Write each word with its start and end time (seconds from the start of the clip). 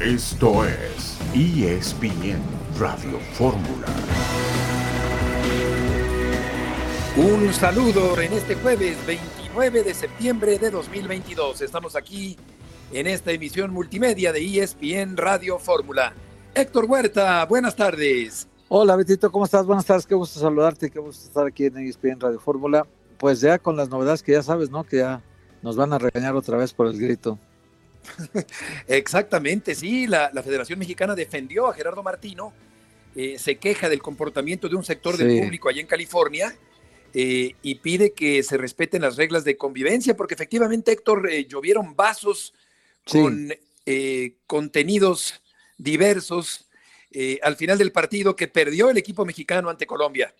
Esto 0.00 0.64
es 0.64 1.18
ESPN 1.34 2.40
Radio 2.78 3.18
Fórmula. 3.34 3.86
Un 7.18 7.52
saludo 7.52 8.18
en 8.18 8.32
este 8.32 8.54
jueves 8.54 8.96
29 9.06 9.82
de 9.82 9.92
septiembre 9.92 10.58
de 10.58 10.70
2022. 10.70 11.60
Estamos 11.60 11.96
aquí 11.96 12.38
en 12.92 13.08
esta 13.08 13.32
emisión 13.32 13.72
multimedia 13.74 14.32
de 14.32 14.40
ESPN 14.40 15.18
Radio 15.18 15.58
Fórmula. 15.58 16.14
Héctor 16.54 16.86
Huerta, 16.86 17.44
buenas 17.44 17.76
tardes. 17.76 18.48
Hola 18.70 18.96
Betito, 18.96 19.30
¿cómo 19.30 19.44
estás? 19.44 19.66
Buenas 19.66 19.84
tardes, 19.84 20.06
qué 20.06 20.14
gusto 20.14 20.40
saludarte, 20.40 20.88
qué 20.88 20.98
gusto 20.98 21.26
estar 21.26 21.46
aquí 21.46 21.66
en 21.66 21.76
ESPN 21.76 22.20
Radio 22.20 22.40
Fórmula. 22.40 22.86
Pues 23.18 23.42
ya 23.42 23.58
con 23.58 23.76
las 23.76 23.90
novedades 23.90 24.22
que 24.22 24.32
ya 24.32 24.42
sabes, 24.42 24.70
¿no? 24.70 24.82
Que 24.82 24.96
ya 24.96 25.22
nos 25.60 25.76
van 25.76 25.92
a 25.92 25.98
regañar 25.98 26.34
otra 26.36 26.56
vez 26.56 26.72
por 26.72 26.86
el 26.86 26.98
grito. 26.98 27.38
Exactamente, 28.86 29.74
sí, 29.74 30.06
la, 30.06 30.30
Federación 30.42 30.78
Mexicana 30.78 31.14
defendió 31.14 31.66
a 31.66 31.74
Gerardo 31.74 32.02
Martino, 32.02 32.52
eh, 33.14 33.38
se 33.38 33.56
queja 33.56 33.88
del 33.88 34.02
comportamiento 34.02 34.68
de 34.68 34.76
un 34.76 34.84
sector 34.84 35.16
del 35.16 35.40
público 35.40 35.68
allá 35.68 35.80
en 35.80 35.86
California 35.86 36.54
eh, 37.12 37.54
y 37.60 37.74
pide 37.76 38.12
que 38.12 38.42
se 38.42 38.56
respeten 38.56 39.02
las 39.02 39.16
reglas 39.16 39.44
de 39.44 39.56
convivencia, 39.56 40.16
porque 40.16 40.34
efectivamente, 40.34 40.92
Héctor, 40.92 41.28
eh, 41.30 41.46
llovieron 41.46 41.96
vasos 41.96 42.54
con 43.04 43.52
contenidos 44.46 45.42
diversos 45.76 46.68
al 47.42 47.56
final 47.56 47.76
del 47.76 47.90
partido 47.90 48.36
que 48.36 48.46
perdió 48.46 48.88
el 48.88 48.98
equipo 48.98 49.24
mexicano 49.24 49.68
ante 49.68 49.84
Colombia. 49.84 50.32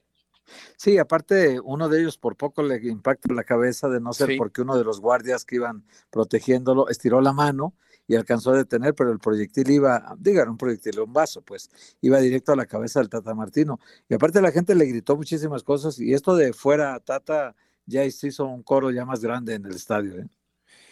Sí, 0.76 0.98
aparte 0.98 1.60
uno 1.60 1.88
de 1.88 2.00
ellos 2.00 2.18
por 2.18 2.36
poco 2.36 2.62
le 2.62 2.76
impacta 2.88 3.32
la 3.34 3.44
cabeza 3.44 3.88
de 3.88 4.00
no 4.00 4.12
ser 4.12 4.36
porque 4.36 4.62
uno 4.62 4.76
de 4.76 4.84
los 4.84 5.00
guardias 5.00 5.44
que 5.44 5.56
iban 5.56 5.84
protegiéndolo 6.10 6.88
estiró 6.88 7.20
la 7.20 7.32
mano 7.32 7.74
y 8.06 8.16
alcanzó 8.16 8.50
a 8.50 8.56
detener, 8.56 8.94
pero 8.94 9.12
el 9.12 9.20
proyectil 9.20 9.70
iba, 9.70 10.16
digan, 10.18 10.48
un 10.48 10.56
proyectil, 10.56 10.98
un 10.98 11.12
vaso, 11.12 11.42
pues 11.42 11.70
iba 12.00 12.18
directo 12.18 12.52
a 12.52 12.56
la 12.56 12.66
cabeza 12.66 12.98
del 12.98 13.08
Tata 13.08 13.34
Martino. 13.34 13.78
Y 14.08 14.14
aparte 14.14 14.42
la 14.42 14.50
gente 14.50 14.74
le 14.74 14.86
gritó 14.86 15.16
muchísimas 15.16 15.62
cosas 15.62 15.98
y 16.00 16.12
esto 16.12 16.34
de 16.34 16.52
fuera 16.52 16.98
Tata 16.98 17.54
ya 17.86 18.04
hizo 18.04 18.46
un 18.46 18.64
coro 18.64 18.90
ya 18.90 19.04
más 19.04 19.20
grande 19.20 19.54
en 19.54 19.64
el 19.64 19.76
estadio. 19.76 20.18
¿eh? 20.18 20.26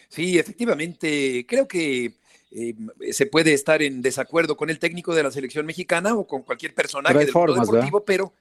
Sí, 0.09 0.39
efectivamente, 0.39 1.45
creo 1.48 1.67
que 1.67 2.15
eh, 2.50 2.75
se 3.12 3.27
puede 3.27 3.53
estar 3.53 3.83
en 3.83 4.00
desacuerdo 4.00 4.56
con 4.56 4.70
el 4.70 4.78
técnico 4.78 5.15
de 5.15 5.22
la 5.22 5.31
selección 5.31 5.67
mexicana 5.67 6.15
o 6.15 6.27
con 6.27 6.43
cualquier 6.43 6.75
personaje 6.75 7.19
del 7.19 7.33
mundo 7.33 7.55
deportivo, 7.55 8.05
pero 8.05 8.33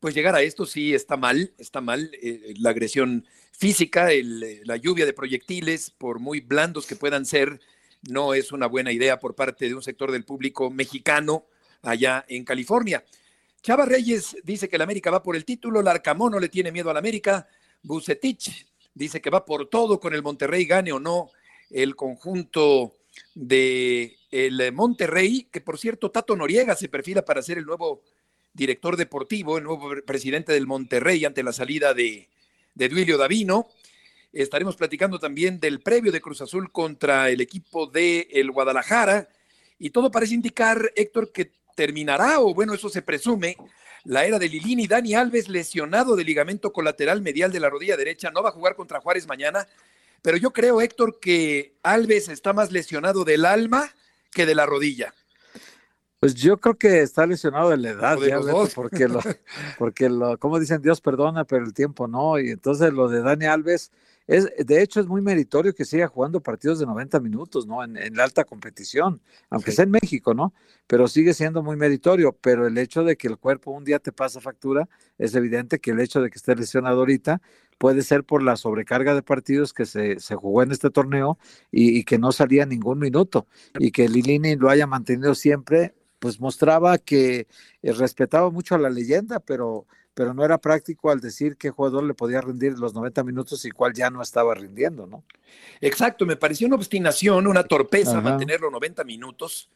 pues 0.00 0.14
llegar 0.14 0.34
a 0.34 0.42
esto 0.42 0.66
sí 0.66 0.94
está 0.94 1.16
mal, 1.16 1.52
está 1.58 1.80
mal. 1.80 2.10
Eh, 2.22 2.54
la 2.58 2.70
agresión 2.70 3.26
física, 3.52 4.12
eh, 4.12 4.62
la 4.64 4.76
lluvia 4.76 5.06
de 5.06 5.12
proyectiles, 5.12 5.90
por 5.90 6.18
muy 6.18 6.40
blandos 6.40 6.86
que 6.86 6.96
puedan 6.96 7.26
ser, 7.26 7.60
no 8.08 8.34
es 8.34 8.52
una 8.52 8.66
buena 8.66 8.92
idea 8.92 9.18
por 9.18 9.34
parte 9.34 9.68
de 9.68 9.74
un 9.74 9.82
sector 9.82 10.12
del 10.12 10.24
público 10.24 10.70
mexicano 10.70 11.46
allá 11.82 12.24
en 12.28 12.44
California. 12.44 13.04
Chava 13.62 13.84
Reyes 13.84 14.36
dice 14.44 14.68
que 14.68 14.76
el 14.76 14.82
América 14.82 15.10
va 15.10 15.22
por 15.22 15.34
el 15.34 15.44
título, 15.44 15.82
Larcamón 15.82 16.32
no 16.32 16.40
le 16.40 16.48
tiene 16.48 16.70
miedo 16.70 16.90
al 16.90 16.96
América, 16.96 17.48
Bucetich 17.82 18.66
dice 18.94 19.20
que 19.20 19.30
va 19.30 19.44
por 19.44 19.68
todo 19.68 20.00
con 20.00 20.14
el 20.14 20.22
Monterrey, 20.22 20.64
gane 20.64 20.92
o 20.92 21.00
no 21.00 21.30
el 21.70 21.96
conjunto 21.96 22.94
de 23.34 24.16
el 24.30 24.72
Monterrey, 24.72 25.48
que 25.50 25.60
por 25.60 25.78
cierto 25.78 26.10
Tato 26.10 26.36
Noriega 26.36 26.76
se 26.76 26.88
perfila 26.88 27.24
para 27.24 27.42
ser 27.42 27.58
el 27.58 27.64
nuevo 27.64 28.02
director 28.56 28.96
deportivo, 28.96 29.58
el 29.58 29.64
nuevo 29.64 29.90
presidente 30.04 30.52
del 30.52 30.66
Monterrey 30.66 31.24
ante 31.24 31.42
la 31.42 31.52
salida 31.52 31.94
de, 31.94 32.28
de 32.74 32.88
Duilio 32.88 33.18
Davino. 33.18 33.68
Estaremos 34.32 34.76
platicando 34.76 35.18
también 35.18 35.60
del 35.60 35.80
previo 35.80 36.10
de 36.10 36.20
Cruz 36.20 36.40
Azul 36.40 36.72
contra 36.72 37.30
el 37.30 37.40
equipo 37.40 37.86
de 37.86 38.28
el 38.32 38.50
Guadalajara. 38.50 39.28
Y 39.78 39.90
todo 39.90 40.10
parece 40.10 40.34
indicar, 40.34 40.90
Héctor, 40.96 41.32
que 41.32 41.52
terminará, 41.74 42.40
o 42.40 42.54
bueno, 42.54 42.72
eso 42.74 42.88
se 42.88 43.02
presume, 43.02 43.56
la 44.04 44.24
era 44.24 44.38
de 44.38 44.48
Lilini. 44.48 44.86
Dani 44.86 45.14
Alves, 45.14 45.48
lesionado 45.48 46.16
de 46.16 46.24
ligamento 46.24 46.72
colateral 46.72 47.20
medial 47.20 47.52
de 47.52 47.60
la 47.60 47.68
rodilla 47.68 47.96
derecha, 47.96 48.30
no 48.30 48.42
va 48.42 48.48
a 48.48 48.52
jugar 48.52 48.74
contra 48.74 49.00
Juárez 49.00 49.26
mañana. 49.26 49.68
Pero 50.22 50.38
yo 50.38 50.52
creo, 50.52 50.80
Héctor, 50.80 51.20
que 51.20 51.74
Alves 51.82 52.28
está 52.28 52.52
más 52.52 52.72
lesionado 52.72 53.24
del 53.24 53.44
alma 53.44 53.94
que 54.32 54.46
de 54.46 54.54
la 54.54 54.64
rodilla. 54.64 55.14
Pues 56.26 56.34
yo 56.34 56.58
creo 56.58 56.76
que 56.76 57.02
está 57.02 57.24
lesionado 57.24 57.70
de 57.70 57.76
la 57.76 57.90
edad, 57.90 58.18
porque 58.74 59.06
lo, 59.06 59.20
porque 59.78 60.08
lo, 60.08 60.36
como 60.38 60.58
dicen, 60.58 60.82
Dios 60.82 61.00
perdona, 61.00 61.44
pero 61.44 61.64
el 61.64 61.72
tiempo 61.72 62.08
no. 62.08 62.40
Y 62.40 62.50
entonces 62.50 62.92
lo 62.92 63.08
de 63.08 63.22
Dani 63.22 63.44
Alves, 63.44 63.92
es, 64.26 64.50
de 64.58 64.82
hecho 64.82 64.98
es 64.98 65.06
muy 65.06 65.22
meritorio 65.22 65.72
que 65.72 65.84
siga 65.84 66.08
jugando 66.08 66.40
partidos 66.40 66.80
de 66.80 66.86
90 66.86 67.20
minutos, 67.20 67.68
¿no? 67.68 67.84
En, 67.84 67.94
la 68.16 68.24
alta 68.24 68.42
competición, 68.42 69.20
aunque 69.50 69.70
sea 69.70 69.84
en 69.84 69.92
México, 69.92 70.34
¿no? 70.34 70.52
Pero 70.88 71.06
sigue 71.06 71.32
siendo 71.32 71.62
muy 71.62 71.76
meritorio. 71.76 72.36
Pero 72.40 72.66
el 72.66 72.76
hecho 72.76 73.04
de 73.04 73.16
que 73.16 73.28
el 73.28 73.38
cuerpo 73.38 73.70
un 73.70 73.84
día 73.84 74.00
te 74.00 74.10
pasa 74.10 74.40
factura, 74.40 74.88
es 75.18 75.32
evidente 75.36 75.78
que 75.78 75.92
el 75.92 76.00
hecho 76.00 76.20
de 76.20 76.30
que 76.30 76.38
esté 76.38 76.56
lesionado 76.56 76.98
ahorita 76.98 77.40
puede 77.78 78.02
ser 78.02 78.24
por 78.24 78.42
la 78.42 78.56
sobrecarga 78.56 79.14
de 79.14 79.22
partidos 79.22 79.72
que 79.72 79.86
se, 79.86 80.18
se 80.18 80.34
jugó 80.34 80.64
en 80.64 80.72
este 80.72 80.90
torneo 80.90 81.38
y, 81.70 81.96
y, 81.96 82.02
que 82.02 82.18
no 82.18 82.32
salía 82.32 82.66
ningún 82.66 82.98
minuto 82.98 83.46
y 83.78 83.92
que 83.92 84.08
Lilini 84.08 84.56
lo 84.56 84.70
haya 84.70 84.88
mantenido 84.88 85.36
siempre 85.36 85.94
pues 86.18 86.40
mostraba 86.40 86.98
que 86.98 87.46
eh, 87.82 87.92
respetaba 87.92 88.50
mucho 88.50 88.74
a 88.74 88.78
la 88.78 88.90
leyenda, 88.90 89.40
pero, 89.40 89.86
pero 90.14 90.34
no 90.34 90.44
era 90.44 90.58
práctico 90.58 91.10
al 91.10 91.20
decir 91.20 91.56
qué 91.56 91.70
jugador 91.70 92.04
le 92.04 92.14
podía 92.14 92.40
rendir 92.40 92.78
los 92.78 92.94
90 92.94 93.22
minutos 93.24 93.64
y 93.64 93.70
cuál 93.70 93.92
ya 93.92 94.10
no 94.10 94.22
estaba 94.22 94.54
rindiendo, 94.54 95.06
¿no? 95.06 95.24
Exacto, 95.80 96.26
me 96.26 96.36
pareció 96.36 96.66
una 96.66 96.76
obstinación, 96.76 97.46
una 97.46 97.64
torpeza 97.64 98.20
mantener 98.20 98.60
los 98.60 98.72
90 98.72 99.04
minutos, 99.04 99.68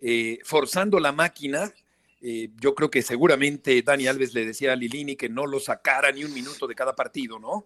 eh, 0.00 0.38
forzando 0.44 1.00
la 1.00 1.12
máquina. 1.12 1.72
Eh, 2.22 2.50
yo 2.60 2.74
creo 2.74 2.90
que 2.90 3.02
seguramente 3.02 3.82
Dani 3.82 4.06
Alves 4.06 4.34
le 4.34 4.44
decía 4.44 4.72
a 4.72 4.76
Lilini 4.76 5.16
que 5.16 5.28
no 5.28 5.46
lo 5.46 5.58
sacara 5.58 6.12
ni 6.12 6.22
un 6.22 6.34
minuto 6.34 6.66
de 6.66 6.74
cada 6.74 6.94
partido, 6.94 7.38
¿no? 7.38 7.64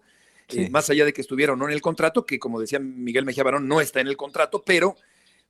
más 0.69 0.87
allá 0.91 1.05
de 1.05 1.11
que 1.11 1.21
estuviera 1.21 1.53
o 1.53 1.55
no 1.55 1.65
en 1.65 1.73
el 1.73 1.81
contrato, 1.81 2.23
que 2.23 2.37
como 2.37 2.59
decía 2.59 2.77
Miguel 2.77 3.25
Mejía 3.25 3.43
Barón, 3.43 3.67
no 3.67 3.81
está 3.81 3.99
en 3.99 4.07
el 4.07 4.15
contrato, 4.15 4.61
pero 4.63 4.95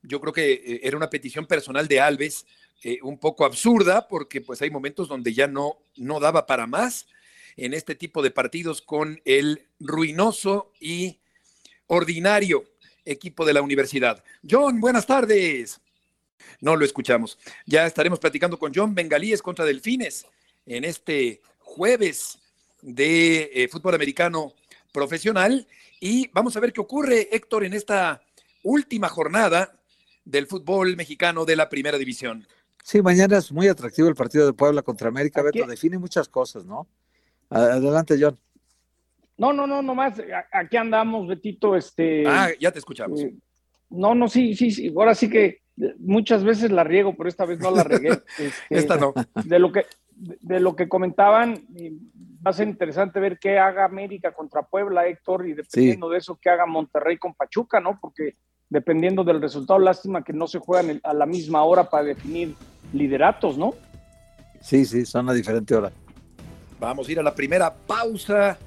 yo 0.08 0.20
creo 0.22 0.34
que 0.34 0.80
era 0.84 0.98
una 0.98 1.10
petición 1.10 1.46
personal 1.46 1.88
de 1.88 2.00
Alves 2.00 2.46
eh, 2.84 3.00
un 3.02 3.18
poco 3.18 3.46
absurda 3.46 4.08
porque 4.08 4.42
pues 4.42 4.62
hay 4.62 4.70
momentos 4.70 5.08
donde 5.08 5.34
ya 5.34 5.48
no, 5.48 5.80
no 5.96 6.20
daba 6.20 6.46
para 6.46 6.68
más 6.68 7.08
en 7.58 7.74
este 7.74 7.96
tipo 7.96 8.22
de 8.22 8.32
partidos 8.32 8.82
con 8.82 9.22
el 9.26 9.68
ruinoso 9.80 10.72
y 10.80 11.20
ordinario 11.88 12.66
equipo 13.06 13.46
de 13.46 13.54
la 13.54 13.62
universidad. 13.62 14.24
John, 14.48 14.80
buenas 14.80 15.06
tardes. 15.06 15.80
No 16.60 16.76
lo 16.76 16.86
escuchamos. 16.86 17.38
Ya 17.66 17.86
estaremos 17.86 18.20
platicando 18.20 18.60
con 18.60 18.74
John 18.74 18.94
Bengalíes 18.94 19.42
contra 19.42 19.66
Delfines 19.66 20.26
en 20.66 20.84
este 20.84 21.42
jueves 21.60 22.40
de 22.82 23.52
eh, 23.54 23.68
fútbol 23.68 23.96
americano 23.96 24.54
profesional. 24.92 25.68
Y 26.00 26.30
vamos 26.34 26.58
a 26.58 26.60
ver 26.60 26.74
qué 26.74 26.82
ocurre, 26.82 27.30
Héctor, 27.32 27.64
en 27.64 27.74
esta 27.74 28.22
última 28.64 29.10
jornada 29.10 29.80
del 30.26 30.48
fútbol 30.48 30.96
mexicano 30.98 31.46
de 31.46 31.56
la 31.56 31.70
primera 31.70 31.98
división. 31.98 32.46
Sí, 32.84 33.02
mañana 33.02 33.38
es 33.38 33.52
muy 33.52 33.68
atractivo 33.68 34.10
el 34.10 34.16
partido 34.16 34.46
de 34.46 34.54
Puebla 34.54 34.82
contra 34.82 35.08
América. 35.08 35.42
Beto 35.42 35.66
define 35.66 35.98
muchas 35.98 36.28
cosas, 36.28 36.66
¿no? 36.66 36.88
Adelante, 37.50 38.18
John. 38.20 38.38
No, 39.38 39.54
no, 39.54 39.68
no, 39.68 39.82
nomás 39.82 40.22
aquí 40.52 40.78
andamos, 40.78 41.28
Betito. 41.28 41.76
Este, 41.76 42.26
ah, 42.28 42.50
ya 42.60 42.72
te 42.72 42.80
escuchamos. 42.80 43.22
Eh, 43.22 43.34
no, 43.90 44.16
no, 44.16 44.28
sí, 44.28 44.56
sí, 44.56 44.72
sí. 44.72 44.94
Ahora 44.96 45.16
sí 45.16 45.30
que 45.30 45.62
muchas 45.98 46.44
veces 46.44 46.72
la 46.72 46.84
riego, 46.84 47.16
pero 47.16 47.30
esta 47.30 47.46
vez 47.46 47.60
no 47.60 47.72
la 47.72 47.84
regué. 47.84 48.22
Este, 48.38 48.54
esta 48.70 48.98
no. 48.98 49.14
De 49.44 49.60
lo 49.60 49.72
que, 49.72 49.86
de 50.16 50.60
lo 50.60 50.76
que 50.76 50.88
comentaban, 50.88 51.66
va 52.46 52.52
a 52.52 52.54
ser 52.54 52.68
interesante 52.68 53.20
ver 53.20 53.40
qué 53.40 53.58
haga 53.58 53.86
América 53.86 54.32
contra 54.34 54.64
Puebla, 54.64 55.08
Héctor, 55.08 55.48
y 55.48 55.54
dependiendo 55.54 56.10
de 56.10 56.20
eso, 56.20 56.40
qué 56.42 56.50
haga 56.50 56.66
Monterrey 56.66 57.18
con 57.18 57.34
Pachuca, 57.34 57.80
¿no? 57.80 58.00
Porque 58.00 58.36
dependiendo 58.70 59.24
del 59.24 59.42
resultado, 59.42 59.80
lástima 59.80 60.24
que 60.24 60.34
no 60.34 60.48
se 60.48 60.60
juegan 60.60 61.00
a 61.04 61.14
la 61.14 61.26
misma 61.26 61.64
hora 61.64 61.90
para 61.90 62.04
definir 62.04 62.56
lideratos, 62.94 63.58
¿no? 63.58 63.74
Sí, 64.62 64.86
sí, 64.86 65.06
son 65.06 65.30
a 65.30 65.34
diferente 65.34 65.76
hora. 65.76 65.92
Vamos 66.80 67.08
a 67.08 67.12
ir 67.12 67.20
a 67.20 67.24
la 67.24 67.36
primera 67.36 67.74
pausa 67.74 68.58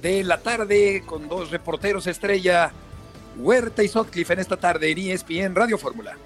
de 0.00 0.24
la 0.24 0.38
tarde 0.38 1.02
con 1.04 1.28
dos 1.28 1.50
reporteros 1.50 2.06
estrella, 2.06 2.72
Huerta 3.36 3.82
y 3.82 3.88
Sotcliffe 3.88 4.32
en 4.32 4.40
esta 4.40 4.56
tarde 4.56 4.90
en 4.90 4.98
ESPN 4.98 5.54
Radio 5.54 5.78
Fórmula. 5.78 6.16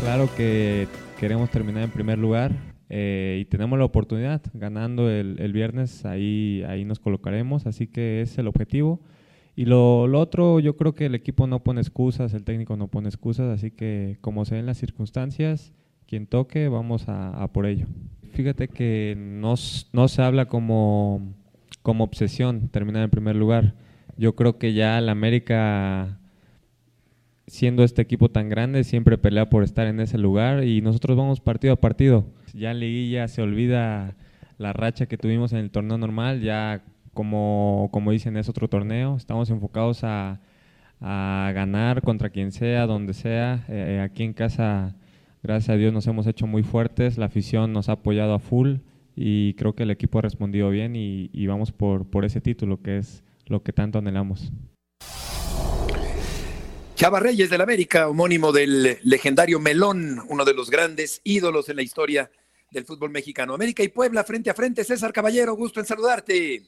Claro 0.00 0.28
que 0.36 0.86
queremos 1.18 1.50
terminar 1.50 1.82
en 1.84 1.90
primer 1.90 2.18
lugar, 2.18 2.52
eh, 2.88 3.38
y 3.40 3.44
tenemos 3.44 3.78
la 3.78 3.84
oportunidad, 3.84 4.42
ganando 4.52 5.08
el, 5.08 5.36
el, 5.38 5.52
viernes, 5.52 6.04
ahí, 6.04 6.64
ahí 6.68 6.84
nos 6.84 6.98
colocaremos, 6.98 7.66
así 7.66 7.86
que 7.86 8.20
es 8.20 8.36
el 8.38 8.48
objetivo. 8.48 9.00
Y 9.56 9.66
lo, 9.66 10.04
otro, 10.18 10.60
yo 10.60 10.76
creo 10.76 10.94
que 10.94 11.06
el 11.06 11.14
equipo 11.14 11.46
no 11.46 11.62
pone 11.62 11.80
excusas, 11.80 12.34
el 12.34 12.44
técnico 12.44 12.76
no 12.76 12.88
pone 12.88 13.08
excusas, 13.08 13.48
así 13.52 13.70
que 13.70 14.16
como 14.20 14.44
se 14.44 14.54
ven 14.54 14.66
las 14.66 14.78
circunstancias, 14.78 15.72
quien 16.06 16.26
toque, 16.26 16.68
vamos 16.68 17.04
a, 17.08 17.46
por 17.52 17.66
ello. 17.66 17.86
Fíjate 18.32 18.68
que 18.68 19.14
no, 19.18 19.54
no 19.92 20.08
se 20.08 20.22
habla 20.22 20.46
como, 20.46 21.34
como 21.82 22.04
obsesión 22.04 22.68
terminar 22.68 23.02
en 23.02 23.10
primer 23.10 23.36
lugar. 23.36 23.74
Yo 24.16 24.34
creo 24.34 24.58
que 24.58 24.72
ya 24.72 25.00
la 25.00 25.12
América 25.12 26.19
siendo 27.50 27.82
este 27.82 28.00
equipo 28.00 28.28
tan 28.28 28.48
grande, 28.48 28.84
siempre 28.84 29.18
pelea 29.18 29.50
por 29.50 29.64
estar 29.64 29.88
en 29.88 29.98
ese 29.98 30.18
lugar 30.18 30.62
y 30.62 30.82
nosotros 30.82 31.16
vamos 31.16 31.40
partido 31.40 31.72
a 31.72 31.80
partido. 31.80 32.24
Ya 32.54 32.70
en 32.70 32.78
liguilla 32.78 33.26
se 33.26 33.42
olvida 33.42 34.14
la 34.56 34.72
racha 34.72 35.06
que 35.06 35.18
tuvimos 35.18 35.52
en 35.52 35.58
el 35.58 35.70
torneo 35.72 35.98
normal, 35.98 36.42
ya 36.42 36.84
como, 37.12 37.88
como 37.90 38.12
dicen 38.12 38.36
es 38.36 38.48
otro 38.48 38.68
torneo, 38.68 39.16
estamos 39.16 39.50
enfocados 39.50 40.04
a, 40.04 40.40
ganar 41.00 42.02
contra 42.02 42.30
quien 42.30 42.52
sea, 42.52 42.86
donde 42.86 43.14
sea. 43.14 43.64
Eh, 43.68 43.96
eh, 43.96 44.00
aquí 44.00 44.22
en 44.22 44.32
casa, 44.32 44.94
gracias 45.42 45.70
a 45.70 45.76
Dios, 45.76 45.92
nos 45.92 46.06
hemos 46.06 46.28
hecho 46.28 46.46
muy 46.46 46.62
fuertes, 46.62 47.18
la 47.18 47.26
afición 47.26 47.72
nos 47.72 47.88
ha 47.88 47.92
apoyado 47.92 48.34
a 48.34 48.38
full 48.38 48.76
y 49.16 49.54
creo 49.54 49.74
que 49.74 49.82
el 49.82 49.90
equipo 49.90 50.20
ha 50.20 50.22
respondido 50.22 50.70
bien 50.70 50.94
y, 50.94 51.46
vamos 51.48 51.72
por 51.72 52.24
ese 52.24 52.40
título 52.40 52.80
que 52.80 52.98
es 52.98 53.24
lo 53.46 53.64
que 53.64 53.72
tanto 53.72 53.98
anhelamos. 53.98 54.52
Chava 57.00 57.18
Reyes 57.18 57.48
del 57.48 57.62
América, 57.62 58.10
homónimo 58.10 58.52
del 58.52 58.98
legendario 59.04 59.58
Melón, 59.58 60.22
uno 60.28 60.44
de 60.44 60.52
los 60.52 60.68
grandes 60.68 61.22
ídolos 61.24 61.70
en 61.70 61.76
la 61.76 61.82
historia 61.82 62.30
del 62.70 62.84
fútbol 62.84 63.08
mexicano. 63.08 63.54
América 63.54 63.82
y 63.82 63.88
Puebla 63.88 64.22
frente 64.22 64.50
a 64.50 64.54
frente. 64.54 64.84
César 64.84 65.10
Caballero, 65.10 65.56
gusto 65.56 65.80
en 65.80 65.86
saludarte. 65.86 66.62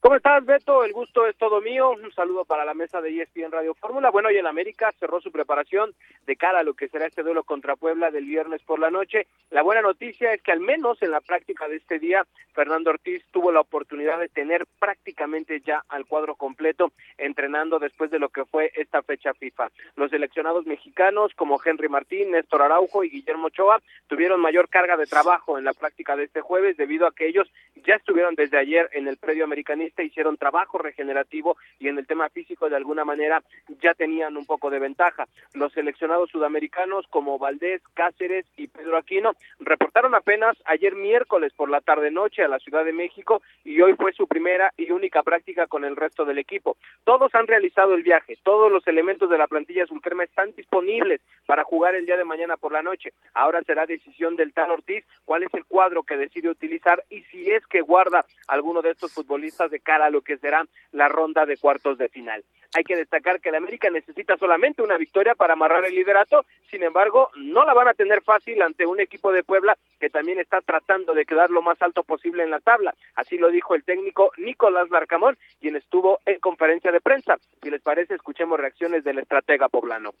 ¿Cómo 0.00 0.14
estás, 0.14 0.46
Beto? 0.46 0.84
El 0.84 0.92
gusto 0.92 1.26
es 1.26 1.36
todo 1.36 1.60
mío. 1.60 1.90
Un 1.90 2.12
saludo 2.12 2.44
para 2.44 2.64
la 2.64 2.72
mesa 2.72 3.00
de 3.00 3.20
ESPN 3.20 3.50
Radio 3.50 3.74
Fórmula. 3.74 4.10
Bueno, 4.10 4.28
hoy 4.28 4.38
en 4.38 4.46
América 4.46 4.94
cerró 5.00 5.20
su 5.20 5.32
preparación 5.32 5.92
de 6.24 6.36
cara 6.36 6.60
a 6.60 6.62
lo 6.62 6.74
que 6.74 6.86
será 6.86 7.06
este 7.06 7.24
duelo 7.24 7.42
contra 7.42 7.74
Puebla 7.74 8.12
del 8.12 8.24
viernes 8.24 8.62
por 8.62 8.78
la 8.78 8.92
noche. 8.92 9.26
La 9.50 9.62
buena 9.62 9.82
noticia 9.82 10.32
es 10.32 10.40
que 10.40 10.52
al 10.52 10.60
menos 10.60 11.02
en 11.02 11.10
la 11.10 11.20
práctica 11.20 11.66
de 11.66 11.76
este 11.76 11.98
día, 11.98 12.24
Fernando 12.52 12.90
Ortiz 12.90 13.24
tuvo 13.32 13.50
la 13.50 13.60
oportunidad 13.60 14.20
de 14.20 14.28
tener 14.28 14.66
prácticamente 14.78 15.60
ya 15.66 15.82
al 15.88 16.06
cuadro 16.06 16.36
completo 16.36 16.92
entrenando 17.16 17.80
después 17.80 18.12
de 18.12 18.20
lo 18.20 18.28
que 18.28 18.44
fue 18.44 18.70
esta 18.76 19.02
fecha 19.02 19.34
FIFA. 19.34 19.68
Los 19.96 20.10
seleccionados 20.10 20.64
mexicanos 20.64 21.32
como 21.34 21.60
Henry 21.64 21.88
Martín, 21.88 22.30
Néstor 22.30 22.62
Araujo 22.62 23.02
y 23.02 23.10
Guillermo 23.10 23.48
Ochoa 23.48 23.82
tuvieron 24.06 24.40
mayor 24.40 24.68
carga 24.68 24.96
de 24.96 25.06
trabajo 25.06 25.58
en 25.58 25.64
la 25.64 25.72
práctica 25.72 26.14
de 26.14 26.24
este 26.24 26.40
jueves 26.40 26.76
debido 26.76 27.04
a 27.08 27.12
que 27.12 27.26
ellos 27.26 27.50
ya 27.84 27.96
estuvieron 27.96 28.36
desde 28.36 28.58
ayer 28.58 28.88
en 28.92 29.08
el 29.08 29.16
predio 29.16 29.42
americanista 29.42 29.87
hicieron 29.98 30.36
trabajo 30.36 30.78
regenerativo 30.78 31.56
y 31.78 31.88
en 31.88 31.98
el 31.98 32.06
tema 32.06 32.28
físico 32.28 32.68
de 32.68 32.76
alguna 32.76 33.04
manera 33.04 33.42
ya 33.80 33.94
tenían 33.94 34.36
un 34.36 34.46
poco 34.46 34.70
de 34.70 34.78
ventaja. 34.78 35.26
Los 35.54 35.72
seleccionados 35.72 36.30
sudamericanos 36.30 37.06
como 37.08 37.38
Valdés, 37.38 37.82
Cáceres 37.94 38.46
y 38.56 38.68
Pedro 38.68 38.96
Aquino 38.96 39.32
reportaron 39.60 40.14
apenas 40.14 40.56
ayer 40.64 40.94
miércoles 40.94 41.52
por 41.54 41.70
la 41.70 41.80
tarde 41.80 42.10
noche 42.10 42.42
a 42.42 42.48
la 42.48 42.58
Ciudad 42.58 42.84
de 42.84 42.92
México 42.92 43.42
y 43.64 43.80
hoy 43.80 43.94
fue 43.94 44.12
su 44.12 44.26
primera 44.26 44.72
y 44.76 44.90
única 44.90 45.22
práctica 45.22 45.66
con 45.66 45.84
el 45.84 45.96
resto 45.96 46.24
del 46.24 46.38
equipo. 46.38 46.76
Todos 47.04 47.34
han 47.34 47.46
realizado 47.46 47.94
el 47.94 48.02
viaje, 48.02 48.38
todos 48.42 48.70
los 48.70 48.86
elementos 48.86 49.30
de 49.30 49.38
la 49.38 49.46
plantilla 49.46 49.86
Sulkerma 49.86 50.24
están 50.24 50.52
disponibles 50.54 51.20
para 51.46 51.64
jugar 51.64 51.94
el 51.94 52.06
día 52.06 52.16
de 52.16 52.24
mañana 52.24 52.56
por 52.56 52.72
la 52.72 52.82
noche. 52.82 53.12
Ahora 53.34 53.62
será 53.62 53.86
decisión 53.86 54.36
del 54.36 54.52
Tan 54.52 54.70
Ortiz 54.70 55.04
cuál 55.24 55.42
es 55.42 55.54
el 55.54 55.64
cuadro 55.64 56.02
que 56.02 56.16
decide 56.16 56.48
utilizar 56.48 57.02
y 57.10 57.22
si 57.24 57.50
es 57.50 57.66
que 57.66 57.80
guarda 57.80 58.24
alguno 58.46 58.82
de 58.82 58.90
estos 58.90 59.12
futbolistas 59.12 59.70
de 59.70 59.77
cara 59.80 60.06
a 60.06 60.10
lo 60.10 60.22
que 60.22 60.38
será 60.38 60.66
la 60.92 61.08
ronda 61.08 61.46
de 61.46 61.56
cuartos 61.56 61.98
de 61.98 62.08
final. 62.08 62.44
Hay 62.74 62.84
que 62.84 62.96
destacar 62.96 63.40
que 63.40 63.48
el 63.48 63.54
América 63.54 63.88
necesita 63.88 64.36
solamente 64.36 64.82
una 64.82 64.98
victoria 64.98 65.34
para 65.34 65.54
amarrar 65.54 65.86
el 65.86 65.94
liderato, 65.94 66.44
sin 66.70 66.82
embargo, 66.82 67.30
no 67.36 67.64
la 67.64 67.72
van 67.72 67.88
a 67.88 67.94
tener 67.94 68.20
fácil 68.22 68.60
ante 68.60 68.84
un 68.84 69.00
equipo 69.00 69.32
de 69.32 69.42
Puebla 69.42 69.78
que 69.98 70.10
también 70.10 70.38
está 70.38 70.60
tratando 70.60 71.14
de 71.14 71.24
quedar 71.24 71.48
lo 71.50 71.62
más 71.62 71.80
alto 71.80 72.02
posible 72.02 72.42
en 72.42 72.50
la 72.50 72.60
tabla. 72.60 72.94
Así 73.14 73.38
lo 73.38 73.48
dijo 73.50 73.74
el 73.74 73.84
técnico 73.84 74.32
Nicolás 74.36 74.90
Larcamón, 74.90 75.38
quien 75.60 75.76
estuvo 75.76 76.20
en 76.26 76.40
conferencia 76.40 76.92
de 76.92 77.00
prensa. 77.00 77.38
Si 77.62 77.70
les 77.70 77.80
parece, 77.80 78.14
escuchemos 78.14 78.60
reacciones 78.60 79.02
del 79.02 79.18
estratega 79.18 79.68
poblano. 79.68 80.12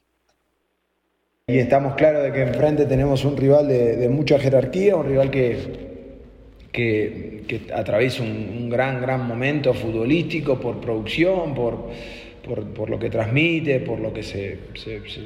Y 1.46 1.58
estamos 1.58 1.94
claros 1.96 2.22
de 2.22 2.32
que 2.32 2.42
enfrente 2.42 2.86
tenemos 2.86 3.24
un 3.24 3.36
rival 3.36 3.68
de 3.68 4.08
mucha 4.08 4.38
jerarquía, 4.38 4.96
un 4.96 5.06
rival 5.06 5.30
que, 5.30 5.97
que, 6.72 7.62
atraviesa 7.74 8.22
un, 8.22 8.68
gran, 8.68 9.00
gran 9.00 9.26
momento 9.26 9.74
futbolístico 9.74 10.60
por 10.60 10.80
producción, 10.80 11.54
por, 11.54 11.90
por, 12.74 12.90
lo 12.90 12.98
que 12.98 13.10
transmite, 13.10 13.80
por 13.80 13.98
lo 14.00 14.12
que 14.12 14.22
se, 14.22 14.58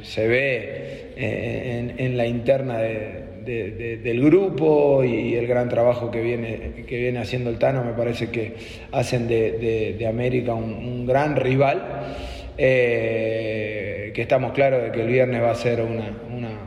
se, 0.02 0.26
ve 0.28 1.12
eh, 1.16 1.94
en, 1.96 2.16
la 2.16 2.26
interna 2.26 2.78
del 2.78 4.20
grupo 4.22 5.04
y 5.04 5.34
el 5.34 5.46
gran 5.46 5.68
trabajo 5.68 6.10
que 6.10 6.20
viene, 6.20 6.84
que 6.86 6.98
viene 6.98 7.18
haciendo 7.18 7.50
el 7.50 7.58
Tano, 7.58 7.84
me 7.84 7.92
parece 7.92 8.30
que 8.30 8.54
hacen 8.92 9.28
de, 9.28 10.06
América 10.08 10.54
un, 10.54 11.06
gran 11.06 11.36
rival. 11.36 12.06
Eh, 12.58 14.12
que 14.14 14.20
estamos 14.20 14.52
claros 14.52 14.82
de 14.82 14.92
que 14.92 15.00
el 15.00 15.08
viernes 15.08 15.40
va 15.42 15.52
a 15.52 15.54
ser 15.54 15.80
una, 15.80 16.12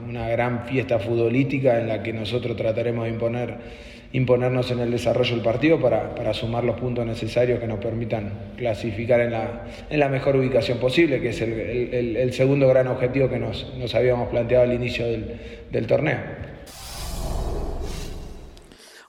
una 0.10 0.28
gran 0.30 0.66
fiesta 0.66 0.98
futbolística 0.98 1.80
en 1.80 1.88
la 1.88 2.02
que 2.02 2.12
nosotros 2.12 2.58
trataremos 2.58 3.06
de 3.06 3.12
imponer 3.12 3.54
imponernos 4.16 4.72
en 4.72 4.80
el 4.80 4.92
desarrollo 4.92 5.36
del 5.36 5.44
partido 5.44 5.78
para, 5.78 6.16
para, 6.16 6.34
sumar 6.34 6.64
los 6.64 6.80
puntos 6.80 7.06
necesarios 7.06 7.60
que 7.60 7.68
nos 7.68 7.80
permitan 7.80 8.54
clasificar 8.56 9.20
en 9.20 9.32
la, 9.32 9.68
en 9.90 10.00
la 10.00 10.08
mejor 10.08 10.38
ubicación 10.38 10.80
posible, 10.80 11.20
que 11.20 11.30
es 11.30 11.42
el, 11.42 12.16
el, 12.16 12.34
segundo 12.34 12.66
gran 12.70 12.88
objetivo 12.88 13.28
que 13.30 13.40
nos, 13.40 13.74
nos, 13.78 13.94
habíamos 13.94 14.30
planteado 14.30 14.64
al 14.64 14.74
inicio 14.74 15.06
del, 15.06 15.68
del 15.70 15.86
torneo. 15.86 16.18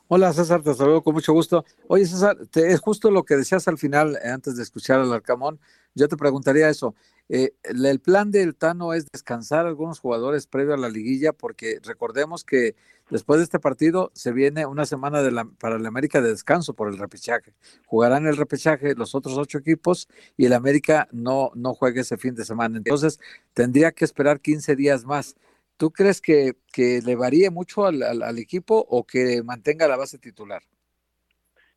Hola 0.08 0.32
César, 0.32 0.62
te 0.62 0.74
saludo 0.74 1.02
con 1.02 1.14
mucho 1.14 1.32
gusto. 1.32 1.64
Oye 1.86 2.04
César, 2.04 2.36
es 2.56 2.80
justo 2.80 3.12
lo 3.12 3.24
que 3.24 3.36
decías 3.36 3.68
al 3.68 3.78
final, 3.78 4.16
eh, 4.16 4.28
antes 4.28 4.56
de 4.56 4.64
escuchar 4.64 4.98
al 4.98 5.12
Arcamón, 5.12 5.60
yo 5.94 6.08
te 6.08 6.16
preguntaría 6.16 6.68
eso. 6.68 6.96
Eh, 7.28 7.54
el 7.62 8.00
plan 8.00 8.32
del 8.32 8.56
Tano 8.56 8.92
es 8.92 9.06
descansar 9.12 9.66
algunos 9.66 10.00
jugadores 10.00 10.48
previo 10.48 10.74
a 10.74 10.78
la 10.78 10.88
liguilla, 10.88 11.32
porque 11.32 11.78
recordemos 11.84 12.44
que 12.44 12.74
después 13.10 13.38
de 13.38 13.44
este 13.44 13.58
partido 13.58 14.10
se 14.14 14.32
viene 14.32 14.66
una 14.66 14.84
semana 14.84 15.22
de 15.22 15.30
la, 15.30 15.46
para 15.60 15.76
el 15.76 15.86
América 15.86 16.20
de 16.20 16.30
descanso 16.30 16.74
por 16.74 16.88
el 16.88 16.98
repechaje. 16.98 17.52
Jugarán 17.86 18.26
el 18.26 18.36
repechaje 18.36 18.94
los 18.94 19.14
otros 19.14 19.36
ocho 19.38 19.58
equipos 19.58 20.08
y 20.36 20.46
el 20.46 20.52
América 20.52 21.08
no, 21.12 21.50
no 21.54 21.74
juegue 21.74 22.00
ese 22.00 22.16
fin 22.16 22.34
de 22.34 22.44
semana. 22.44 22.78
Entonces 22.78 23.20
tendría 23.54 23.92
que 23.92 24.04
esperar 24.04 24.40
15 24.40 24.76
días 24.76 25.04
más. 25.04 25.36
¿Tú 25.76 25.90
crees 25.90 26.20
que, 26.20 26.54
que 26.72 27.00
le 27.04 27.16
varíe 27.16 27.50
mucho 27.50 27.84
al, 27.84 28.02
al, 28.02 28.38
equipo 28.38 28.86
o 28.88 29.04
que 29.04 29.42
mantenga 29.44 29.86
la 29.86 29.96
base 29.96 30.18
titular? 30.18 30.62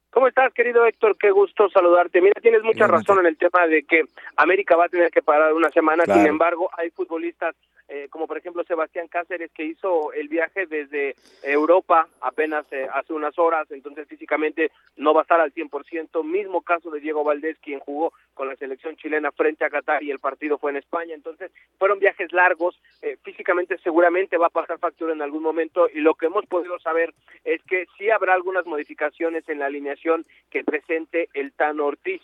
¿Cómo 0.09 0.27
estás, 0.27 0.53
querido 0.53 0.85
Héctor? 0.85 1.17
Qué 1.19 1.29
gusto 1.31 1.69
saludarte. 1.69 2.21
Mira, 2.21 2.39
tienes 2.41 2.63
mucha 2.63 2.87
razón 2.87 3.19
en 3.19 3.25
el 3.27 3.37
tema 3.37 3.67
de 3.67 3.83
que 3.83 4.03
América 4.37 4.75
va 4.75 4.85
a 4.85 4.89
tener 4.89 5.11
que 5.11 5.21
parar 5.21 5.53
una 5.53 5.69
semana. 5.69 6.05
Sin 6.05 6.25
embargo, 6.25 6.69
hay 6.77 6.89
futbolistas 6.91 7.55
eh, 7.89 8.07
como 8.09 8.27
por 8.27 8.37
ejemplo 8.37 8.63
Sebastián 8.63 9.07
Cáceres 9.07 9.51
que 9.51 9.65
hizo 9.65 10.13
el 10.13 10.27
viaje 10.27 10.67
desde 10.67 11.15
Europa 11.41 12.07
apenas 12.21 12.65
eh, 12.71 12.87
hace 12.93 13.13
unas 13.13 13.37
horas, 13.39 13.69
entonces 13.71 14.07
físicamente 14.07 14.71
no 14.95 15.13
va 15.13 15.21
a 15.21 15.23
estar 15.23 15.41
al 15.41 15.53
100%. 15.53 16.23
Mismo 16.23 16.61
caso 16.61 16.91
de 16.91 16.99
Diego 16.99 17.23
Valdés, 17.23 17.57
quien 17.59 17.79
jugó 17.79 18.13
con 18.35 18.47
la 18.47 18.55
selección 18.55 18.95
chilena 18.95 19.31
frente 19.31 19.65
a 19.65 19.69
Qatar 19.69 20.03
y 20.03 20.11
el 20.11 20.19
partido 20.19 20.59
fue 20.59 20.71
en 20.71 20.77
España. 20.77 21.15
Entonces 21.15 21.51
fueron 21.79 21.99
viajes 21.99 22.31
largos, 22.31 22.79
eh, 23.01 23.17
físicamente 23.23 23.77
seguramente 23.79 24.37
va 24.37 24.47
a 24.47 24.51
pasar 24.51 24.77
factura 24.77 25.13
en 25.13 25.21
algún 25.21 25.41
momento 25.41 25.89
y 25.91 25.99
lo 25.99 26.13
que 26.13 26.27
hemos 26.27 26.45
podido 26.45 26.77
saber 26.79 27.13
es 27.43 27.61
que 27.63 27.87
sí 27.97 28.11
habrá 28.11 28.35
algunas 28.35 28.65
modificaciones 28.67 29.49
en 29.49 29.59
la 29.59 29.65
alineación 29.65 30.25
que 30.51 30.63
presente 30.63 31.29
el 31.33 31.53
Tan 31.53 31.79
Ortiz 31.79 32.21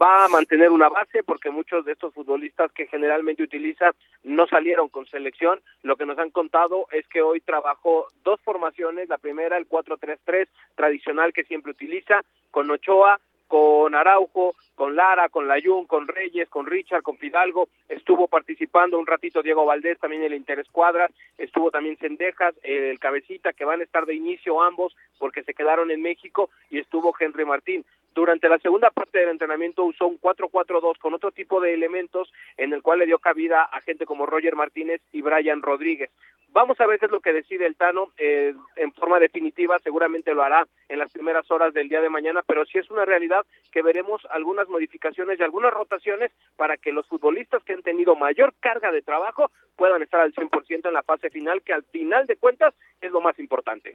va 0.00 0.24
a 0.24 0.28
mantener 0.28 0.70
una 0.70 0.88
base 0.88 1.22
porque 1.22 1.50
muchos 1.50 1.84
de 1.84 1.92
estos 1.92 2.12
futbolistas 2.14 2.72
que 2.72 2.86
generalmente 2.86 3.42
utiliza 3.42 3.92
no 4.22 4.46
salieron 4.46 4.88
con 4.88 5.06
selección. 5.06 5.60
Lo 5.82 5.96
que 5.96 6.06
nos 6.06 6.18
han 6.18 6.30
contado 6.30 6.86
es 6.92 7.06
que 7.08 7.22
hoy 7.22 7.40
trabajó 7.40 8.06
dos 8.22 8.40
formaciones, 8.42 9.08
la 9.08 9.18
primera 9.18 9.56
el 9.56 9.68
4-3-3 9.68 10.48
tradicional 10.74 11.32
que 11.32 11.44
siempre 11.44 11.72
utiliza, 11.72 12.22
con 12.50 12.70
Ochoa, 12.70 13.18
con 13.48 13.94
Araujo, 13.94 14.54
con 14.74 14.94
Lara, 14.94 15.30
con 15.30 15.48
Layún, 15.48 15.86
con 15.86 16.06
Reyes, 16.06 16.48
con 16.50 16.66
Richard, 16.66 17.02
con 17.02 17.16
Fidalgo, 17.16 17.68
estuvo 17.88 18.28
participando 18.28 18.98
un 18.98 19.06
ratito 19.06 19.42
Diego 19.42 19.64
Valdés, 19.64 19.98
también 19.98 20.22
el 20.22 20.34
Interescuadras, 20.34 21.10
estuvo 21.38 21.70
también 21.70 21.96
Cendejas, 21.96 22.54
el 22.62 22.98
Cabecita, 23.00 23.54
que 23.54 23.64
van 23.64 23.80
a 23.80 23.84
estar 23.84 24.04
de 24.04 24.14
inicio 24.14 24.62
ambos 24.62 24.94
porque 25.18 25.42
se 25.42 25.54
quedaron 25.54 25.90
en 25.90 26.02
México, 26.02 26.50
y 26.70 26.78
estuvo 26.78 27.14
Henry 27.18 27.46
Martín. 27.46 27.84
Durante 28.18 28.48
la 28.48 28.58
segunda 28.58 28.90
parte 28.90 29.20
del 29.20 29.28
entrenamiento 29.28 29.84
usó 29.84 30.08
un 30.08 30.20
4-4-2 30.20 30.98
con 30.98 31.14
otro 31.14 31.30
tipo 31.30 31.60
de 31.60 31.72
elementos 31.72 32.32
en 32.56 32.72
el 32.72 32.82
cual 32.82 32.98
le 32.98 33.06
dio 33.06 33.20
cabida 33.20 33.62
a 33.62 33.80
gente 33.80 34.06
como 34.06 34.26
Roger 34.26 34.56
Martínez 34.56 35.00
y 35.12 35.22
Brian 35.22 35.62
Rodríguez. 35.62 36.10
Vamos 36.48 36.80
a 36.80 36.86
ver 36.88 36.98
qué 36.98 37.06
es 37.06 37.12
lo 37.12 37.20
que 37.20 37.32
decide 37.32 37.64
el 37.64 37.76
Tano 37.76 38.08
eh, 38.18 38.56
en 38.74 38.92
forma 38.92 39.20
definitiva, 39.20 39.78
seguramente 39.78 40.34
lo 40.34 40.42
hará 40.42 40.66
en 40.88 40.98
las 40.98 41.12
primeras 41.12 41.48
horas 41.52 41.72
del 41.72 41.88
día 41.88 42.00
de 42.00 42.08
mañana, 42.08 42.42
pero 42.44 42.64
sí 42.64 42.78
es 42.78 42.90
una 42.90 43.04
realidad 43.04 43.46
que 43.70 43.82
veremos 43.82 44.26
algunas 44.30 44.68
modificaciones 44.68 45.38
y 45.38 45.44
algunas 45.44 45.72
rotaciones 45.72 46.32
para 46.56 46.76
que 46.76 46.90
los 46.90 47.06
futbolistas 47.06 47.62
que 47.62 47.74
han 47.74 47.82
tenido 47.82 48.16
mayor 48.16 48.52
carga 48.58 48.90
de 48.90 49.02
trabajo 49.02 49.52
puedan 49.76 50.02
estar 50.02 50.20
al 50.22 50.34
100% 50.34 50.88
en 50.88 50.92
la 50.92 51.04
fase 51.04 51.30
final, 51.30 51.62
que 51.62 51.72
al 51.72 51.84
final 51.84 52.26
de 52.26 52.34
cuentas 52.34 52.74
es 53.00 53.12
lo 53.12 53.20
más 53.20 53.38
importante. 53.38 53.94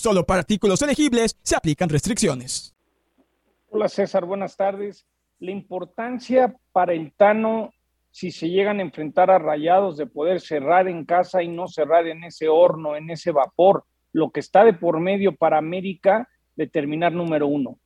Solo 0.00 0.24
para 0.24 0.40
artículos 0.40 0.80
elegibles 0.80 1.36
se 1.42 1.54
aplican 1.54 1.90
restricciones. 1.90 2.74
Hola 3.68 3.86
César, 3.86 4.24
buenas 4.24 4.56
tardes. 4.56 5.06
La 5.40 5.50
importancia 5.50 6.56
para 6.72 6.94
el 6.94 7.12
Tano, 7.12 7.74
si 8.10 8.30
se 8.30 8.48
llegan 8.48 8.78
a 8.78 8.82
enfrentar 8.82 9.30
a 9.30 9.38
rayados, 9.38 9.98
de 9.98 10.06
poder 10.06 10.40
cerrar 10.40 10.88
en 10.88 11.04
casa 11.04 11.42
y 11.42 11.48
no 11.48 11.68
cerrar 11.68 12.06
en 12.06 12.24
ese 12.24 12.48
horno, 12.48 12.96
en 12.96 13.10
ese 13.10 13.30
vapor, 13.30 13.84
lo 14.12 14.30
que 14.30 14.40
está 14.40 14.64
de 14.64 14.72
por 14.72 14.98
medio 15.00 15.36
para 15.36 15.58
América, 15.58 16.26
de 16.56 16.66
terminar 16.66 17.12
número 17.12 17.46
uno. 17.46 17.78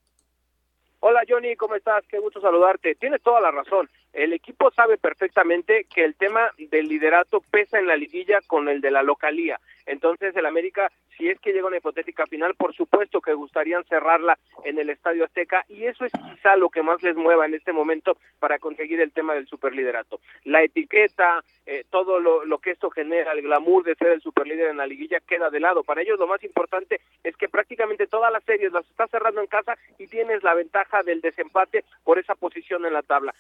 Hola 1.00 1.21
Johnny, 1.28 1.54
¿cómo 1.56 1.75
estás? 1.75 2.02
Qué 2.09 2.18
gusto 2.18 2.40
saludarte. 2.40 2.94
Tienes 2.94 3.21
toda 3.23 3.38
la 3.38 3.50
razón. 3.50 3.90
El 4.14 4.33
equipo 4.33 4.71
sabe 4.71 4.97
perfectamente 4.97 5.87
que 5.92 6.04
el 6.04 6.14
tema 6.14 6.50
del 6.56 6.87
liderato 6.87 7.42
pesa 7.50 7.78
en 7.78 7.88
la 7.88 7.97
liguilla 7.97 8.38
con 8.47 8.68
el 8.68 8.80
de 8.80 8.92
la 8.92 9.02
localía. 9.02 9.61
Entonces 9.85 10.35
el 10.37 10.47
América 10.47 10.90
si 11.16 11.28
es 11.28 11.38
que 11.40 11.52
llega 11.52 11.66
una 11.66 11.76
hipotética 11.76 12.26
final, 12.26 12.54
por 12.54 12.75
supuesto 12.75 13.21
que 13.21 13.35
gustarían 13.35 13.85
cerrarla 13.85 14.38
en 14.64 14.78
el 14.78 14.90
Estadio 14.90 15.25
Azteca 15.25 15.64
y 15.68 15.85
eso 15.85 16.04
es 16.04 16.12
quizá 16.12 16.56
lo 16.56 16.68
que 16.71 16.83
más 16.83 17.02
les 17.02 17.16
mueva 17.16 17.47
en 17.47 17.54
este 17.54 17.73
momento 17.73 18.16
para 18.38 18.59
conseguir 18.59 19.00
el 19.00 19.12
tema 19.12 19.35
del 19.35 19.47
superliderato. 19.47 20.21
La 20.44 20.62
etiqueta, 20.62 21.42
eh, 21.66 21.85
todo 21.90 22.21
lo, 22.21 22.59
que 22.59 22.71
esto 22.71 22.90
genera, 22.90 23.33
el 23.33 23.42
glamour 23.42 23.85
de 23.85 23.94
ser 23.94 24.09
el 24.09 24.23
superlíder 24.23 24.71
en 24.71 24.76
la 24.76 24.87
liguilla 24.87 25.21
queda 25.21 25.50
de 25.50 25.61
lado. 25.61 25.83
Para 25.83 26.02
ellos 26.02 26.18
lo 26.18 26.26
más 26.26 26.42
importante 26.44 27.00
es 27.23 27.37
que 27.37 27.49
prácticamente 27.49 28.06
todas 28.06 28.33
las 28.33 28.44
series 28.44 28.73
las 28.73 28.87
está 28.87 29.06
cerrando 29.09 29.40
en 29.40 29.47
casa 29.47 29.76
y 29.99 30.06
tienes 30.06 30.42
la 30.42 30.54
ventaja 30.54 31.02
del 31.02 31.21
desempate 31.21 31.85
por 32.04 32.18
esa 32.18 32.35
posición 32.35 32.87
en 32.87 32.92
la 32.92 33.02
tabla 33.02 33.35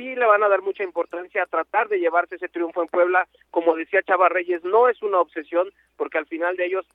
sí 0.00 0.14
le 0.14 0.26
van 0.26 0.42
a 0.42 0.48
dar 0.48 0.62
mucha 0.62 0.82
importancia 0.82 1.42
a 1.42 1.46
tratar 1.46 1.88
de 1.88 1.98
llevarse 1.98 2.36
ese 2.36 2.48
triunfo 2.48 2.82
en 2.82 2.88
Puebla. 2.88 3.26
Como 3.50 3.76
decía 3.76 4.02
Chava 4.02 4.28
Reyes, 4.28 4.64
no 4.64 4.88
es 4.88 5.02
una 5.02 5.20
obsesión, 5.20 5.68
porque 5.96 6.18
al 6.18 6.26
final 6.26 6.56
de 6.56 6.66
ellos, 6.66 6.86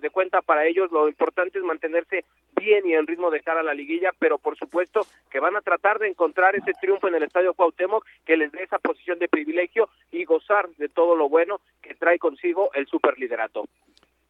de, 0.00 0.10
cuenta 0.10 0.42
para 0.42 0.66
ellos, 0.66 0.90
lo 0.90 1.08
importante 1.08 1.58
es 1.58 1.64
mantenerse 1.64 2.24
bien 2.56 2.86
y 2.86 2.94
en 2.94 3.06
ritmo 3.06 3.30
de 3.30 3.40
cara 3.40 3.60
a 3.60 3.64
la 3.64 3.74
liguilla, 3.74 4.10
pero 4.18 4.38
por 4.38 4.56
supuesto 4.56 5.06
que 5.30 5.40
van 5.40 5.56
a 5.56 5.60
tratar 5.60 5.98
de 5.98 6.08
encontrar 6.08 6.56
ese 6.56 6.72
triunfo 6.80 7.08
en 7.08 7.14
el 7.14 7.22
Estadio 7.22 7.54
Cuauhtémoc 7.54 8.04
que 8.24 8.36
les 8.36 8.50
dé 8.52 8.62
esa 8.62 8.78
posición 8.78 9.18
de 9.18 9.28
privilegio 9.28 9.88
y 10.10 10.24
gozar 10.24 10.68
de 10.76 10.88
todo 10.88 11.14
lo 11.14 11.28
bueno 11.28 11.60
que 11.82 11.94
trae 11.94 12.18
consigo 12.18 12.70
el 12.74 12.86
superliderato. 12.86 13.68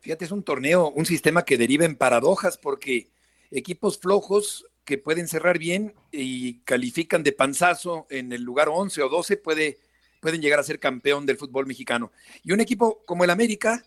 Fíjate, 0.00 0.24
es 0.24 0.32
un 0.32 0.42
torneo, 0.42 0.90
un 0.90 1.06
sistema 1.06 1.44
que 1.44 1.58
deriva 1.58 1.84
en 1.84 1.96
paradojas, 1.96 2.56
porque 2.58 3.08
equipos 3.50 3.98
flojos 3.98 4.66
que 4.84 4.98
pueden 4.98 5.28
cerrar 5.28 5.58
bien 5.58 5.94
y 6.12 6.60
califican 6.60 7.22
de 7.22 7.32
panzazo 7.32 8.06
en 8.08 8.32
el 8.32 8.42
lugar 8.42 8.68
11 8.70 9.02
o 9.02 9.08
12, 9.08 9.36
puede, 9.36 9.78
pueden 10.20 10.40
llegar 10.40 10.60
a 10.60 10.62
ser 10.62 10.78
campeón 10.78 11.26
del 11.26 11.36
fútbol 11.36 11.66
mexicano. 11.66 12.10
Y 12.42 12.52
un 12.52 12.60
equipo 12.60 13.02
como 13.04 13.24
el 13.24 13.30
América, 13.30 13.84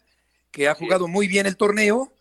que 0.51 0.67
ha 0.67 0.75
jugado 0.75 1.07
muy 1.07 1.27
bien 1.27 1.45
el 1.45 1.57
torneo, 1.57 2.11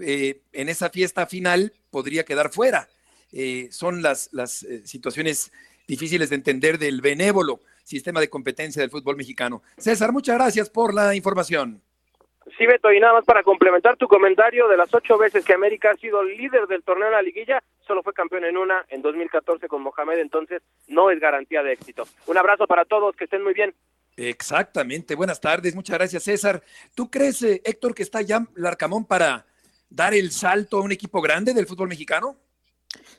eh, 0.00 0.40
en 0.52 0.68
esa 0.68 0.90
fiesta 0.90 1.26
final 1.26 1.72
podría 1.90 2.24
quedar 2.24 2.50
fuera. 2.50 2.88
Eh, 3.32 3.68
son 3.70 4.02
las, 4.02 4.28
las 4.32 4.62
eh, 4.62 4.86
situaciones 4.86 5.52
difíciles 5.86 6.30
de 6.30 6.36
entender 6.36 6.78
del 6.78 7.00
benévolo 7.00 7.60
sistema 7.84 8.20
de 8.20 8.28
competencia 8.28 8.82
del 8.82 8.90
fútbol 8.90 9.16
mexicano. 9.16 9.62
César, 9.78 10.12
muchas 10.12 10.36
gracias 10.36 10.68
por 10.68 10.92
la 10.92 11.14
información. 11.14 11.80
Sí, 12.56 12.64
Beto, 12.64 12.92
y 12.92 13.00
nada 13.00 13.14
más 13.14 13.24
para 13.24 13.42
complementar 13.42 13.96
tu 13.96 14.06
comentario, 14.06 14.68
de 14.68 14.76
las 14.76 14.92
ocho 14.94 15.18
veces 15.18 15.44
que 15.44 15.52
América 15.52 15.90
ha 15.90 15.96
sido 15.96 16.22
líder 16.22 16.66
del 16.68 16.84
torneo 16.84 17.06
de 17.06 17.12
la 17.12 17.22
liguilla, 17.22 17.62
solo 17.80 18.02
fue 18.02 18.12
campeón 18.12 18.44
en 18.44 18.56
una, 18.56 18.84
en 18.88 19.02
2014 19.02 19.66
con 19.66 19.82
Mohamed, 19.82 20.18
entonces 20.18 20.62
no 20.86 21.10
es 21.10 21.18
garantía 21.18 21.64
de 21.64 21.72
éxito. 21.72 22.04
Un 22.26 22.38
abrazo 22.38 22.66
para 22.66 22.84
todos, 22.84 23.16
que 23.16 23.24
estén 23.24 23.42
muy 23.42 23.52
bien. 23.52 23.74
Exactamente, 24.16 25.14
buenas 25.14 25.40
tardes, 25.40 25.74
muchas 25.74 25.98
gracias 25.98 26.22
César. 26.22 26.62
¿Tú 26.94 27.10
crees, 27.10 27.42
eh, 27.42 27.60
Héctor, 27.64 27.94
que 27.94 28.02
está 28.02 28.22
ya 28.22 28.46
Larcamón 28.54 29.04
para 29.04 29.46
dar 29.90 30.14
el 30.14 30.32
salto 30.32 30.78
a 30.78 30.82
un 30.82 30.92
equipo 30.92 31.20
grande 31.20 31.52
del 31.52 31.66
fútbol 31.66 31.88
mexicano? 31.88 32.36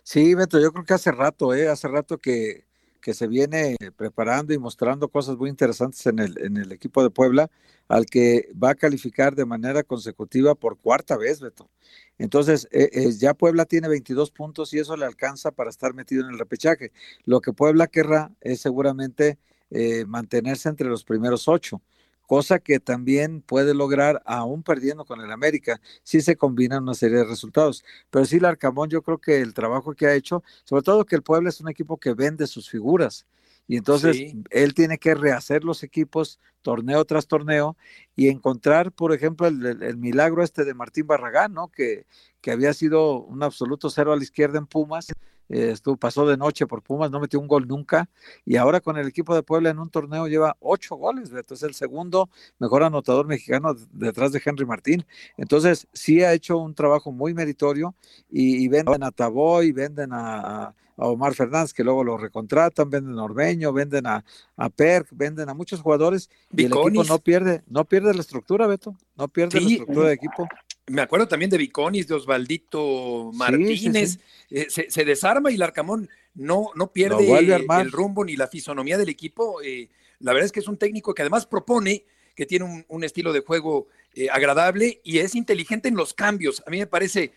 Sí, 0.04 0.34
Beto, 0.34 0.60
yo 0.60 0.72
creo 0.72 0.86
que 0.86 0.94
hace 0.94 1.12
rato, 1.12 1.54
¿eh? 1.54 1.68
hace 1.68 1.88
rato 1.88 2.18
que, 2.18 2.66
se 3.08 3.26
viene 3.26 3.78
preparando 3.96 4.54
y 4.54 4.58
mostrando 4.58 5.08
cosas 5.08 5.38
muy 5.38 5.50
interesantes 5.50 6.06
en 6.08 6.20
el, 6.20 6.38
en 6.42 6.58
el 6.58 6.74
equipo 6.74 7.02
de 7.02 7.10
Puebla, 7.10 7.50
al 7.88 8.06
que 8.06 8.50
va 8.62 8.72
a 8.72 8.76
calificar 8.76 9.34
de 9.34 9.46
manera 9.46 9.82
consecutiva 9.84 10.56
por 10.56 10.78
cuarta 10.78 11.16
vez, 11.16 11.40
Beto. 11.40 11.70
Entonces, 12.18 12.68
eh, 12.72 12.90
eh, 12.92 13.12
ya 13.12 13.34
Puebla 13.34 13.66
tiene 13.66 13.88
22 13.88 14.32
puntos 14.32 14.74
y 14.74 14.80
eso 14.80 14.98
le 14.98 15.06
alcanza 15.06 15.52
para 15.52 15.70
estar 15.70 15.94
metido 15.94 16.26
en 16.26 16.32
el 16.32 16.40
repechaje. 16.40 16.92
Lo 17.26 17.42
que 17.42 17.54
Puebla 17.54 17.88
querrá 17.88 18.32
es 18.42 18.60
seguramente 18.60 19.38
eh, 19.70 20.06
mantenerse 20.06 20.70
entre 20.70 20.88
los 20.88 21.04
primeros 21.04 21.48
ocho 21.48 21.82
cosa 22.28 22.60
que 22.60 22.80
también 22.80 23.42
puede 23.42 23.74
lograr 23.74 24.22
aún 24.26 24.62
perdiendo 24.62 25.06
con 25.06 25.22
el 25.22 25.32
América, 25.32 25.80
si 26.04 26.22
se 26.22 26.36
combinan 26.36 26.84
una 26.84 26.94
serie 26.94 27.20
de 27.20 27.24
resultados. 27.24 27.84
Pero 28.12 28.26
sí, 28.26 28.36
el 28.36 28.46
Arcamón, 28.46 28.90
yo 28.90 29.02
creo 29.02 29.18
que 29.18 29.42
el 29.42 29.54
trabajo 29.54 29.94
que 29.94 30.06
ha 30.06 30.14
hecho, 30.14 30.44
sobre 30.66 30.84
todo 30.84 31.06
que 31.06 31.16
el 31.16 31.24
Puebla 31.24 31.50
es 31.50 31.62
un 31.62 31.70
equipo 31.70 31.98
que 31.98 32.14
vende 32.14 32.46
sus 32.46 32.70
figuras, 32.70 33.26
y 33.70 33.76
entonces 33.76 34.34
él 34.50 34.74
tiene 34.74 34.98
que 34.98 35.14
rehacer 35.14 35.66
los 35.66 35.84
equipos 35.84 36.40
torneo 36.62 37.04
tras 37.04 37.28
torneo 37.28 37.76
y 38.16 38.30
encontrar, 38.30 38.94
por 38.94 39.14
ejemplo, 39.14 39.48
el, 39.48 39.98
milagro 39.98 40.42
este 40.42 40.64
de 40.64 40.74
Martín 40.74 41.06
Barragán, 41.06 41.54
¿no? 41.54 41.68
Que, 41.68 42.06
que 42.40 42.52
había 42.52 42.74
sido 42.74 43.20
un 43.20 43.44
absoluto 43.44 43.90
cero 43.90 44.14
a 44.14 44.16
la 44.16 44.24
izquierda 44.24 44.58
en 44.58 44.68
Pumas 44.68 45.08
estuvo, 45.50 45.98
pasó 45.98 46.28
de 46.28 46.38
noche 46.38 46.68
por 46.68 46.82
Pumas, 46.82 47.12
no 47.12 47.20
metió 47.20 47.40
un 47.40 47.48
gol 47.48 47.68
nunca, 47.68 48.10
y 48.46 48.58
ahora 48.58 48.82
con 48.82 48.98
el 48.98 49.08
equipo 49.08 49.36
de 49.36 49.44
Puebla 49.44 49.70
en 49.70 49.80
un 49.80 49.90
torneo 49.90 50.28
lleva 50.28 50.58
ocho 50.60 50.96
goles, 50.96 51.30
entonces 51.30 51.64
es 51.64 51.64
el 51.64 51.74
segundo 51.74 52.30
mejor 52.60 52.84
anotador 52.84 53.28
mexicano 53.28 53.76
detrás 53.92 54.32
de 54.32 54.42
Henry 54.44 54.66
Martín. 54.66 55.06
Entonces, 55.38 55.88
sí 55.94 56.24
ha 56.24 56.34
hecho 56.34 56.58
un 56.58 56.74
trabajo 56.74 57.12
muy 57.12 57.34
meritorio 57.34 57.96
y, 58.30 58.68
venden 58.68 59.04
a 59.04 59.12
Taboy, 59.12 59.72
venden 59.72 60.10
a, 60.14 60.74
Omar 61.00 61.36
Fernández, 61.36 61.74
que 61.74 61.84
luego 61.84 62.04
lo 62.04 62.18
recontratan, 62.18 62.90
venden 62.90 63.20
a 63.20 63.24
Orbeño, 63.24 63.72
venden 63.72 64.08
a, 64.08 64.26
a 64.56 64.70
Perk, 64.70 65.08
venden 65.12 65.48
a 65.48 65.54
muchos 65.54 65.80
jugadores 65.80 66.28
y 66.52 66.66
el 66.66 66.74
equipo 66.74 67.04
no 67.04 67.20
pierde, 67.20 67.62
no 67.68 67.86
pierde 67.86 68.16
la 68.16 68.22
estructura, 68.22 68.66
Beto, 68.66 68.96
no 69.16 69.28
pierde 69.28 69.62
la 69.62 69.70
estructura 69.70 70.08
de 70.08 70.16
equipo 70.16 70.48
me 70.88 71.02
acuerdo 71.02 71.28
también 71.28 71.52
de 71.52 71.58
Viconis, 71.58 72.08
de 72.08 72.16
Osvaldito 72.16 73.32
Martínez, 73.34 74.20
eh, 74.50 74.68
se, 74.70 75.06
desarma 75.06 75.52
y 75.52 75.58
Larcamón 75.58 76.10
no, 76.34 76.70
no 76.76 76.92
pierde 76.92 77.28
el 77.38 77.92
rumbo 77.92 78.24
ni 78.24 78.36
la 78.36 78.48
fisonomía 78.48 78.98
del 78.98 79.10
equipo. 79.10 79.62
Eh, 79.62 79.90
la 80.20 80.32
verdad 80.34 80.46
es 80.46 80.52
que 80.52 80.62
es 80.62 80.68
un 80.68 80.78
técnico 80.78 81.14
que 81.14 81.24
además 81.24 81.46
propone, 81.46 82.06
que 82.36 82.46
tiene 82.46 82.86
un, 82.88 83.04
estilo 83.04 83.34
de 83.34 83.42
juego 83.42 83.88
eh, 84.16 84.30
agradable 84.32 85.02
y 85.04 85.18
es 85.20 85.36
inteligente 85.36 85.90
en 85.90 85.96
los 85.96 86.14
cambios. 86.14 86.64
A 86.66 86.70
mí 86.70 86.78
me 86.78 86.88
parece, 86.88 87.34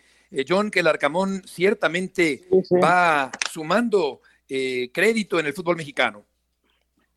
John, 0.46 0.70
que 0.70 0.80
el 0.80 0.86
Arcamón 0.86 1.42
ciertamente 1.44 2.42
va 2.82 3.32
sumando 3.50 4.20
crédito 4.46 5.38
en 5.38 5.46
el 5.46 5.52
fútbol 5.52 5.76
mexicano. 5.76 6.24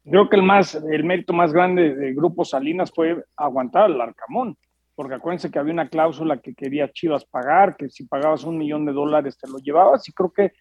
Creo 0.06 0.30
que 0.30 0.36
el 0.36 0.44
más, 0.44 0.76
el 0.76 1.04
mérito 1.04 1.34
más 1.34 1.52
grande 1.52 1.96
del 1.96 2.14
Grupo 2.14 2.46
Salinas 2.46 2.92
fue 2.92 3.24
aguantar 3.36 3.84
al 3.84 4.02
Arcamón 4.02 4.58
porque 4.96 5.16
acuérdense 5.16 5.50
que 5.50 5.60
había 5.60 5.74
una 5.74 5.90
cláusula 5.90 6.38
que 6.38 6.54
quería 6.54 6.92
Chivas 6.92 7.26
pagar, 7.26 7.76
que 7.76 7.90
si 7.90 8.06
pagabas 8.06 8.44
un 8.44 8.58
millón 8.58 8.86
de 8.86 8.94
dólares 8.94 9.38
te 9.38 9.50
lo 9.50 9.58
llevabas, 9.58 10.08
y 10.08 10.14
creo 10.14 10.32
que 10.32 10.52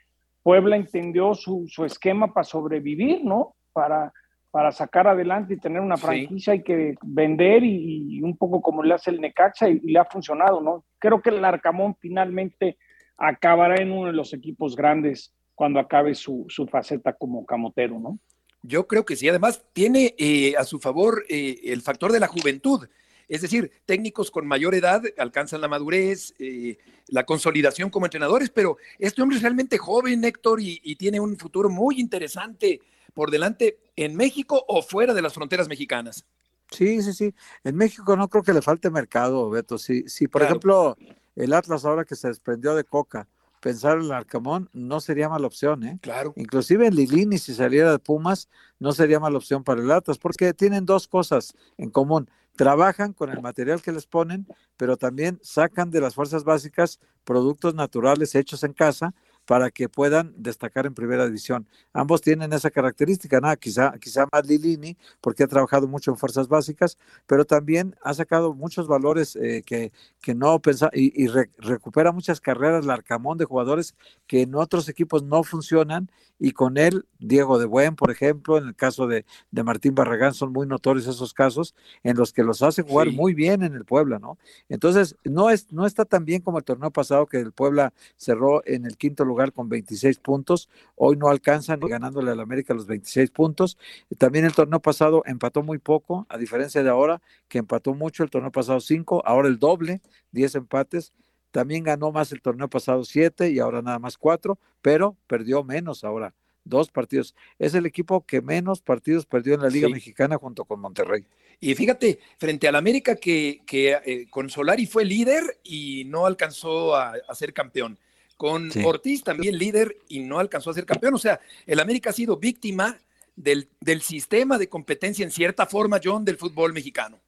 Puebla 0.43 0.77
entendió 0.77 1.35
su, 1.35 1.67
su 1.69 1.87
para 2.33 2.45
sobrevivir, 2.45 3.25
¿no? 3.25 3.55
Para, 3.73 4.12
para 4.51 4.73
sacar 4.73 5.07
adelante 5.07 5.55
y 5.55 5.59
tener 5.59 5.81
una 5.81 5.97
franquicia 5.97 6.53
hay 6.53 6.62
que 6.62 6.95
vender 7.03 7.62
y, 7.65 8.21
un 8.23 8.37
poco 8.37 8.61
como 8.61 8.83
le 8.83 8.95
hace 8.95 9.11
el 9.11 9.21
Necaxa 9.21 9.69
y, 9.69 9.81
le 9.81 9.99
ha 9.99 10.05
funcionado, 10.05 10.61
¿no? 10.61 10.85
Creo 10.99 11.23
que 11.23 11.31
el 11.31 11.45
Arcamón 11.45 11.97
finalmente 11.99 12.77
acabará 13.17 13.77
en 13.77 13.93
uno 13.93 14.09
de 14.09 14.12
los 14.12 14.35
equipos 14.35 14.77
grandes 14.77 15.33
cuando 15.55 15.79
acabe 15.79 16.15
su, 16.15 16.45
su 16.49 16.67
faceta 16.67 17.12
como 17.12 17.47
camotero, 17.47 17.99
¿no? 17.99 18.19
Yo 18.62 18.87
creo 18.87 19.05
que 19.05 19.17
sí. 19.17 19.29
Además, 19.29 19.65
tiene 19.73 20.15
eh, 20.19 20.55
a 20.57 20.65
su 20.65 20.79
favor 20.79 21.25
eh, 21.29 21.61
el 21.65 21.83
factor 21.83 22.12
de 22.12 22.21
la 22.21 22.29
juventud. 22.29 22.89
Es 23.29 23.43
decir, 23.43 23.71
técnicos 23.87 24.31
con 24.31 24.47
mayor 24.47 24.75
edad 24.75 25.02
alcanzan 25.19 25.61
la 25.61 25.69
madurez, 25.69 26.35
eh, 26.38 26.79
la 27.09 27.25
consolidación 27.25 27.91
como 27.91 28.07
entrenadores, 28.07 28.50
pero 28.50 28.76
este 28.99 29.23
hombre 29.23 29.37
es 29.37 29.43
realmente 29.43 29.79
joven, 29.79 30.25
Héctor, 30.25 30.61
y, 30.61 30.97
tiene 30.97 31.21
un 31.21 31.37
futuro 31.37 31.69
muy 31.69 32.00
interesante 32.00 32.81
por 33.14 33.31
delante 33.31 33.79
en 33.97 34.14
México 34.14 34.64
o 34.69 34.83
fuera 34.83 35.14
de 35.14 35.23
las 35.23 35.35
fronteras 35.35 35.69
mexicanas. 35.69 36.25
Sí, 36.71 37.02
sí, 37.02 37.12
sí. 37.12 37.35
En 37.64 37.76
México 37.76 38.17
no 38.17 38.29
creo 38.29 38.43
que 38.43 38.52
le 38.52 38.62
falte 38.62 38.91
mercado, 38.91 39.50
Beto. 39.50 39.79
Si, 39.79 40.09
sí, 40.09 40.29
por 40.29 40.43
ejemplo, 40.43 40.97
el 41.37 41.52
Atlas 41.52 41.85
ahora 41.85 42.05
que 42.05 42.17
se 42.17 42.29
desprendió 42.29 42.75
de 42.75 42.85
Coca, 42.85 43.29
pensar 43.62 43.99
en 43.99 44.05
el 44.05 44.12
Arcamón 44.12 44.69
no 44.73 45.00
sería 45.00 45.29
mala 45.29 45.47
opción, 45.47 45.85
¿eh? 45.85 45.99
Claro. 46.02 46.33
Inclusive 46.37 46.87
en 46.87 46.97
Lilini, 46.97 47.38
si 47.38 47.55
saliera 47.55 47.93
de 47.93 47.99
Pumas, 47.99 48.49
no 48.79 48.93
sería 48.93 49.21
mala 49.21 49.38
opción 49.38 49.62
para 49.62 49.81
el 49.81 49.91
Atlas, 49.91 50.19
porque 50.19 50.52
tienen 50.52 50.85
dos 50.85 51.07
cosas 51.07 51.55
en 51.79 51.91
común. 51.91 52.29
Trabajan 52.56 53.12
con 53.12 53.30
el 53.30 53.40
material 53.40 53.80
que 53.80 53.92
les 53.92 54.06
ponen, 54.06 54.47
pero 54.76 54.97
también 54.97 55.38
sacan 55.42 55.90
de 55.90 56.00
las 56.00 56.14
fuerzas 56.14 56.44
básicas 56.44 57.00
productos 57.25 57.75
naturales 57.75 58.35
hechos 58.35 58.62
en 58.64 58.73
casa 58.73 59.14
para 59.46 59.70
que 59.70 59.88
puedan 59.88 60.32
destacar 60.37 60.87
en 60.87 60.94
primera 60.94 61.26
división. 61.26 61.66
Ambos 61.92 62.20
tienen 62.20 62.52
esa 62.52 62.70
característica, 62.70 63.40
nada, 63.40 63.56
quizá, 63.56 63.92
quizá 63.99 64.26
más 64.30 64.46
Lilini, 64.46 64.96
porque 65.20 65.42
ha 65.42 65.49
trabajado 65.49 65.88
mucho 65.88 66.11
en 66.11 66.16
fuerzas 66.16 66.49
básicas, 66.49 66.96
pero 67.26 67.44
también 67.44 67.96
ha 68.02 68.14
sacado 68.14 68.54
muchos 68.54 68.87
valores 68.87 69.37
eh, 69.37 69.62
que, 69.66 69.92
que 70.20 70.34
no 70.34 70.61
pensaba, 70.61 70.92
y, 70.94 71.26
recupera 71.58 72.12
muchas 72.12 72.40
carreras, 72.40 72.84
Larcamón 72.84 73.38
de 73.38 73.44
jugadores 73.44 73.94
que 74.26 74.42
en 74.42 74.54
otros 74.54 74.88
equipos 74.88 75.22
no 75.22 75.42
funcionan, 75.42 76.11
y 76.38 76.52
con 76.52 76.76
él, 76.76 77.06
Diego 77.18 77.58
de 77.58 77.66
Buen, 77.66 77.94
por 77.94 78.11
ejemplo, 78.11 78.58
en 78.58 78.66
el 78.66 78.75
caso 78.75 79.06
de, 79.06 79.25
de 79.50 79.62
Martín 79.62 79.94
Barragán, 79.94 80.34
son 80.34 80.52
muy 80.52 80.66
notorios 80.66 81.06
esos 81.06 81.34
casos 81.34 81.75
en 82.02 82.16
los 82.16 82.32
que 82.32 82.42
los 82.42 82.62
hace 82.62 82.82
jugar 82.82 83.12
muy 83.12 83.32
bien 83.32 83.62
en 83.62 83.75
el 83.75 83.84
Puebla, 83.84 84.18
¿no? 84.18 84.38
Entonces, 84.68 85.16
no, 85.25 85.50
es, 85.50 85.72
no 85.72 85.87
está 85.87 86.04
tan 86.04 86.25
bien 86.25 86.42
como 86.42 86.58
el 86.58 86.64
torneo 86.64 86.90
pasado, 86.90 87.26
que 87.26 87.38
el 87.38 87.52
Puebla 87.52 87.92
cerró 88.16 88.62
en 88.66 88.87
el 88.87 88.96
quinto 88.96 89.25
lugar 89.25 89.32
lugar 89.33 89.53
con 89.53 89.69
26 89.69 90.19
puntos. 90.19 90.69
Hoy 90.95 91.17
no 91.17 91.29
alcanzan 91.29 91.81
ni 91.81 91.89
ganándole 91.89 92.31
al 92.31 92.41
América 92.41 92.75
los 92.75 92.87
26 92.87 93.31
puntos. 93.31 93.79
También 94.19 94.45
el 94.45 94.53
torneo 94.53 94.81
pasado 94.81 95.23
empató 95.27 95.62
muy 95.62 95.79
poco, 95.79 96.27
a 96.29 96.37
diferencia 96.37 96.83
de 96.83 96.91
ahora, 96.91 97.21
que 97.49 97.59
empató 97.59 97.95
mucho 97.95 98.23
el 98.23 98.31
torneo 98.31 98.53
pasado 98.53 98.81
5, 98.81 99.23
ahora 99.25 99.49
el 99.49 99.59
doble, 99.59 100.03
10 100.33 100.57
empates. 100.57 101.12
También 101.51 101.85
ganó 101.85 102.12
más 102.12 102.33
el 102.33 102.43
torneo 102.43 102.69
pasado 102.69 103.05
7 103.05 103.51
y 103.51 103.59
ahora 103.59 103.83
nada 103.83 103.99
más 103.99 104.19
4, 104.19 104.59
pero 104.83 105.17
perdió 105.27 105.65
menos 105.65 106.05
ahora 106.05 106.35
dos 106.65 106.91
partidos. 106.91 107.35
Es 107.59 107.75
el 107.75 107.87
equipo 107.87 108.25
que 108.25 108.41
menos 108.41 108.81
partidos 108.81 109.27
perdió 109.27 109.55
en 109.55 109.62
la 109.62 109.69
Liga 109.69 109.89
Mexicana 109.89 110.37
junto 110.37 110.65
con 110.65 110.81
Monterrey. 110.81 111.25
Y 111.61 111.75
fíjate, 111.75 112.19
frente 112.39 112.67
al 112.67 112.75
América 112.75 113.17
que, 113.17 113.62
que 113.67 113.93
eh, 114.05 114.27
con 114.31 114.51
Solari 114.51 114.87
fue 114.87 115.05
líder 115.05 115.61
y 115.62 116.05
no 116.07 116.27
alcanzó 116.27 116.97
a, 116.97 117.15
a, 117.29 117.35
ser 117.35 117.53
campeón 117.53 117.99
con 118.37 118.71
Ortiz 118.85 119.23
también 119.23 119.59
líder 119.59 119.97
y 120.09 120.21
no 120.21 120.39
alcanzó 120.39 120.71
a 120.71 120.75
ser 120.75 120.87
campeón. 120.87 121.15
O 121.15 121.19
sea, 121.19 121.41
el 121.67 121.81
América 121.81 122.11
ha 122.11 122.12
sido 122.12 122.37
víctima 122.37 122.99
del, 123.37 123.69
del 123.81 124.03
sistema 124.03 124.59
de 124.59 124.69
competencia 124.69 125.25
en 125.25 125.31
cierta 125.31 125.67
forma, 125.67 126.01
John, 126.03 126.25
del 126.25 126.37
fútbol 126.37 126.73
mexicano. 126.73 127.19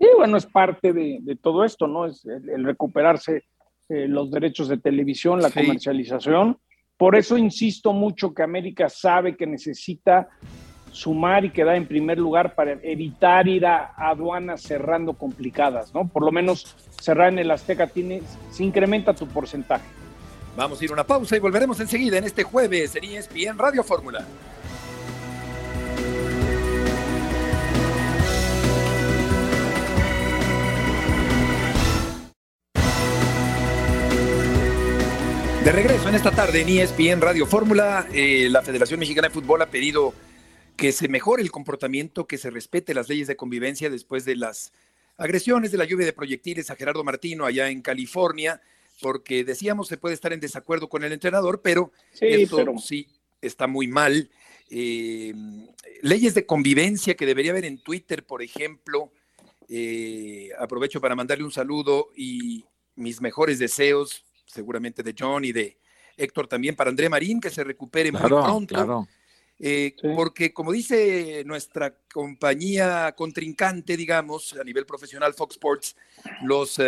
Sí, 0.00 0.06
bueno, 0.16 0.38
es 0.38 0.46
parte 0.46 0.94
de, 0.94 1.38
todo 1.42 1.62
esto, 1.62 1.86
¿no? 1.86 2.06
Es 2.06 2.24
el, 2.24 2.64
recuperarse 2.64 3.44
eh, 3.90 4.08
los 4.08 4.30
derechos 4.30 4.68
de 4.68 4.78
televisión, 4.78 5.42
la 5.42 5.50
comercialización. 5.50 6.58
Por 6.96 7.16
eso 7.16 7.36
insisto 7.36 7.92
mucho 7.92 8.32
que 8.32 8.42
América 8.42 8.88
sabe 8.88 9.36
que 9.36 9.46
necesita 9.46 10.28
sumar 10.90 11.44
y 11.44 11.50
quedar 11.50 11.76
en 11.76 11.86
primer 11.86 12.18
lugar 12.18 12.54
para 12.54 12.72
evitar 12.82 13.46
ir 13.46 13.66
a 13.66 13.92
aduanas 13.96 14.62
cerrando 14.62 15.12
complicadas, 15.14 15.94
¿no? 15.94 16.08
Por 16.08 16.24
lo 16.24 16.32
menos 16.32 16.76
cerrar 17.00 17.32
en 17.32 17.38
el 17.38 17.50
Azteca 17.50 17.86
tiene, 17.86 18.22
se 18.50 18.62
incrementa 18.62 19.14
tu 19.14 19.26
porcentaje. 19.26 19.84
Vamos 20.56 20.80
a 20.80 20.84
ir 20.84 20.90
a 20.90 20.94
una 20.94 21.06
pausa 21.06 21.36
y 21.36 21.40
volveremos 21.40 21.80
enseguida 21.80 22.18
en 22.18 22.24
este 22.24 22.42
jueves 22.42 22.94
en 22.96 23.04
ESPN 23.04 23.58
Radio 23.58 23.82
Fórmula. 23.82 24.24
De 35.64 35.72
regreso 35.72 36.08
en 36.08 36.14
esta 36.14 36.30
tarde 36.30 36.62
en 36.62 36.68
ESPN 36.68 37.20
Radio 37.20 37.46
Fórmula, 37.46 38.06
eh, 38.12 38.48
la 38.50 38.62
Federación 38.62 38.98
Mexicana 38.98 39.28
de 39.28 39.34
Fútbol 39.34 39.60
ha 39.60 39.66
pedido 39.66 40.14
que 40.76 40.90
se 40.90 41.08
mejore 41.08 41.42
el 41.42 41.50
comportamiento, 41.50 42.26
que 42.26 42.38
se 42.38 42.48
respete 42.48 42.94
las 42.94 43.10
leyes 43.10 43.28
de 43.28 43.36
convivencia 43.36 43.90
después 43.90 44.24
de 44.24 44.36
las 44.36 44.72
agresiones 45.20 45.70
de 45.70 45.78
la 45.78 45.84
lluvia 45.84 46.06
de 46.06 46.12
proyectiles 46.12 46.70
a 46.70 46.76
Gerardo 46.76 47.04
Martino 47.04 47.44
allá 47.44 47.68
en 47.68 47.82
California 47.82 48.60
porque 49.00 49.44
decíamos 49.44 49.88
se 49.88 49.96
puede 49.96 50.14
estar 50.14 50.32
en 50.32 50.40
desacuerdo 50.40 50.88
con 50.88 51.04
el 51.04 51.12
entrenador, 51.12 51.60
pero 51.62 51.92
eso 52.20 52.64
sí 52.78 53.08
está 53.40 53.66
muy 53.66 53.86
mal. 53.86 54.30
Eh, 54.68 55.34
leyes 56.02 56.34
de 56.34 56.46
convivencia 56.46 57.14
que 57.14 57.26
debería 57.26 57.52
haber 57.52 57.64
en 57.64 57.82
Twitter, 57.82 58.24
por 58.24 58.42
ejemplo. 58.42 59.12
Eh, 59.68 60.50
aprovecho 60.58 61.00
para 61.00 61.14
mandarle 61.14 61.44
un 61.44 61.52
saludo 61.52 62.10
y 62.16 62.64
mis 62.96 63.20
mejores 63.20 63.58
deseos, 63.58 64.24
seguramente 64.46 65.02
de 65.02 65.14
John 65.18 65.44
y 65.44 65.52
de 65.52 65.78
Héctor 66.16 66.48
también, 66.48 66.76
para 66.76 66.90
André 66.90 67.08
Marín, 67.08 67.40
que 67.40 67.50
se 67.50 67.64
recupere 67.64 68.12
muy 68.12 68.20
pronto. 68.20 69.08
Eh, 69.62 69.94
porque 70.16 70.54
como 70.54 70.72
dice 70.72 71.42
nuestra 71.44 71.94
compañía 72.12 73.12
contrincante, 73.16 73.96
digamos, 73.96 74.54
a 74.54 74.64
nivel 74.64 74.86
profesional 74.86 75.34
Fox 75.34 75.56
Sports, 75.56 75.96
los 76.42 76.80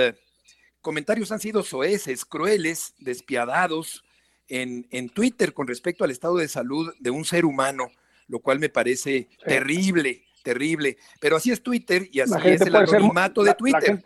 comentarios 0.80 1.32
han 1.32 1.40
sido 1.40 1.62
soeces, 1.62 2.24
crueles, 2.24 2.94
despiadados 2.98 4.04
en, 4.48 4.86
en, 4.90 5.08
Twitter 5.08 5.52
con 5.54 5.66
respecto 5.66 6.04
al 6.04 6.10
estado 6.10 6.36
de 6.36 6.48
salud 6.48 6.92
de 6.98 7.10
un 7.10 7.24
ser 7.24 7.44
humano, 7.44 7.90
lo 8.26 8.40
cual 8.40 8.58
me 8.58 8.68
parece 8.68 9.28
terrible, 9.46 10.24
terrible. 10.42 10.98
Pero 11.20 11.36
así 11.36 11.50
es 11.50 11.62
Twitter 11.62 12.08
y 12.12 12.20
así 12.20 12.34
es 12.44 12.60
el 12.62 12.74
anonimato 12.74 13.42
de 13.42 13.54
Twitter. 13.54 14.02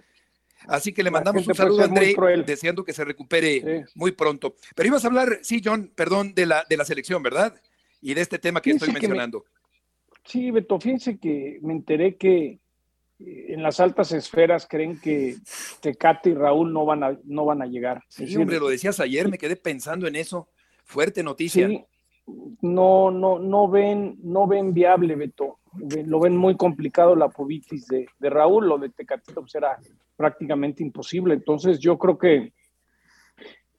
así 0.68 0.92
que 0.92 1.02
le 1.02 1.11
mandamos 1.11 1.46
un 1.46 1.55
saludo 1.55 1.83
a 1.83 1.85
André, 1.87 2.14
deseando 2.44 2.85
que 2.85 2.92
se 2.92 3.05
recupere 3.05 3.87
muy 3.94 4.12
pronto. 4.12 4.55
Pero 4.74 4.88
ibas 4.88 5.05
a 5.05 5.09
hablar, 5.09 5.40
sí, 5.42 5.61
John, 5.64 5.90
perdón, 5.94 6.35
de 6.35 6.46
la, 6.46 6.64
de 6.68 6.76
la 6.76 6.85
selección, 6.85 7.22
¿verdad? 7.22 7.61
Y 8.00 8.14
de 8.14 8.20
este 8.20 8.38
tema 8.38 8.61
que 8.61 8.70
estoy 8.70 8.92
mencionando. 8.92 9.44
Sí, 10.24 10.50
Beto, 10.50 10.78
fíjense 10.80 11.18
que 11.18 11.59
me 11.62 11.72
enteré 11.72 12.16
que 12.16 12.61
en 13.18 13.62
las 13.62 13.80
altas 13.80 14.12
esferas 14.12 14.66
creen 14.68 15.00
que 15.00 15.37
Tecate 15.80 16.30
y 16.30 16.35
Raúl 16.35 16.72
no 16.72 16.85
van 16.85 17.02
a, 17.02 17.18
no 17.24 17.44
van 17.44 17.62
a 17.62 17.66
llegar. 17.66 18.02
Sí, 18.09 18.37
hombre, 18.37 18.59
lo 18.59 18.68
decías 18.68 19.00
ayer, 19.00 19.28
me 19.28 19.38
quedé 19.38 19.56
pensando 19.56 20.06
en 20.06 20.16
eso. 20.16 20.48
Fuerte 20.85 21.22
noticia. 21.22 21.68
Sí, 21.68 21.85
no, 22.61 23.11
no, 23.11 23.38
no 23.38 23.68
ven, 23.68 24.18
no 24.22 24.46
ven 24.46 24.74
viable, 24.74 25.14
Beto. 25.14 25.61
Lo 26.06 26.20
ven 26.20 26.37
muy 26.37 26.56
complicado 26.56 27.14
la 27.14 27.28
pubitis 27.28 27.87
de, 27.87 28.06
de 28.18 28.30
Raúl, 28.30 28.66
lo 28.66 28.78
de 28.78 28.90
Tecate 28.90 29.32
será 29.46 29.76
pues, 29.76 29.92
prácticamente 30.16 30.82
imposible. 30.82 31.35
Entonces 31.35 31.78
yo 31.78 31.98
creo 31.98 32.18
que 32.18 32.52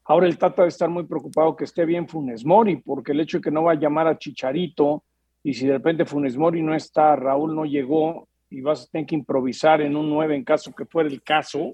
ahora 0.08 0.28
el 0.28 0.38
Tata 0.38 0.62
debe 0.62 0.70
estar 0.70 0.90
muy 0.90 1.06
preocupado 1.06 1.56
que 1.56 1.66
esté 1.66 1.86
bien 1.86 2.08
Funes 2.08 2.46
Mori, 2.46 2.78
porque 2.78 3.12
el 3.12 3.20
hecho 3.20 3.38
de 3.38 3.44
que 3.44 3.52
no 3.52 3.64
va 3.64 3.74
a 3.74 3.80
llamar 3.80 4.08
a 4.08 4.18
Chicharito, 4.18 5.04
y 5.44 5.54
si 5.54 5.68
de 5.68 5.74
repente 5.74 6.06
Funes 6.06 6.38
Mori 6.38 6.62
no 6.62 6.74
está, 6.74 7.16
Raúl 7.16 7.54
no 7.54 7.66
llegó, 7.66 8.28
y 8.50 8.62
vas 8.62 8.84
a 8.84 8.88
tener 8.88 9.08
que 9.08 9.16
improvisar 9.16 9.82
en 9.82 9.96
un 9.96 10.10
9 10.10 10.36
en 10.36 10.44
caso 10.44 10.74
que 10.74 10.86
fuera 10.86 11.10
el 11.10 11.22
caso, 11.22 11.74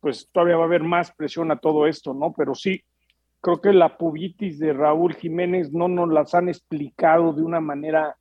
pues 0.00 0.28
todavía 0.32 0.56
va 0.56 0.62
a 0.62 0.66
haber 0.66 0.82
más 0.82 1.12
presión 1.12 1.50
a 1.50 1.56
todo 1.56 1.86
esto, 1.86 2.14
¿no? 2.14 2.32
Pero 2.32 2.54
sí, 2.54 2.82
creo 3.40 3.60
que 3.60 3.72
la 3.72 3.96
pubitis 3.96 4.58
de 4.58 4.72
Raúl 4.72 5.14
Jiménez 5.14 5.72
no 5.72 5.88
nos 5.88 6.08
las 6.08 6.34
han 6.34 6.48
explicado 6.48 7.32
de 7.32 7.42
una 7.42 7.60
manera 7.60 8.16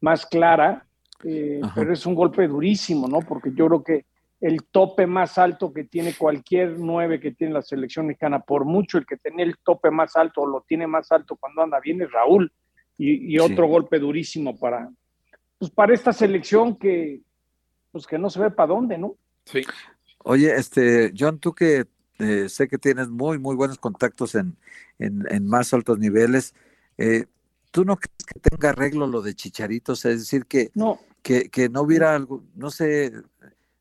más 0.00 0.26
clara, 0.26 0.86
eh, 1.24 1.60
pero 1.74 1.92
es 1.92 2.04
un 2.06 2.14
golpe 2.14 2.46
durísimo, 2.46 3.08
¿no? 3.08 3.20
Porque 3.20 3.50
yo 3.54 3.66
creo 3.66 3.82
que 3.82 4.04
el 4.40 4.64
tope 4.64 5.06
más 5.06 5.38
alto 5.38 5.72
que 5.72 5.84
tiene 5.84 6.14
cualquier 6.14 6.78
9 6.78 7.20
que 7.20 7.32
tiene 7.32 7.54
la 7.54 7.62
selección 7.62 8.06
mexicana, 8.06 8.40
por 8.40 8.64
mucho 8.64 8.98
el 8.98 9.06
que 9.06 9.16
tiene 9.16 9.42
el 9.42 9.56
tope 9.58 9.90
más 9.90 10.16
alto 10.16 10.42
o 10.42 10.46
lo 10.46 10.64
tiene 10.66 10.86
más 10.86 11.10
alto 11.12 11.36
cuando 11.36 11.62
anda 11.62 11.80
bien 11.80 12.02
es 12.02 12.10
Raúl. 12.10 12.52
Y, 12.96 13.40
otro 13.40 13.66
golpe 13.66 13.98
durísimo 13.98 14.56
para, 14.56 14.88
pues 15.58 15.68
para 15.72 15.92
esta 15.92 16.12
selección 16.12 16.76
que, 16.76 17.22
pues 17.90 18.06
que 18.06 18.18
no 18.18 18.30
se 18.30 18.38
ve 18.38 18.52
para 18.52 18.68
dónde, 18.68 18.96
¿no? 18.98 19.16
Sí. 19.46 19.62
Oye, 20.18 20.54
este, 20.54 21.12
John, 21.18 21.40
tú 21.40 21.54
que 21.54 21.86
eh, 22.20 22.48
sé 22.48 22.68
que 22.68 22.78
tienes 22.78 23.08
muy, 23.08 23.40
muy 23.40 23.56
buenos 23.56 23.78
contactos 23.78 24.36
en, 24.36 24.56
en, 24.98 25.46
más 25.46 25.74
altos 25.74 25.98
niveles, 25.98 26.54
eh, 26.98 27.26
¿tú 27.72 27.84
no 27.84 27.96
crees 27.96 28.24
que 28.32 28.38
tenga 28.38 28.70
arreglo 28.70 29.08
lo 29.08 29.22
de 29.22 29.34
Chicharitos? 29.34 30.04
Es 30.04 30.20
decir, 30.20 30.46
que 30.46 30.70
no, 30.74 31.00
que, 31.22 31.50
que 31.50 31.68
no 31.68 31.82
hubiera 31.82 32.14
algo, 32.14 32.44
no 32.54 32.70
sé, 32.70 33.12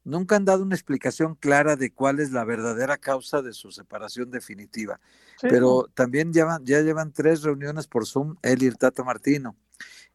nunca 0.04 0.36
han 0.36 0.46
dado 0.46 0.64
una 0.64 0.76
explicación 0.76 1.36
clara 1.36 1.76
de 1.76 1.92
cuál 1.92 2.20
es 2.20 2.32
la 2.32 2.44
verdadera 2.44 2.98
causa 2.98 3.42
de 3.42 3.54
su 3.54 3.72
separación 3.72 4.32
definitiva. 4.32 5.00
Pero 5.42 5.90
también 5.94 6.34
llevan, 6.34 6.66
ya 6.66 6.82
llevan 6.82 7.12
tres 7.12 7.44
reuniones 7.44 7.88
por 7.88 8.06
Zoom, 8.06 8.36
él 8.42 8.64
y 8.64 8.68
el 8.68 8.78
Tata 8.78 9.04
Martino. 9.04 9.56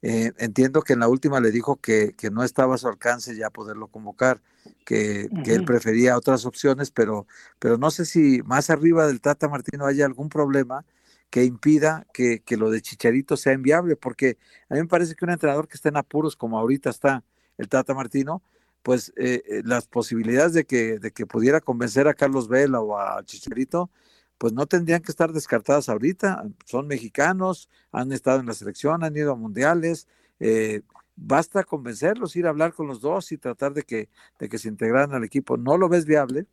Eh, 0.00 0.32
entiendo 0.38 0.82
que 0.82 0.92
en 0.92 1.00
la 1.00 1.08
última 1.08 1.40
le 1.40 1.50
dijo 1.50 1.76
que, 1.76 2.14
que, 2.16 2.30
no 2.30 2.44
estaba 2.44 2.76
a 2.76 2.78
su 2.78 2.86
alcance 2.86 3.34
ya 3.34 3.50
poderlo 3.50 3.88
convocar, 3.88 4.40
que, 4.86 5.28
que, 5.44 5.54
él 5.54 5.64
prefería 5.64 6.16
otras 6.16 6.46
opciones, 6.46 6.92
pero, 6.92 7.26
pero 7.58 7.78
no 7.78 7.90
sé 7.90 8.04
si 8.04 8.40
más 8.42 8.70
arriba 8.70 9.08
del 9.08 9.20
Tata 9.20 9.48
Martino 9.48 9.86
haya 9.86 10.06
algún 10.06 10.28
problema 10.28 10.84
que 11.30 11.44
impida 11.44 12.06
que, 12.12 12.40
que, 12.40 12.56
lo 12.56 12.70
de 12.70 12.80
Chicharito 12.80 13.36
sea 13.36 13.54
inviable, 13.54 13.96
porque 13.96 14.38
a 14.68 14.74
mí 14.74 14.80
me 14.80 14.86
parece 14.86 15.16
que 15.16 15.24
un 15.24 15.32
entrenador 15.32 15.66
que 15.66 15.74
esté 15.74 15.88
en 15.88 15.96
apuros 15.96 16.36
como 16.36 16.58
ahorita 16.58 16.90
está 16.90 17.24
el 17.58 17.68
Tata 17.68 17.92
Martino, 17.92 18.40
pues 18.82 19.12
eh, 19.16 19.42
eh, 19.46 19.62
las 19.64 19.86
posibilidades 19.86 20.54
de 20.54 20.64
que, 20.64 20.98
de 20.98 21.10
que 21.10 21.26
pudiera 21.26 21.60
convencer 21.60 22.08
a 22.08 22.14
Carlos 22.14 22.48
Vela 22.48 22.80
o 22.80 22.98
a 22.98 23.22
Chicharito, 23.24 23.90
pues 24.38 24.52
no 24.52 24.66
tendrían 24.66 25.02
que 25.02 25.10
estar 25.10 25.32
descartadas 25.32 25.88
ahorita. 25.88 26.44
Son 26.64 26.86
mexicanos, 26.86 27.68
han 27.92 28.12
estado 28.12 28.40
en 28.40 28.46
la 28.46 28.54
selección, 28.54 29.02
han 29.02 29.16
ido 29.16 29.32
a 29.32 29.36
mundiales. 29.36 30.08
Eh, 30.40 30.82
basta 31.16 31.64
convencerlos, 31.64 32.36
ir 32.36 32.46
a 32.46 32.50
hablar 32.50 32.72
con 32.72 32.86
los 32.86 33.00
dos 33.00 33.32
y 33.32 33.38
tratar 33.38 33.74
de 33.74 33.82
que, 33.82 34.08
de 34.38 34.48
que 34.48 34.58
se 34.58 34.68
integran 34.68 35.12
al 35.12 35.24
equipo. 35.24 35.56
¿No 35.56 35.76
lo 35.76 35.88
ves 35.88 36.06
viable? 36.06 36.46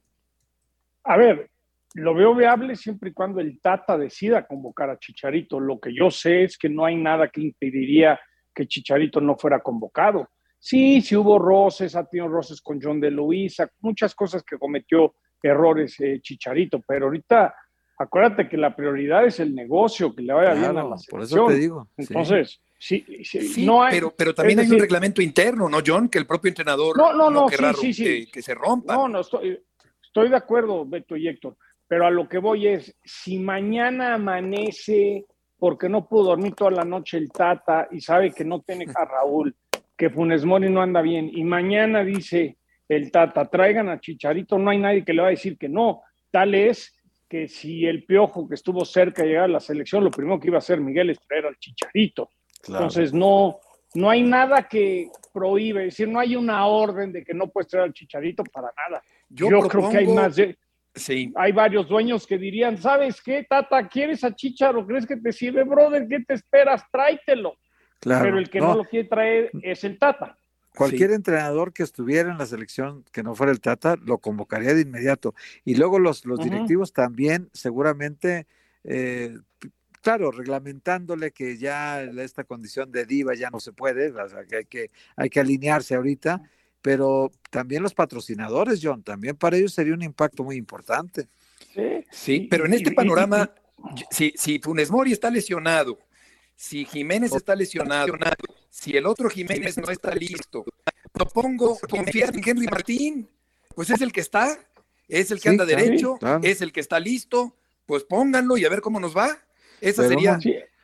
A 1.04 1.18
ver, 1.18 1.52
lo 1.94 2.16
veo 2.16 2.36
viable 2.36 2.76
siempre 2.76 3.12
y 3.12 3.14
cuando 3.14 3.40
el 3.40 3.60
Tata 3.62 3.98
decida 3.98 4.48
convocar 4.48 4.90
a 4.90 4.98
Chicharito. 4.98 5.60
Lo 5.60 5.80
que 5.80 5.94
yo 5.94 6.10
sé 6.10 6.44
es 6.44 6.58
que 6.58 6.68
no 6.68 6.84
hay 6.84 6.96
nada 6.96 7.30
que 7.30 7.42
impediría 7.42 8.20
que 8.54 8.68
Chicharito 8.68 9.22
no 9.22 9.38
fuera 9.38 9.60
convocado. 9.60 10.28
Sí, 10.66 11.00
sí 11.00 11.16
hubo 11.16 11.38
roces, 11.38 11.96
ha 11.96 12.06
tenido 12.06 12.28
roces 12.28 12.60
con 12.60 12.82
John 12.82 13.00
de 13.00 13.12
Luisa, 13.12 13.70
muchas 13.82 14.16
cosas 14.16 14.42
que 14.42 14.58
cometió 14.58 15.14
errores 15.40 15.96
eh, 16.00 16.20
Chicharito, 16.20 16.82
pero 16.88 17.06
ahorita 17.06 17.54
acuérdate 18.00 18.50
que 18.50 18.58
la 18.58 18.76
prioridad 18.76 19.28
es 19.28 19.40
el 19.40 19.54
negocio, 19.54 20.16
que 20.16 20.24
le 20.24 20.34
vaya 20.34 20.56
bien 20.56 20.76
a 20.76 20.84
la 20.84 20.98
selección. 20.98 21.12
Por 21.12 21.22
eso 21.22 21.46
te 21.46 21.54
digo. 21.54 21.88
Entonces, 21.96 22.60
sí, 22.80 23.06
sí, 23.24 23.64
no 23.64 23.84
hay, 23.84 23.94
pero, 23.94 24.16
pero 24.18 24.34
también 24.34 24.58
hay 24.58 24.68
un 24.72 24.80
reglamento 24.80 25.22
interno, 25.22 25.70
¿no, 25.70 25.82
John? 25.86 26.10
Que 26.10 26.18
el 26.18 26.26
propio 26.26 26.50
entrenador 26.50 26.98
no, 26.98 27.14
no, 27.14 27.30
no, 27.30 27.46
que, 27.46 28.28
que, 28.34 28.42
se 28.42 28.56
rompa. 28.56 28.96
No, 28.96 29.08
no, 29.08 29.20
estoy, 29.20 29.64
estoy 30.04 30.30
de 30.30 30.36
acuerdo, 30.36 30.84
Beto 30.84 31.16
y 31.16 31.28
Héctor, 31.28 31.58
pero 31.88 32.08
a 32.08 32.10
lo 32.10 32.28
que 32.28 32.40
voy 32.40 32.70
es, 32.70 32.98
si 33.04 33.38
mañana 33.38 34.16
amanece 34.16 35.28
porque 35.60 35.90
no 35.90 36.08
pudo 36.08 36.26
dormir 36.26 36.54
toda 36.54 36.72
la 36.72 36.84
noche 36.84 37.18
el 37.18 37.32
Tata 37.32 37.88
y 37.92 38.02
sabe 38.02 38.32
que 38.32 38.44
no 38.44 38.62
tiene 38.62 38.86
a 38.94 39.06
Raúl, 39.06 39.56
que 39.98 40.10
Funes 40.10 40.46
Mori 40.46 40.70
no 40.70 40.82
anda 40.82 41.02
bien 41.02 41.30
y 41.32 41.44
mañana 41.44 42.04
dice 42.04 42.58
el 42.88 43.12
Tata, 43.12 43.46
traigan 43.50 43.90
a 43.90 44.00
Chicharito, 44.00 44.60
no 44.60 44.70
hay 44.70 44.78
nadie 44.78 45.04
que 45.04 45.14
le 45.14 45.22
va 45.22 45.30
a 45.30 45.32
decir 45.32 45.58
que 45.58 45.70
no. 45.70 46.02
Tal 46.32 46.54
es 46.54 46.96
que 47.28 47.48
si 47.48 47.86
el 47.86 48.06
Piojo 48.06 48.48
que 48.48 48.56
estuvo 48.56 48.86
cerca 48.86 49.24
de 49.24 49.30
llegar 49.30 49.46
a 49.46 49.48
la 49.48 49.60
selección, 49.60 50.04
lo 50.04 50.12
primero 50.12 50.40
que 50.40 50.50
iba 50.50 50.58
a 50.58 50.60
hacer 50.60 50.80
Miguel 50.80 51.10
es 51.10 51.20
traer 51.20 51.48
al 51.48 51.58
Chicharito. 51.58 52.30
Entonces 52.68 53.14
no, 53.14 53.60
no 53.96 54.10
hay 54.10 54.22
nada 54.22 54.68
que 54.68 55.10
prohíbe, 55.34 55.88
es 55.88 55.94
decir, 55.94 56.08
no 56.08 56.20
hay 56.20 56.36
una 56.36 56.66
orden 56.68 57.12
de 57.12 57.24
que 57.24 57.34
no 57.34 57.48
puedes 57.48 57.70
traer 57.70 57.86
al 57.86 57.94
Chicharito 57.94 58.44
para 58.44 58.72
nada. 58.88 59.02
Yo, 59.30 59.48
creo 59.68 59.90
que 59.90 59.98
hay 59.98 60.08
más 60.08 60.36
de, 60.36 60.58
Sí. 60.94 61.34
Hay 61.36 61.52
varios 61.52 61.90
dueños 61.90 62.26
que 62.26 62.38
dirían, 62.38 62.78
¿sabes 62.78 63.22
qué, 63.22 63.46
Tata? 63.50 63.86
¿Quieres 63.90 64.24
a 64.24 64.34
Chicharo? 64.34 64.88
¿Crees 64.88 65.06
que 65.06 65.18
te 65.18 65.34
sirve, 65.34 65.64
brother? 65.64 66.08
¿Qué 66.08 66.22
te 66.22 66.36
esperas? 66.36 66.84
Tráitelo 66.90 67.58
pero 68.02 68.38
el 68.38 68.50
que 68.50 68.60
no. 68.60 68.76
lo 68.76 68.86
quiere 68.86 69.08
traer 69.08 69.52
es 69.62 69.84
el 69.84 69.98
Tata. 69.98 70.38
Cualquier 70.76 71.12
entrenador 71.12 71.74
que 71.74 71.84
estuviera 71.84 72.32
en 72.32 72.38
la 72.38 72.46
selección 72.46 73.06
que 73.12 73.24
no 73.24 73.34
fuera 73.34 73.52
el 73.52 73.62
Tata 73.62 73.96
lo 74.04 74.18
convocaría 74.18 74.74
de 74.74 74.82
inmediato. 74.82 75.34
Y 75.64 75.76
luego 75.76 76.00
los, 76.00 76.26
los 76.26 76.40
directivos 76.40 76.92
también 76.92 77.50
seguramente, 77.54 78.46
eh, 78.84 79.38
claro, 80.02 80.32
reglamentándole 80.32 81.32
que 81.32 81.58
ya 81.58 82.02
esta 82.02 82.44
condición 82.44 82.92
de 82.92 83.06
diva 83.06 83.34
ya 83.36 83.50
no 83.50 83.60
se 83.60 83.72
puede, 83.72 84.14
que 84.50 84.56
hay 84.58 84.66
que, 84.66 84.92
hay 85.16 85.30
que 85.30 85.40
alinearse 85.40 85.96
ahorita, 85.96 86.42
pero 86.82 87.32
también 87.50 87.82
los 87.82 87.94
patrocinadores, 87.94 88.80
John, 88.84 89.02
también 89.02 89.38
para 89.38 89.58
ellos 89.58 89.74
sería 89.74 89.94
un 89.94 90.04
impacto 90.04 90.44
muy 90.44 90.58
importante. 90.58 91.28
Sí, 91.74 92.04
sí 92.12 92.48
pero 92.50 92.66
en 92.66 92.74
este 92.74 92.92
panorama, 92.92 93.50
si, 94.12 94.34
si 94.36 94.60
Funes 94.60 94.92
Mori 94.92 95.14
está 95.14 95.30
lesionado, 95.32 95.98
si 96.56 96.86
Jiménez 96.86 97.34
está 97.34 97.56
lesionado, 97.56 98.14
si 98.70 98.96
el 98.96 99.06
otro 99.06 99.30
Jiménez 99.30 99.78
no 99.78 99.90
está 99.90 100.14
listo, 100.16 100.66
no 101.18 101.26
pongo 101.26 101.78
confiar 101.90 102.36
en 102.36 102.42
Henry 102.48 102.68
Martín, 102.68 103.30
pues 103.76 103.90
es 103.90 104.02
el 104.02 104.12
que 104.12 104.22
está, 104.22 104.58
es 105.08 105.32
el 105.32 105.40
que 105.40 105.50
anda 105.50 105.66
derecho, 105.66 106.18
es 106.42 106.62
el 106.62 106.72
que 106.72 106.80
está 106.80 107.00
listo, 107.00 107.56
pues 107.86 108.04
pónganlo 108.04 108.58
y 108.58 108.66
a 108.66 108.70
ver 108.70 108.82
cómo 108.82 109.00
nos 109.00 109.16
va. 109.16 109.38
Esa 109.82 110.08
sería 110.08 110.40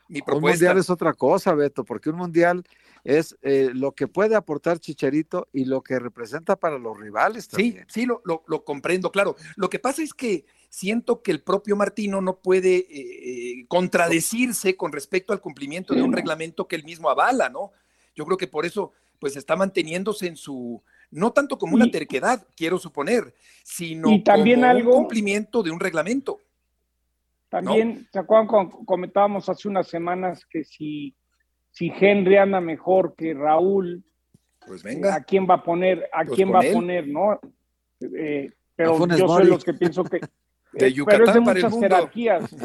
mi 0.07 0.21
propuesta. 0.21 0.35
Un 0.35 0.41
mundial 0.41 0.77
es 0.77 0.89
otra 0.89 1.13
cosa, 1.13 1.53
Beto, 1.55 1.83
porque 1.83 2.09
un 2.09 2.17
mundial 2.17 2.63
es 3.03 3.37
eh, 3.41 3.69
lo 3.73 3.93
que 3.93 4.07
puede 4.07 4.35
aportar 4.35 4.79
Chicharito 4.79 5.47
y 5.53 5.65
lo 5.65 5.81
que 5.81 5.99
representa 5.99 6.55
para 6.55 6.77
los 6.77 6.99
rivales 6.99 7.47
también. 7.47 7.85
Sí, 7.87 8.01
sí, 8.01 8.05
lo, 8.05 8.21
lo 8.23 8.63
comprendo, 8.63 9.11
claro. 9.11 9.35
Lo 9.55 9.69
que 9.69 9.79
pasa 9.79 10.03
es 10.03 10.13
que 10.13 10.45
siento 10.71 11.21
que 11.21 11.31
el 11.31 11.41
propio 11.41 11.75
Martino 11.75 12.21
no 12.21 12.37
puede 12.37 12.77
eh, 12.77 12.87
eh, 12.89 13.65
contradecirse 13.67 14.77
con 14.77 14.91
respecto 14.93 15.33
al 15.33 15.41
cumplimiento 15.41 15.93
de 15.93 16.01
un 16.01 16.13
reglamento 16.13 16.67
que 16.67 16.77
él 16.77 16.85
mismo 16.85 17.09
avala, 17.09 17.49
¿no? 17.49 17.71
Yo 18.15 18.25
creo 18.25 18.37
que 18.37 18.47
por 18.47 18.65
eso, 18.65 18.93
pues 19.19 19.35
está 19.35 19.57
manteniéndose 19.57 20.27
en 20.27 20.37
su, 20.37 20.81
no 21.11 21.33
tanto 21.33 21.57
como 21.57 21.75
una 21.75 21.91
terquedad, 21.91 22.47
quiero 22.55 22.79
suponer, 22.79 23.35
sino 23.63 24.23
también 24.23 24.61
como 24.61 24.73
un 24.73 24.83
cumplimiento 24.83 25.61
de 25.61 25.71
un 25.71 25.79
reglamento. 25.79 26.39
También, 27.49 28.07
¿se 28.13 28.19
acuerdan 28.19 28.69
comentábamos 28.85 29.49
hace 29.49 29.67
unas 29.67 29.87
semanas 29.87 30.45
que 30.45 30.63
si, 30.63 31.13
si 31.71 31.91
Henry 31.99 32.37
anda 32.37 32.61
mejor 32.61 33.15
que 33.15 33.33
Raúl, 33.33 34.03
pues 34.65 34.83
venga. 34.83 35.15
¿a 35.15 35.23
quién 35.23 35.47
va 35.49 35.55
a 35.55 35.63
poner? 35.63 36.09
¿A 36.13 36.23
pues 36.23 36.35
quién 36.35 36.53
va 36.53 36.59
a 36.59 36.73
poner, 36.73 37.07
no? 37.07 37.39
Eh, 37.99 38.51
pero 38.75 39.07
yo 39.07 39.27
soy 39.27 39.47
los 39.47 39.63
que 39.63 39.73
pienso 39.73 40.03
que 40.03 40.19
de 40.73 41.03
pero 41.05 41.25
es 41.25 41.33
de 41.33 41.39
muchas 41.39 41.79
jerarquías. 41.79 42.55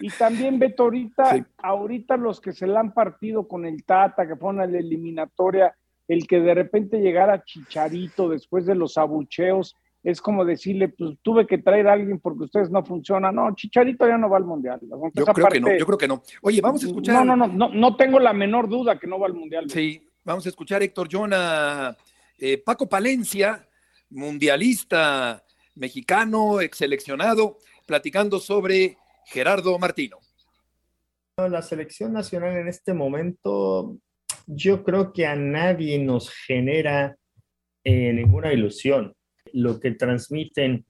Y 0.00 0.10
también, 0.10 0.58
Beto, 0.58 0.84
ahorita, 0.84 1.46
ahorita 1.58 2.16
los 2.16 2.40
que 2.40 2.52
se 2.52 2.66
la 2.66 2.80
han 2.80 2.92
partido 2.92 3.48
con 3.48 3.64
el 3.64 3.84
Tata, 3.84 4.26
que 4.26 4.36
fueron 4.36 4.60
a 4.60 4.66
la 4.66 4.78
eliminatoria, 4.78 5.74
el 6.06 6.26
que 6.26 6.40
de 6.40 6.54
repente 6.54 7.00
llegara 7.00 7.42
Chicharito 7.44 8.28
después 8.28 8.66
de 8.66 8.74
los 8.74 8.98
abucheos, 8.98 9.76
es 10.04 10.20
como 10.20 10.44
decirle, 10.44 10.90
pues 10.90 11.16
tuve 11.22 11.46
que 11.46 11.56
traer 11.56 11.88
a 11.88 11.94
alguien 11.94 12.20
porque 12.20 12.44
ustedes 12.44 12.70
no 12.70 12.84
funcionan. 12.84 13.34
No, 13.34 13.54
Chicharito 13.54 14.06
ya 14.06 14.18
no 14.18 14.28
va 14.28 14.36
al 14.36 14.44
Mundial. 14.44 14.78
Yo 15.14 15.24
creo 15.24 15.48
que 15.48 15.60
no, 15.60 15.76
yo 15.78 15.86
creo 15.86 15.98
que 15.98 16.08
no. 16.08 16.22
Oye, 16.42 16.60
vamos 16.60 16.84
a 16.84 16.86
escuchar. 16.86 17.24
No, 17.24 17.34
no, 17.34 17.46
no, 17.46 17.70
no, 17.70 17.96
tengo 17.96 18.20
la 18.20 18.34
menor 18.34 18.68
duda 18.68 18.98
que 18.98 19.06
no 19.06 19.18
va 19.18 19.26
al 19.26 19.32
Mundial. 19.32 19.70
Sí, 19.70 20.06
vamos 20.22 20.44
a 20.44 20.50
escuchar 20.50 20.82
Héctor 20.82 21.08
Jonah, 21.10 21.96
eh, 22.38 22.58
Paco 22.58 22.86
Palencia, 22.86 23.66
mundialista 24.10 25.42
mexicano, 25.76 26.60
ex 26.60 26.76
seleccionado, 26.76 27.56
platicando 27.86 28.38
sobre 28.40 28.98
Gerardo 29.24 29.78
Martino. 29.78 30.18
La 31.38 31.62
selección 31.62 32.12
nacional 32.12 32.58
en 32.58 32.68
este 32.68 32.92
momento, 32.92 33.96
yo 34.46 34.84
creo 34.84 35.14
que 35.14 35.26
a 35.26 35.34
nadie 35.34 35.98
nos 35.98 36.30
genera 36.30 37.16
eh, 37.82 38.12
ninguna 38.12 38.52
ilusión. 38.52 39.14
Lo 39.54 39.80
que 39.80 39.92
transmiten 39.92 40.84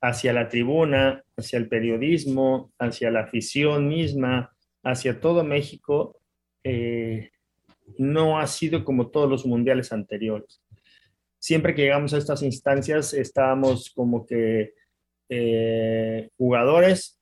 hacia 0.00 0.32
la 0.32 0.48
tribuna, 0.48 1.22
hacia 1.36 1.58
el 1.58 1.68
periodismo, 1.68 2.72
hacia 2.78 3.10
la 3.10 3.20
afición 3.20 3.88
misma, 3.88 4.52
hacia 4.82 5.20
todo 5.20 5.44
México, 5.44 6.20
eh, 6.64 7.30
no 7.98 8.38
ha 8.38 8.46
sido 8.46 8.84
como 8.84 9.10
todos 9.10 9.30
los 9.30 9.46
mundiales 9.46 9.92
anteriores. 9.92 10.60
Siempre 11.38 11.74
que 11.74 11.82
llegamos 11.82 12.12
a 12.12 12.18
estas 12.18 12.42
instancias 12.42 13.14
estábamos 13.14 13.90
como 13.94 14.26
que 14.26 14.74
eh, 15.28 16.30
jugadores, 16.36 17.20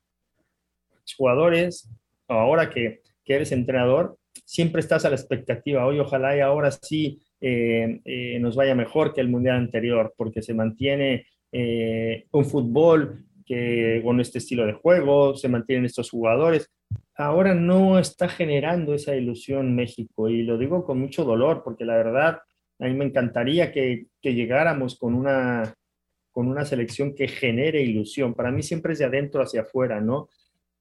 jugadores, 1.17 1.91
ahora 2.29 2.71
que, 2.71 3.03
eres 3.27 3.53
entrenador, 3.53 4.19
siempre 4.45 4.81
estás 4.81 5.05
a 5.05 5.11
la 5.11 5.17
expectativa, 5.17 5.87
hoy 5.87 5.99
ojalá 5.99 6.37
y 6.37 6.41
ahora 6.41 6.71
sí 6.71 7.21
eh, 7.41 8.01
eh, 8.05 8.39
nos 8.41 8.57
vaya 8.57 8.75
mejor 8.75 9.13
que 9.13 9.21
el 9.21 9.29
mundial 9.29 9.57
anterior, 9.57 10.15
porque 10.17 10.43
se 10.43 10.55
mantiene 10.55 11.27
un 12.33 12.45
fútbol 12.45 13.25
que 13.47 14.01
con 14.03 14.21
este 14.21 14.39
estilo 14.39 14.67
de 14.67 14.73
juego, 14.73 15.37
se 15.37 15.49
mantienen 15.49 15.85
estos 15.85 16.11
jugadores. 16.11 16.69
Ahora 17.15 17.55
no 17.55 18.01
está 18.01 18.29
generando 18.29 18.93
esa 18.93 19.15
ilusión 19.15 19.77
México 19.77 20.29
y 20.29 20.43
lo 20.43 20.59
digo 20.59 20.85
con 20.85 20.99
mucho 20.99 21.25
dolor 21.25 21.63
porque 21.65 21.85
la 21.85 21.95
verdad 21.95 22.39
a 22.81 22.87
mí 22.87 22.95
me 22.95 23.05
encantaría 23.05 23.73
que, 23.73 24.07
llegáramos 24.23 24.99
con 24.99 25.15
una, 25.15 25.75
con 26.33 26.49
una 26.49 26.65
selección 26.65 27.15
que 27.15 27.29
genere 27.29 27.83
ilusión. 27.83 28.35
Para 28.35 28.51
mí 28.51 28.63
siempre 28.63 28.95
es 28.95 28.99
de 28.99 29.05
adentro 29.05 29.43
hacia 29.43 29.63
afuera, 29.63 30.01
¿no? 30.01 30.29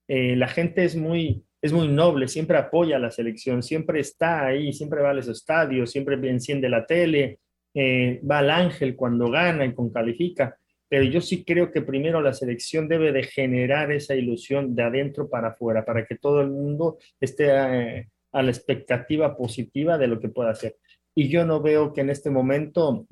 Eh, 0.08 0.36
la 0.36 0.48
gente 0.48 0.84
es 0.84 0.96
muy, 0.96 1.44
es 1.64 1.72
muy 1.72 1.88
noble, 1.88 2.28
siempre 2.28 2.58
apoya 2.58 2.96
a 2.96 2.98
la 2.98 3.10
selección, 3.10 3.62
siempre 3.62 3.98
está 3.98 4.44
ahí, 4.44 4.70
siempre 4.74 5.00
va 5.00 5.12
a 5.12 5.14
los 5.14 5.28
estadios, 5.28 5.90
siempre 5.90 6.16
enciende 6.28 6.68
la 6.68 6.84
tele, 6.84 7.38
eh, 7.72 8.20
va 8.30 8.40
al 8.40 8.50
ángel 8.50 8.94
cuando 8.94 9.30
gana 9.30 9.64
y 9.64 9.72
con 9.72 9.90
califica. 9.90 10.58
Pero 10.90 11.04
yo 11.04 11.22
sí 11.22 11.42
creo 11.42 11.72
que 11.72 11.80
primero 11.80 12.20
la 12.20 12.34
selección 12.34 12.86
debe 12.86 13.12
de 13.12 13.22
generar 13.22 13.90
esa 13.92 14.14
ilusión 14.14 14.74
de 14.74 14.82
adentro 14.82 15.30
para 15.30 15.48
afuera, 15.48 15.86
para 15.86 16.04
que 16.04 16.16
todo 16.16 16.42
el 16.42 16.50
mundo 16.50 16.98
esté 17.18 17.46
eh, 17.48 18.10
a 18.32 18.42
la 18.42 18.50
expectativa 18.50 19.34
positiva 19.34 19.96
de 19.96 20.08
lo 20.08 20.20
que 20.20 20.28
pueda 20.28 20.50
hacer. 20.50 20.76
Y 21.14 21.30
yo 21.30 21.46
no 21.46 21.62
veo 21.62 21.94
que 21.94 22.02
en 22.02 22.10
este 22.10 22.28
momento 22.28 23.06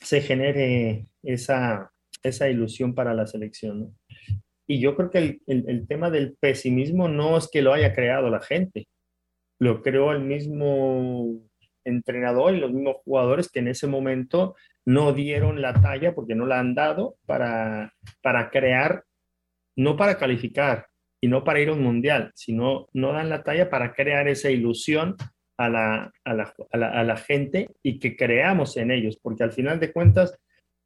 se 0.00 0.20
genere 0.20 1.08
esa, 1.24 1.90
esa 2.22 2.48
ilusión 2.48 2.94
para 2.94 3.12
la 3.12 3.26
selección. 3.26 3.97
Y 4.70 4.80
yo 4.80 4.94
creo 4.94 5.10
que 5.10 5.40
el, 5.46 5.86
tema 5.88 6.10
del 6.10 6.36
pesimismo 6.38 7.08
no 7.08 7.38
es 7.38 7.48
que 7.50 7.62
lo 7.62 7.72
haya 7.72 7.94
creado 7.94 8.28
la 8.28 8.40
gente, 8.40 8.86
lo 9.58 9.82
creó 9.82 10.12
el 10.12 10.20
mismo 10.20 11.40
entrenador 11.84 12.54
y 12.54 12.60
los 12.60 12.70
mismos 12.70 12.96
jugadores 13.02 13.48
que 13.48 13.60
en 13.60 13.68
ese 13.68 13.86
momento 13.86 14.54
no 14.84 15.14
dieron 15.14 15.62
la 15.62 15.72
talla 15.80 16.14
porque 16.14 16.34
no 16.34 16.44
la 16.44 16.60
han 16.60 16.74
dado 16.74 17.16
para, 17.24 17.94
para 18.20 18.50
crear, 18.50 19.04
no 19.74 19.96
para 19.96 20.18
calificar 20.18 20.88
y 21.18 21.28
no 21.28 21.44
para 21.44 21.60
ir 21.60 21.70
a 21.70 21.72
un 21.72 21.82
mundial, 21.82 22.30
sino 22.34 22.88
no 22.92 23.12
dan 23.12 23.30
la 23.30 23.42
talla 23.42 23.70
para 23.70 23.94
crear 23.94 24.28
esa 24.28 24.50
ilusión 24.50 25.16
a 25.56 25.70
la, 25.70 26.12
a 26.24 26.34
la, 26.34 26.54
a 26.72 27.04
la 27.04 27.16
gente 27.16 27.70
y 27.82 27.98
que 27.98 28.16
creamos 28.16 28.76
en 28.76 28.90
ellos, 28.90 29.18
porque 29.20 29.44
al 29.44 29.52
final 29.52 29.80
de 29.80 29.92
cuentas 29.92 30.38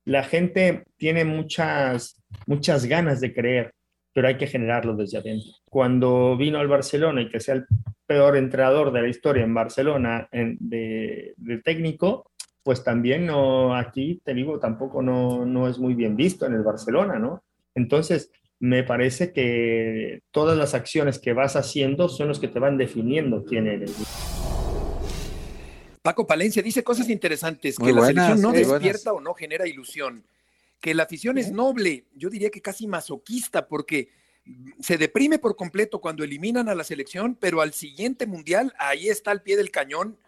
la 0.05 0.25
gente 0.25 0.85
tiene 0.97 1.25
muchas, 1.25 2.21
muchas 2.47 2.87
ganas 2.87 3.21
de 3.21 3.33
creer, 3.33 3.75
pero 4.13 4.29
hay 4.29 4.37
que 4.37 4.47
generarlo 4.47 4.95
desde 4.97 5.19
adentro. 5.19 5.51
Cuando 5.65 6.37
vino 6.37 6.59
al 6.59 6.69
Barcelona 6.69 7.23
y 7.23 7.31
que 7.31 7.41
sea 7.41 7.55
el 7.55 7.67
peor 8.07 8.37
entrenador 8.37 8.93
de 8.93 9.03
la 9.03 9.09
historia 9.09 9.45
en 9.45 9.55
Barcelona 9.55 10.29
de, 10.33 11.35
técnico, 11.65 12.31
pues 12.63 12.85
también 12.85 13.27
no, 13.27 13.75
aquí 13.75 14.21
te 14.25 14.35
digo, 14.35 14.59
tampoco 14.59 15.03
no, 15.03 15.45
no 15.47 15.69
es 15.69 15.79
muy 15.79 15.95
bien 15.95 16.17
visto 16.17 16.47
en 16.47 16.55
el 16.55 16.63
Barcelona, 16.63 17.19
¿no? 17.19 17.43
Entonces, 17.75 18.31
me 18.61 18.85
parece 18.85 19.33
que 19.33 20.21
todas 20.31 20.57
las 20.57 20.75
acciones 20.75 21.19
que 21.19 21.33
vas 21.33 21.57
haciendo 21.57 22.09
son 22.09 22.29
los 22.29 22.39
que 22.39 22.49
te 22.49 22.61
van 22.61 22.77
definiendo 22.77 23.45
quién 23.45 23.67
eres. 23.67 23.97
Paco 26.03 26.27
Palencia 26.27 26.63
dice 26.63 26.83
cosas 26.83 27.09
interesantes, 27.09 27.79
que 27.79 27.93
la 27.93 28.07
selección 28.07 28.41
no 28.41 28.51
despierta 28.51 29.13
o 29.13 29.21
no 29.21 29.35
genera 29.35 29.69
ilusión, 29.69 30.25
que 30.81 30.95
la 30.95 31.05
afición 31.05 31.39
es 31.39 31.53
noble, 31.53 32.07
yo 32.17 32.29
diría 32.29 32.51
que 32.51 32.61
casi 32.61 32.89
masoquista, 32.89 33.69
porque 33.69 34.11
se 34.81 34.99
deprime 34.99 35.39
por 35.39 35.55
completo 35.55 36.01
cuando 36.01 36.25
eliminan 36.25 36.69
a 36.69 36.75
la 36.75 36.83
selección, 36.83 37.37
pero 37.37 37.61
al 37.61 37.73
siguiente 37.73 38.27
mundial 38.27 38.75
ahí 38.79 39.09
está 39.09 39.31
al 39.31 39.43
pie 39.43 39.57
del 39.57 39.71
cañón, 39.71 40.19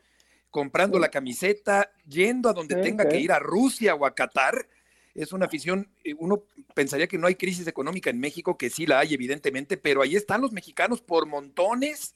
comprando 0.51 1.01
la 1.01 1.11
camiseta, 1.11 1.91
yendo 2.09 2.49
a 2.49 2.53
donde 2.53 2.77
tenga 2.77 3.09
que 3.09 3.19
ir 3.19 3.33
a 3.33 3.41
Rusia 3.41 3.97
o 3.97 4.07
a 4.07 4.15
Qatar. 4.15 4.69
Es 5.17 5.33
una 5.33 5.47
afición, 5.47 5.89
eh, 6.05 6.15
uno 6.17 6.45
pensaría 6.75 7.09
que 7.09 7.19
no 7.19 7.27
hay 7.27 7.35
crisis 7.35 7.67
económica 7.67 8.11
en 8.11 8.21
México, 8.21 8.57
que 8.57 8.71
sí 8.71 8.87
la 8.87 9.01
hay 9.01 9.15
evidentemente, 9.15 9.77
pero 9.77 10.03
ahí 10.03 10.15
están 10.15 10.41
los 10.41 10.53
mexicanos 10.53 11.01
por 11.01 11.27
montones 11.27 12.15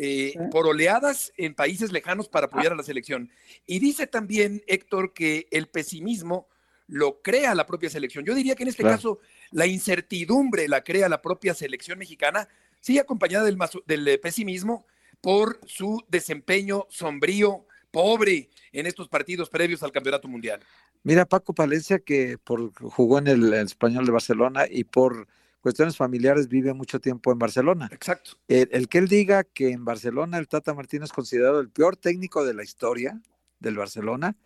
eh, 0.00 0.34
por 0.52 0.68
oleadas 0.68 1.32
en 1.36 1.56
países 1.56 1.90
lejanos 1.90 2.28
para 2.28 2.46
apoyar 2.46 2.72
a 2.72 2.76
la 2.76 2.84
selección. 2.84 3.30
Y 3.66 3.80
dice 3.80 4.06
también 4.06 4.62
Héctor 4.68 5.12
que 5.12 5.48
el 5.50 5.66
pesimismo 5.66 6.46
lo 6.86 7.20
crea 7.20 7.52
la 7.56 7.66
propia 7.66 7.90
selección. 7.90 8.24
Yo 8.24 8.36
diría 8.36 8.54
que 8.54 8.62
en 8.62 8.68
este 8.68 8.84
caso 8.84 9.18
la 9.50 9.66
incertidumbre 9.66 10.68
la 10.68 10.84
crea 10.84 11.08
la 11.08 11.20
propia 11.20 11.52
selección 11.52 11.98
mexicana, 11.98 12.48
sí 12.80 12.96
acompañada 13.00 13.44
del, 13.44 13.58
del 13.86 14.06
eh, 14.06 14.18
pesimismo 14.18 14.86
por 15.20 15.58
su 15.66 16.04
desempeño 16.08 16.86
sombrío, 16.88 17.66
pobre 17.90 18.50
en 18.70 18.86
estos 18.86 19.08
partidos 19.08 19.50
previos 19.50 19.82
al 19.82 19.90
Campeonato 19.90 20.28
Mundial. 20.28 20.60
Mira, 21.02 21.24
Paco 21.24 21.54
Palencia, 21.54 21.98
que 21.98 22.38
por, 22.38 22.72
jugó 22.90 23.18
en 23.18 23.26
el 23.26 23.52
español 23.52 24.06
de 24.06 24.12
Barcelona 24.12 24.66
y 24.70 24.84
por 24.84 25.26
cuestiones 25.60 25.96
familiares 25.96 26.48
vive 26.48 26.72
mucho 26.74 27.00
tiempo 27.00 27.32
en 27.32 27.38
Barcelona. 27.38 27.88
Exacto. 27.92 28.32
El, 28.48 28.88
que 28.88 28.98
él 28.98 29.08
diga 29.08 29.44
que 29.44 29.70
en 29.70 29.84
Barcelona 29.84 30.38
el 30.38 30.48
Tata 30.48 30.74
Martínez 30.74 31.06
es 31.06 31.12
considerado 31.12 31.60
el 31.60 31.70
peor 31.70 31.96
técnico 31.96 32.44
de 32.44 32.54
la 32.54 32.62
historia 32.62 33.20
del 33.58 33.76
Barcelona, 33.76 34.36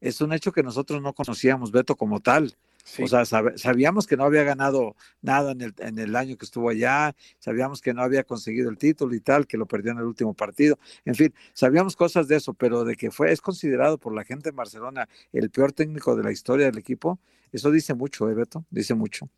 es 0.00 0.20
un 0.20 0.32
hecho 0.32 0.52
que 0.52 0.62
nosotros 0.62 1.00
no 1.00 1.14
conocíamos, 1.14 1.72
Beto, 1.72 1.96
como 1.96 2.20
tal. 2.20 2.56
O 3.02 3.08
sea, 3.08 3.24
sabíamos 3.24 4.06
que 4.06 4.16
no 4.16 4.24
había 4.24 4.44
ganado 4.44 4.94
nada 5.20 5.50
en 5.50 5.60
el, 5.60 5.74
en 5.78 5.98
el 5.98 6.14
año 6.14 6.36
que 6.36 6.44
estuvo 6.44 6.68
allá, 6.68 7.16
sabíamos 7.40 7.80
que 7.80 7.92
no 7.92 8.02
había 8.02 8.22
conseguido 8.22 8.70
el 8.70 8.78
título 8.78 9.12
y 9.14 9.20
tal, 9.20 9.46
que 9.46 9.56
lo 9.56 9.66
perdió 9.66 9.90
en 9.90 9.98
el 9.98 10.04
último 10.04 10.34
partido. 10.34 10.78
En 11.04 11.16
fin, 11.16 11.34
sabíamos 11.52 11.96
cosas 11.96 12.28
de 12.28 12.36
eso, 12.36 12.54
pero 12.54 12.84
de 12.84 12.94
que 12.94 13.10
fue, 13.10 13.32
es 13.32 13.40
considerado 13.40 13.98
por 13.98 14.14
la 14.14 14.22
gente 14.22 14.50
en 14.50 14.56
Barcelona 14.56 15.08
el 15.32 15.50
peor 15.50 15.72
técnico 15.72 16.14
de 16.14 16.22
la 16.22 16.30
historia 16.30 16.66
del 16.66 16.78
equipo, 16.78 17.18
eso 17.50 17.72
dice 17.72 17.94
mucho, 17.94 18.30
¿eh, 18.30 18.34
Beto? 18.34 18.64
Dice 18.70 18.94
mucho. 18.94 19.28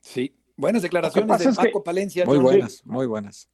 Sí, 0.00 0.32
Buenas 0.56 0.82
declaraciones 0.82 1.38
de 1.38 1.52
Paco 1.54 1.82
Palencia. 1.82 2.24
Muy 2.24 2.38
buenas, 2.38 2.84
muy 2.86 3.06
buenas. 3.06 3.50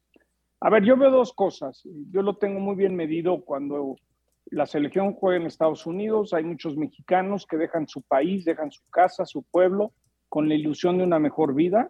A 0.61 0.69
ver, 0.69 0.83
yo 0.85 0.95
veo 0.95 1.11
dos 1.11 1.33
cosas. 1.33 1.81
Yo 2.11 2.21
lo 2.21 2.37
tengo 2.37 2.59
muy 2.61 2.75
bien 2.75 2.95
medido 2.95 3.43
cuando 3.43 3.97
la 4.45 4.65
selección 4.65 5.13
juega 5.13 5.41
en 5.41 5.47
Estados 5.47 5.85
Unidos. 5.85 6.33
Hay 6.33 6.45
muchos 6.45 6.77
mexicanos 6.77 7.45
que 7.45 7.57
dejan 7.57 7.87
su 7.87 8.01
país, 8.01 8.45
dejan 8.45 8.71
su 8.71 8.81
casa, 8.89 9.25
su 9.25 9.43
pueblo, 9.43 9.91
con 10.29 10.47
la 10.47 10.55
ilusión 10.55 10.97
de 10.97 11.03
una 11.03 11.19
mejor 11.19 11.53
vida. 11.53 11.89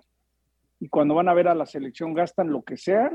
Y 0.80 0.90
cuando 0.90 1.14
van 1.14 1.30
a 1.30 1.36
ver 1.36 1.48
a 1.48 1.54
la 1.54 1.68
selección 1.68 2.16
gastan 2.16 2.52
lo 2.52 2.64
que 2.64 2.78
sea 2.78 3.12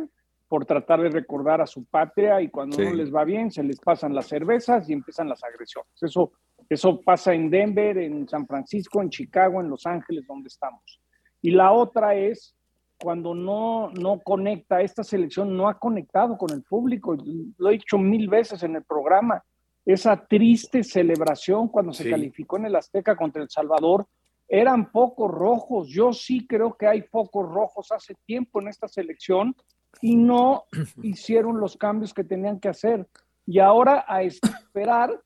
por 0.46 0.64
tratar 0.64 1.02
de 1.02 1.10
recordar 1.10 1.60
a 1.60 1.66
su 1.66 1.84
patria 1.84 2.40
y 2.40 2.48
cuando 2.48 2.78
no 2.78 2.94
les 2.94 3.14
va 3.14 3.24
bien 3.24 3.50
se 3.50 3.62
les 3.62 3.78
pasan 3.80 4.14
las 4.14 4.28
cervezas 4.28 4.88
y 4.88 4.94
empiezan 4.94 5.28
las 5.28 5.44
agresiones. 5.44 5.92
Eso, 6.00 6.32
eso 6.70 7.00
pasa 7.02 7.34
en 7.34 7.50
Denver, 7.50 7.98
en 7.98 8.26
San 8.26 8.46
Francisco, 8.46 9.02
en 9.02 9.10
Chicago, 9.10 9.60
en 9.60 9.68
Los 9.68 9.84
Ángeles, 9.84 10.24
donde 10.26 10.48
estamos. 10.48 11.00
Y 11.42 11.50
la 11.50 11.72
otra 11.72 12.14
es 12.14 12.54
cuando 13.00 13.34
no, 13.34 13.90
no 13.90 14.20
conecta, 14.20 14.82
esta 14.82 15.04
selección 15.04 15.56
no 15.56 15.68
ha 15.68 15.78
conectado 15.78 16.36
con 16.36 16.50
el 16.50 16.62
público, 16.62 17.16
lo 17.56 17.68
he 17.68 17.74
dicho 17.74 17.96
mil 17.96 18.28
veces 18.28 18.62
en 18.64 18.74
el 18.74 18.84
programa, 18.84 19.42
esa 19.86 20.16
triste 20.26 20.82
celebración 20.82 21.68
cuando 21.68 21.92
se 21.92 22.10
calificó 22.10 22.56
en 22.56 22.66
el 22.66 22.76
Azteca 22.76 23.16
contra 23.16 23.42
El 23.42 23.48
Salvador, 23.48 24.06
eran 24.48 24.90
pocos 24.90 25.30
rojos, 25.30 25.88
yo 25.88 26.12
sí 26.12 26.46
creo 26.46 26.74
que 26.74 26.86
hay 26.86 27.02
pocos 27.02 27.48
rojos 27.48 27.92
hace 27.92 28.14
tiempo 28.26 28.60
en 28.60 28.68
esta 28.68 28.88
selección 28.88 29.54
y 30.00 30.16
no 30.16 30.64
hicieron 31.02 31.60
los 31.60 31.76
cambios 31.76 32.12
que 32.12 32.24
tenían 32.24 32.58
que 32.58 32.68
hacer. 32.68 33.06
Y 33.46 33.60
ahora 33.60 34.04
a 34.08 34.22
esperar 34.22 35.22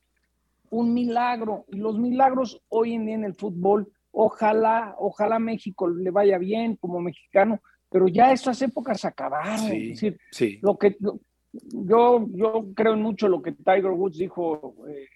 un 0.69 0.93
milagro, 0.93 1.65
y 1.69 1.77
los 1.77 1.97
milagros 1.97 2.61
hoy 2.69 2.93
en 2.93 3.05
día 3.05 3.15
en 3.15 3.25
el 3.25 3.35
fútbol 3.35 3.91
Ojalá, 4.15 4.95
ojalá 4.99 5.39
México 5.39 5.89
le 5.89 6.11
vaya 6.11 6.37
bien 6.37 6.75
como 6.75 7.01
mexicano, 7.01 7.59
pero 7.89 8.07
ya 8.07 8.31
esas 8.31 8.61
épocas 8.61 9.03
acabaron. 9.05 9.65
es 9.71 10.01
decir, 10.01 10.19
lo 10.61 10.77
que 10.77 10.95
yo, 11.51 12.27
yo 12.31 12.65
creo 12.75 12.95
mucho 12.95 13.27
lo 13.27 13.41
que 13.41 13.53
Tiger 13.53 13.91
Woods 13.91 14.17
dijo, 14.17 14.75
eh, 14.87 15.07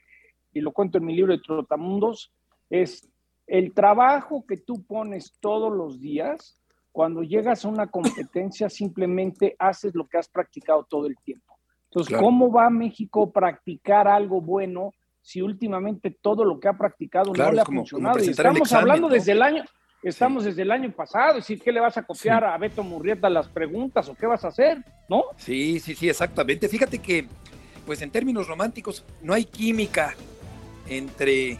y 0.52 0.62
lo 0.62 0.72
cuento 0.72 0.98
en 0.98 1.06
mi 1.06 1.16
libro 1.16 1.34
de 1.34 1.44
Trotamundos, 1.44 2.34
es 2.72 3.08
el 3.46 3.74
trabajo 3.74 4.46
que 4.48 4.58
tú 4.58 4.84
pones 4.84 5.34
todos 5.40 5.72
los 5.72 6.02
días, 6.02 6.60
cuando 6.92 7.22
llegas 7.22 7.64
a 7.64 7.70
una 7.70 7.86
competencia 7.86 8.68
simplemente 8.68 9.56
haces 9.60 9.94
lo 9.94 10.08
que 10.08 10.18
has 10.18 10.28
practicado 10.28 10.84
todo 10.90 11.06
el 11.06 11.16
tiempo. 11.18 11.56
Entonces, 11.92 12.18
¿cómo 12.18 12.52
va 12.52 12.72
México 12.72 13.24
a 13.24 13.32
practicar 13.32 14.08
algo 14.08 14.42
bueno 14.42 14.92
si 15.28 15.42
últimamente 15.42 16.10
todo 16.22 16.46
lo 16.46 16.58
que 16.58 16.70
ha 16.70 16.78
practicado 16.78 17.34
no 17.34 17.52
le 17.52 17.60
ha 17.60 17.66
funcionado. 17.66 18.18
y 18.24 18.30
estamos 18.30 18.72
hablando 18.72 19.10
desde 19.10 19.34
el 19.34 19.42
año, 19.42 19.62
estamos 20.02 20.46
desde 20.46 20.62
el 20.62 20.72
año 20.72 20.90
pasado, 20.94 21.32
es 21.32 21.44
decir, 21.44 21.62
¿qué 21.62 21.74
le 21.74 21.82
vas 21.82 21.98
a 21.98 22.04
copiar 22.04 22.46
a 22.46 22.58
Beto 22.58 22.82
Murrieta 22.82 23.30
las 23.30 23.50
preguntas 23.50 24.08
o 24.08 24.16
qué 24.16 24.26
vas 24.26 24.46
a 24.46 24.48
hacer? 24.48 24.82
¿No? 25.10 25.26
Sí, 25.36 25.82
sí, 25.82 25.96
sí, 25.96 26.08
exactamente. 26.08 26.70
Fíjate 26.70 27.00
que, 27.00 27.28
pues 27.86 28.02
en 28.02 28.10
términos 28.10 28.48
románticos, 28.48 29.04
no 29.22 29.34
hay 29.34 29.44
química 29.44 30.16
entre 30.88 31.60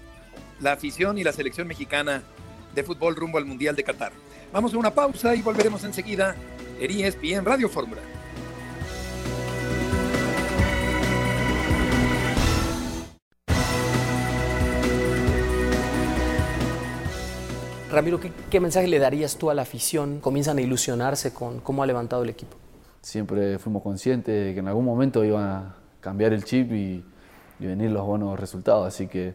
la 0.62 0.72
afición 0.72 1.18
y 1.18 1.26
la 1.26 1.34
selección 1.34 1.68
mexicana 1.68 2.24
de 2.74 2.84
fútbol 2.84 3.18
rumbo 3.18 3.38
al 3.38 3.44
Mundial 3.44 3.76
de 3.76 3.84
Qatar. 3.84 4.14
Vamos 4.54 4.74
a 4.74 4.78
una 4.78 4.92
pausa 4.92 5.36
y 5.36 5.42
volveremos 5.42 5.84
enseguida 5.84 6.38
en 6.80 6.90
ESPN 6.90 7.44
Radio 7.44 7.68
Fórmula. 7.68 8.17
Ramiro, 17.98 18.20
¿qué, 18.52 18.60
mensaje 18.60 18.88
le 18.88 19.00
darías 19.00 19.38
tú 19.38 19.50
a 19.50 19.56
la 19.56 19.64
afición? 19.64 20.20
Comienzan 20.20 20.60
a 20.60 20.62
ilusionarse 20.62 21.34
con 21.34 21.62
cómo 21.62 21.82
ha 21.82 21.88
levantado 21.88 22.22
el 22.22 22.30
equipo. 22.30 22.56
Siempre 23.02 23.58
fuimos 23.58 23.82
conscientes 23.82 24.46
de 24.46 24.54
que 24.54 24.60
en 24.60 24.68
algún 24.68 24.86
momento 24.86 25.26
iba 25.26 25.58
a 25.58 25.76
cambiar 26.00 26.32
el 26.32 26.44
chip 26.44 26.72
y, 26.74 27.04
venir 27.58 27.90
los 27.90 28.06
buenos 28.06 28.40
resultados, 28.40 28.86
así 28.88 29.08
que 29.08 29.34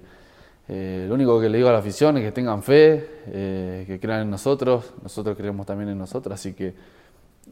eh, 0.69 1.07
lo 1.09 1.15
único 1.17 1.41
que 1.41 1.49
le 1.49 1.57
digo 1.57 1.71
a 1.71 1.73
la 1.73 1.79
afición 1.79 2.19
es 2.19 2.23
que 2.23 2.31
tengan 2.31 2.63
fe, 2.63 3.05
eh, 3.27 3.83
que 3.85 3.99
crean 3.99 4.21
en 4.21 4.31
nosotros, 4.31 4.95
nosotros 5.03 5.37
creemos 5.37 5.67
también 5.67 5.91
en 5.91 5.99
nosotros, 5.99 6.33
así 6.33 6.53
que 6.53 6.73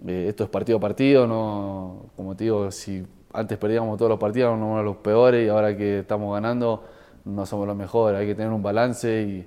eh, 0.07 0.27
esto 0.29 0.44
es 0.44 0.51
partido 0.51 0.79
a 0.79 0.81
partido, 0.81 1.27
no, 1.27 2.05
como 2.14 2.37
te 2.37 2.44
digo, 2.44 2.70
si 2.70 3.05
antes 3.33 3.59
perdíamos 3.59 3.99
todos 3.99 4.11
los 4.11 4.20
partidos, 4.20 4.57
no 4.57 4.66
éramos 4.66 4.85
los 4.85 4.96
peores 4.99 5.44
y 5.44 5.49
ahora 5.49 5.77
que 5.77 5.99
estamos 5.99 6.33
ganando 6.33 6.85
no 7.25 7.44
somos 7.46 7.66
los 7.66 7.77
mejores, 7.77 8.20
hay 8.20 8.29
que 8.29 8.37
tener 8.37 8.53
un 8.53 8.62
balance 8.62 9.23
y 9.23 9.46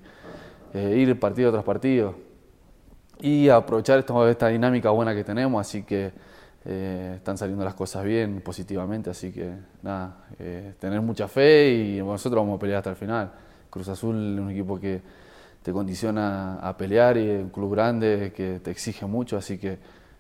ir 0.74 1.20
partido 1.20 1.52
tras 1.52 1.64
partido 1.64 2.16
y 3.20 3.50
aprovechar 3.50 4.00
esta, 4.00 4.48
dinámica 4.48 4.90
buena 4.90 5.14
que 5.14 5.24
tenemos, 5.24 5.62
así 5.62 5.84
que 5.84 6.12
están 6.66 7.38
saliendo 7.38 7.66
las 7.66 7.74
cosas 7.74 8.04
bien, 8.06 8.42
positivamente, 8.42 9.10
así 9.10 9.32
que 9.32 9.52
nada, 9.82 10.18
tener 10.80 11.02
mucha 11.02 11.28
fe 11.28 11.70
y 11.70 11.98
nosotros 12.00 12.42
vamos 12.42 12.58
a 12.58 12.60
pelear 12.60 12.78
hasta 12.80 12.90
el 12.92 12.96
final. 12.96 13.32
Cruz 13.70 13.90
Azul 13.90 14.36
es 14.36 14.40
un 14.40 14.50
equipo 14.52 14.80
que 14.80 15.02
te 15.64 15.72
condiciona 15.72 16.60
a 16.60 16.78
pelear 16.78 17.18
y 17.18 17.30
un 17.30 17.50
club 17.50 17.72
grande 17.72 18.34
que 18.36 18.60
te 18.60 18.72
exige 18.72 19.06
mucho, 19.06 19.38
así 19.38 19.58
que 19.58 19.80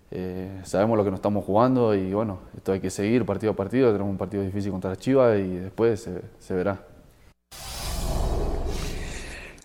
eh, 0.09 0.61
sabemos 0.63 0.95
lo 0.97 1.03
que 1.03 1.09
nos 1.09 1.17
estamos 1.17 1.43
jugando 1.43 1.95
y 1.95 2.13
bueno, 2.13 2.39
esto 2.55 2.71
hay 2.71 2.79
que 2.79 2.89
seguir 2.89 3.25
partido 3.25 3.53
a 3.53 3.55
partido, 3.55 3.91
tenemos 3.91 4.11
un 4.11 4.17
partido 4.17 4.43
difícil 4.43 4.71
contra 4.71 4.95
Chivas 4.95 5.39
y 5.39 5.55
después 5.55 6.07
se, 6.39 6.53
verá. 6.53 6.79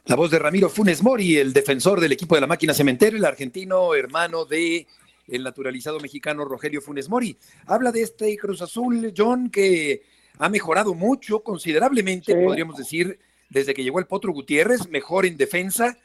La 0.08 0.16
voz 0.16 0.30
de 0.30 0.38
Ramiro 0.38 0.70
Funes 0.70 1.02
Mori, 1.02 1.36
el 1.36 1.52
defensor 1.52 2.00
del 2.00 2.12
equipo 2.12 2.34
de 2.34 2.40
la 2.40 2.46
máquina 2.46 2.72
cementero, 2.72 3.18
el 3.18 3.26
argentino 3.26 3.94
hermano 3.94 4.46
de 4.46 4.86
el 5.26 5.42
naturalizado 5.42 6.00
mexicano 6.00 6.46
Rogelio 6.46 6.80
Funes 6.80 7.10
Mori. 7.10 7.36
Habla 7.66 7.92
de 7.92 8.00
este 8.00 8.34
Cruz 8.38 8.62
Azul, 8.62 9.12
John, 9.14 9.50
que 9.50 10.00
ha 10.38 10.48
mejorado 10.48 10.94
mucho, 10.94 11.40
considerablemente, 11.40 12.34
podríamos 12.42 12.78
decir, 12.78 13.18
desde 13.50 13.74
que 13.74 13.84
llegó 13.84 13.98
el 13.98 14.06
Potro 14.06 14.32
Gutiérrez, 14.32 14.88
mejor 14.88 15.26
en 15.26 15.36
defensa, 15.36 15.98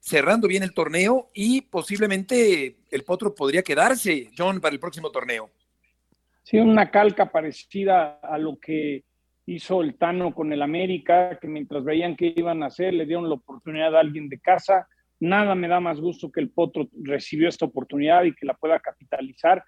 cerrando 0.00 0.48
bien 0.48 0.62
el 0.62 0.74
torneo 0.74 1.30
y 1.32 1.62
posiblemente 1.62 2.76
el 2.90 3.04
Potro 3.04 3.34
podría 3.34 3.62
quedarse, 3.62 4.32
John, 4.36 4.60
para 4.60 4.74
el 4.74 4.80
próximo 4.80 5.10
torneo. 5.10 5.48
Sí, 6.42 6.58
una 6.58 6.90
calca 6.90 7.32
parecida 7.32 8.20
a 8.22 8.36
lo 8.36 8.58
que 8.58 9.04
hizo 9.46 9.82
el 9.82 9.96
Tano 9.96 10.34
con 10.34 10.52
el 10.52 10.62
América, 10.62 11.38
que 11.40 11.48
mientras 11.48 11.84
veían 11.84 12.16
qué 12.16 12.34
iban 12.36 12.62
a 12.62 12.66
hacer, 12.66 12.94
le 12.94 13.06
dieron 13.06 13.28
la 13.28 13.36
oportunidad 13.36 13.96
a 13.96 14.00
alguien 14.00 14.28
de 14.28 14.40
casa. 14.40 14.88
Nada 15.20 15.54
me 15.54 15.68
da 15.68 15.80
más 15.80 16.00
gusto 16.00 16.30
que 16.30 16.40
el 16.40 16.50
Potro 16.50 16.88
recibió 17.02 17.48
esta 17.48 17.64
oportunidad 17.64 18.24
y 18.24 18.34
que 18.34 18.46
la 18.46 18.54
pueda 18.54 18.80
capitalizar. 18.80 19.64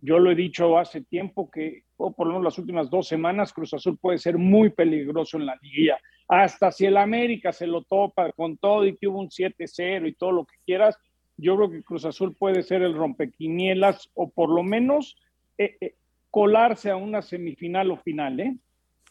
Yo 0.00 0.18
lo 0.18 0.30
he 0.30 0.34
dicho 0.34 0.78
hace 0.78 1.02
tiempo 1.02 1.50
que, 1.50 1.82
o 1.96 2.14
por 2.14 2.26
lo 2.26 2.34
menos 2.34 2.44
las 2.44 2.58
últimas 2.58 2.88
dos 2.88 3.06
semanas, 3.06 3.52
Cruz 3.52 3.74
Azul 3.74 3.98
puede 3.98 4.18
ser 4.18 4.38
muy 4.38 4.70
peligroso 4.70 5.36
en 5.36 5.46
la 5.46 5.58
liguilla 5.60 5.98
hasta 6.28 6.72
si 6.72 6.86
el 6.86 6.96
América 6.96 7.52
se 7.52 7.66
lo 7.66 7.82
topa 7.82 8.32
con 8.32 8.56
todo 8.56 8.84
y 8.84 8.96
que 8.96 9.06
hubo 9.06 9.20
un 9.20 9.28
7-0 9.28 10.08
y 10.08 10.14
todo 10.14 10.32
lo 10.32 10.44
que 10.44 10.56
quieras, 10.64 10.98
yo 11.36 11.56
creo 11.56 11.70
que 11.70 11.82
Cruz 11.82 12.04
Azul 12.04 12.34
puede 12.34 12.62
ser 12.62 12.82
el 12.82 12.94
rompequinielas 12.94 14.10
o 14.14 14.30
por 14.30 14.48
lo 14.50 14.62
menos 14.62 15.16
eh, 15.58 15.76
eh, 15.80 15.94
colarse 16.30 16.90
a 16.90 16.96
una 16.96 17.22
semifinal 17.22 17.90
o 17.90 17.96
final, 17.98 18.40
¿eh? 18.40 18.56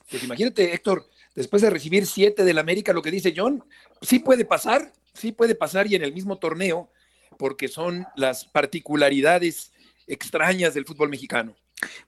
Pues 0.10 0.24
imagínate, 0.24 0.74
Héctor, 0.74 1.08
después 1.36 1.62
de 1.62 1.70
recibir 1.70 2.06
siete 2.06 2.44
del 2.44 2.58
América, 2.58 2.94
lo 2.94 3.02
que 3.02 3.12
dice 3.12 3.34
John, 3.36 3.63
sí 4.02 4.20
puede 4.20 4.46
pasar, 4.46 4.91
sí 5.13 5.32
puede 5.32 5.56
pasar 5.56 5.88
y 5.88 5.96
en 5.96 6.04
el 6.04 6.13
mismo 6.13 6.38
torneo, 6.38 6.89
porque 7.38 7.68
son 7.68 8.06
las 8.15 8.46
particularidades 8.46 9.72
extrañas 10.08 10.74
del 10.74 10.86
fútbol 10.86 11.10
mexicano. 11.10 11.56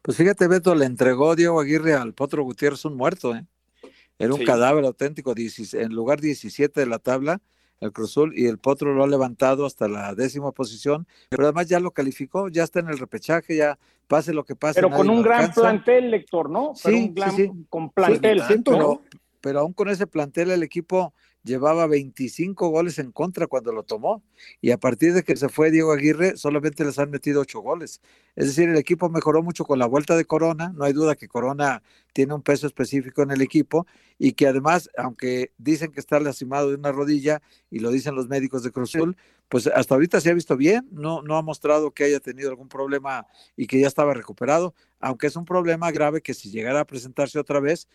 Pues 0.01 0.17
fíjate, 0.17 0.47
Beto, 0.47 0.75
le 0.75 0.85
entregó 0.85 1.35
Diego 1.35 1.59
Aguirre 1.59 1.93
al 1.93 2.13
Potro 2.13 2.43
Gutiérrez 2.43 2.85
un 2.85 2.95
muerto, 2.95 3.35
¿eh? 3.35 3.45
Era 4.19 4.33
un 4.33 4.43
cadáver 4.43 4.83
auténtico, 4.85 5.35
en 5.37 5.93
lugar 5.93 6.19
17 6.19 6.79
de 6.79 6.87
la 6.87 6.97
tabla, 6.97 7.39
el 7.79 7.91
Cruzul, 7.91 8.33
y 8.37 8.47
el 8.47 8.57
Potro 8.57 8.93
lo 8.93 9.03
ha 9.03 9.07
levantado 9.07 9.65
hasta 9.65 9.87
la 9.87 10.15
décima 10.15 10.51
posición, 10.51 11.07
pero 11.29 11.43
además 11.43 11.67
ya 11.67 11.79
lo 11.79 11.91
calificó, 11.91 12.49
ya 12.49 12.63
está 12.63 12.79
en 12.79 12.89
el 12.89 12.97
repechaje, 12.97 13.55
ya 13.55 13.77
pase 14.07 14.33
lo 14.33 14.43
que 14.43 14.55
pase. 14.55 14.81
Pero 14.81 14.89
con 14.89 15.09
un 15.09 15.21
gran 15.21 15.51
plantel, 15.51 16.11
lector, 16.11 16.49
¿no? 16.49 16.73
Sí, 16.75 17.13
sí, 17.35 17.51
con 17.69 17.89
plantel. 17.89 18.41
pero 19.41 19.59
aún 19.59 19.73
con 19.73 19.89
ese 19.89 20.07
plantel 20.07 20.51
el 20.51 20.63
equipo 20.63 21.13
llevaba 21.47 21.87
25 21.87 22.69
goles 22.69 22.99
en 22.99 23.11
contra 23.11 23.47
cuando 23.47 23.71
lo 23.71 23.83
tomó 23.83 24.23
y 24.61 24.69
a 24.69 24.77
partir 24.77 25.13
de 25.13 25.23
que 25.23 25.35
se 25.35 25.49
fue 25.49 25.71
Diego 25.71 25.91
Aguirre 25.91 26.37
solamente 26.37 26.85
les 26.85 26.99
han 26.99 27.09
metido 27.09 27.41
8 27.41 27.59
goles. 27.61 28.01
Es 28.35 28.45
decir, 28.45 28.69
el 28.69 28.77
equipo 28.77 29.09
mejoró 29.09 29.41
mucho 29.41 29.65
con 29.65 29.79
la 29.79 29.87
vuelta 29.87 30.15
de 30.15 30.25
Corona, 30.25 30.71
no 30.75 30.83
hay 30.83 30.93
duda 30.93 31.15
que 31.15 31.27
Corona 31.27 31.81
tiene 32.13 32.35
un 32.35 32.43
peso 32.43 32.67
específico 32.67 33.23
en 33.23 33.31
el 33.31 33.41
equipo 33.41 33.87
y 34.19 34.33
que 34.33 34.47
además, 34.47 34.89
aunque 34.97 35.51
dicen 35.57 35.91
que 35.91 35.99
está 35.99 36.19
lastimado 36.19 36.69
de 36.69 36.75
una 36.75 36.91
rodilla 36.91 37.41
y 37.71 37.79
lo 37.79 37.89
dicen 37.89 38.13
los 38.13 38.27
médicos 38.27 38.61
de 38.61 38.71
Cruzul, 38.71 39.17
pues 39.49 39.67
hasta 39.67 39.95
ahorita 39.95 40.19
se 40.21 40.29
ha 40.29 40.33
visto 40.33 40.57
bien, 40.57 40.87
no, 40.91 41.21
no 41.21 41.37
ha 41.37 41.41
mostrado 41.41 41.91
que 41.91 42.03
haya 42.03 42.19
tenido 42.19 42.49
algún 42.49 42.67
problema 42.67 43.25
y 43.55 43.65
que 43.65 43.79
ya 43.79 43.87
estaba 43.87 44.13
recuperado, 44.13 44.75
aunque 44.99 45.27
es 45.27 45.35
un 45.35 45.45
problema 45.45 45.91
grave 45.91 46.21
que 46.21 46.33
si 46.33 46.51
llegara 46.51 46.81
a 46.81 46.85
presentarse 46.85 47.39
otra 47.39 47.59
vez, 47.59 47.87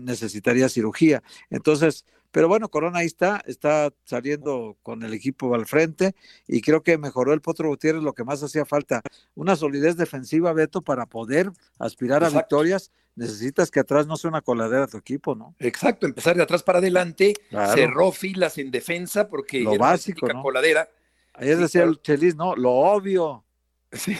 necesitaría 0.00 0.68
cirugía. 0.68 1.22
Entonces, 1.50 2.04
pero 2.36 2.48
bueno, 2.48 2.68
Corona 2.68 2.98
ahí 2.98 3.06
está, 3.06 3.42
está 3.46 3.94
saliendo 4.04 4.76
con 4.82 5.02
el 5.02 5.14
equipo 5.14 5.54
al 5.54 5.64
frente 5.64 6.14
y 6.46 6.60
creo 6.60 6.82
que 6.82 6.98
mejoró 6.98 7.32
el 7.32 7.40
Potro 7.40 7.70
Gutiérrez 7.70 8.02
lo 8.02 8.12
que 8.12 8.24
más 8.24 8.42
hacía 8.42 8.66
falta. 8.66 9.00
Una 9.34 9.56
solidez 9.56 9.96
defensiva, 9.96 10.52
Beto, 10.52 10.82
para 10.82 11.06
poder 11.06 11.50
aspirar 11.78 12.22
a 12.24 12.28
victorias. 12.28 12.90
Necesitas 13.14 13.70
que 13.70 13.80
atrás 13.80 14.06
no 14.06 14.18
sea 14.18 14.28
una 14.28 14.42
coladera 14.42 14.86
tu 14.86 14.98
equipo, 14.98 15.34
¿no? 15.34 15.54
Exacto, 15.60 16.04
empezar 16.04 16.36
de 16.36 16.42
atrás 16.42 16.62
para 16.62 16.80
adelante, 16.80 17.32
cerró 17.74 18.12
filas 18.12 18.58
en 18.58 18.70
defensa 18.70 19.30
porque 19.30 19.62
lo 19.62 19.78
básico, 19.78 20.28
¿no? 20.28 20.42
coladera. 20.42 20.90
Ayer 21.32 21.56
decía 21.56 21.84
el 21.84 22.02
Chelis, 22.02 22.36
¿no? 22.36 22.54
Lo 22.54 22.72
obvio. 22.72 23.46
Sí. 23.92 24.14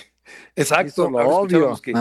Exacto, 0.54 1.10
lo 1.10 1.18
obvio. 1.18 1.76
Que 1.82 1.92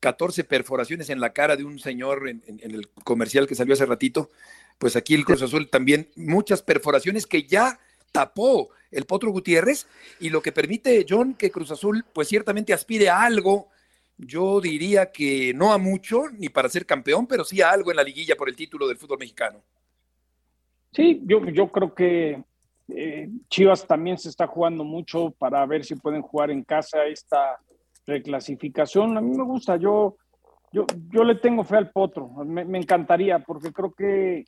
14 0.00 0.44
perforaciones 0.44 1.10
en 1.10 1.20
la 1.20 1.32
cara 1.32 1.56
de 1.56 1.64
un 1.64 1.78
señor 1.78 2.28
en, 2.28 2.42
el 2.46 2.88
comercial 3.04 3.46
que 3.46 3.54
salió 3.54 3.74
hace 3.74 3.86
ratito 3.86 4.30
pues 4.78 4.96
aquí 4.96 5.14
el 5.14 5.24
Cruz 5.24 5.42
Azul 5.42 5.68
también 5.70 6.10
muchas 6.16 6.62
perforaciones 6.62 7.26
que 7.26 7.44
ya 7.44 7.78
tapó 8.12 8.70
el 8.90 9.04
Potro 9.04 9.30
Gutiérrez 9.30 9.86
y 10.20 10.30
lo 10.30 10.40
que 10.42 10.52
permite, 10.52 11.04
John, 11.08 11.34
que 11.34 11.50
Cruz 11.50 11.70
Azul 11.70 12.04
pues 12.12 12.28
ciertamente 12.28 12.72
aspire 12.72 13.08
a 13.08 13.22
algo, 13.22 13.68
yo 14.16 14.60
diría 14.60 15.12
que 15.12 15.52
no 15.54 15.72
a 15.72 15.78
mucho, 15.78 16.24
ni 16.30 16.48
para 16.48 16.68
ser 16.68 16.86
campeón, 16.86 17.26
pero 17.26 17.44
sí 17.44 17.60
a 17.60 17.70
algo 17.70 17.90
en 17.90 17.96
la 17.96 18.02
liguilla 18.02 18.36
por 18.36 18.48
el 18.48 18.56
título 18.56 18.88
del 18.88 18.96
fútbol 18.96 19.18
mexicano. 19.18 19.62
Sí, 20.92 21.20
yo, 21.24 21.44
yo 21.46 21.70
creo 21.70 21.94
que 21.94 22.42
eh, 22.88 23.28
Chivas 23.50 23.86
también 23.86 24.16
se 24.16 24.30
está 24.30 24.46
jugando 24.46 24.84
mucho 24.84 25.30
para 25.38 25.66
ver 25.66 25.84
si 25.84 25.96
pueden 25.96 26.22
jugar 26.22 26.50
en 26.50 26.64
casa 26.64 27.04
esta 27.04 27.60
reclasificación. 28.06 29.18
A 29.18 29.20
mí 29.20 29.36
me 29.36 29.44
gusta, 29.44 29.76
yo, 29.76 30.16
yo, 30.72 30.86
yo 31.10 31.24
le 31.24 31.34
tengo 31.34 31.64
fe 31.64 31.76
al 31.76 31.90
Potro, 31.90 32.28
me 32.46 32.78
encantaría, 32.78 33.40
porque 33.40 33.72
creo 33.72 33.92
que 33.92 34.46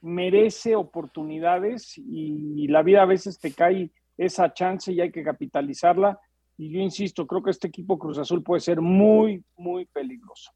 merece 0.00 0.76
oportunidades 0.76 1.94
y 1.98 2.68
la 2.68 2.82
vida 2.82 3.02
a 3.02 3.06
veces 3.06 3.38
te 3.38 3.52
cae 3.52 3.90
esa 4.16 4.52
chance 4.52 4.92
y 4.92 5.00
hay 5.00 5.10
que 5.10 5.22
capitalizarla. 5.22 6.18
Y 6.58 6.70
yo 6.70 6.80
insisto, 6.80 7.26
creo 7.26 7.42
que 7.42 7.50
este 7.50 7.68
equipo 7.68 7.98
Cruz 7.98 8.18
Azul 8.18 8.42
puede 8.42 8.60
ser 8.60 8.80
muy, 8.80 9.44
muy 9.56 9.84
peligroso. 9.86 10.52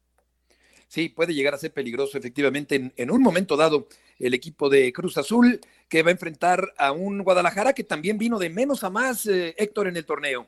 Sí, 0.87 1.09
puede 1.09 1.33
llegar 1.33 1.53
a 1.53 1.57
ser 1.57 1.71
peligroso 1.71 2.17
efectivamente 2.17 2.91
en, 2.97 3.11
un 3.11 3.21
momento 3.21 3.55
dado 3.55 3.87
el 4.19 4.33
equipo 4.33 4.69
de 4.69 4.91
Cruz 4.91 5.17
Azul 5.17 5.61
que 5.87 6.03
va 6.03 6.09
a 6.09 6.11
enfrentar 6.11 6.73
a 6.77 6.91
un 6.91 7.23
Guadalajara 7.23 7.71
que 7.71 7.85
también 7.85 8.17
vino 8.17 8.39
de 8.39 8.49
menos 8.49 8.83
a 8.83 8.89
más, 8.89 9.25
eh, 9.25 9.55
Héctor, 9.57 9.87
en 9.87 9.95
el 9.95 10.05
torneo. 10.05 10.47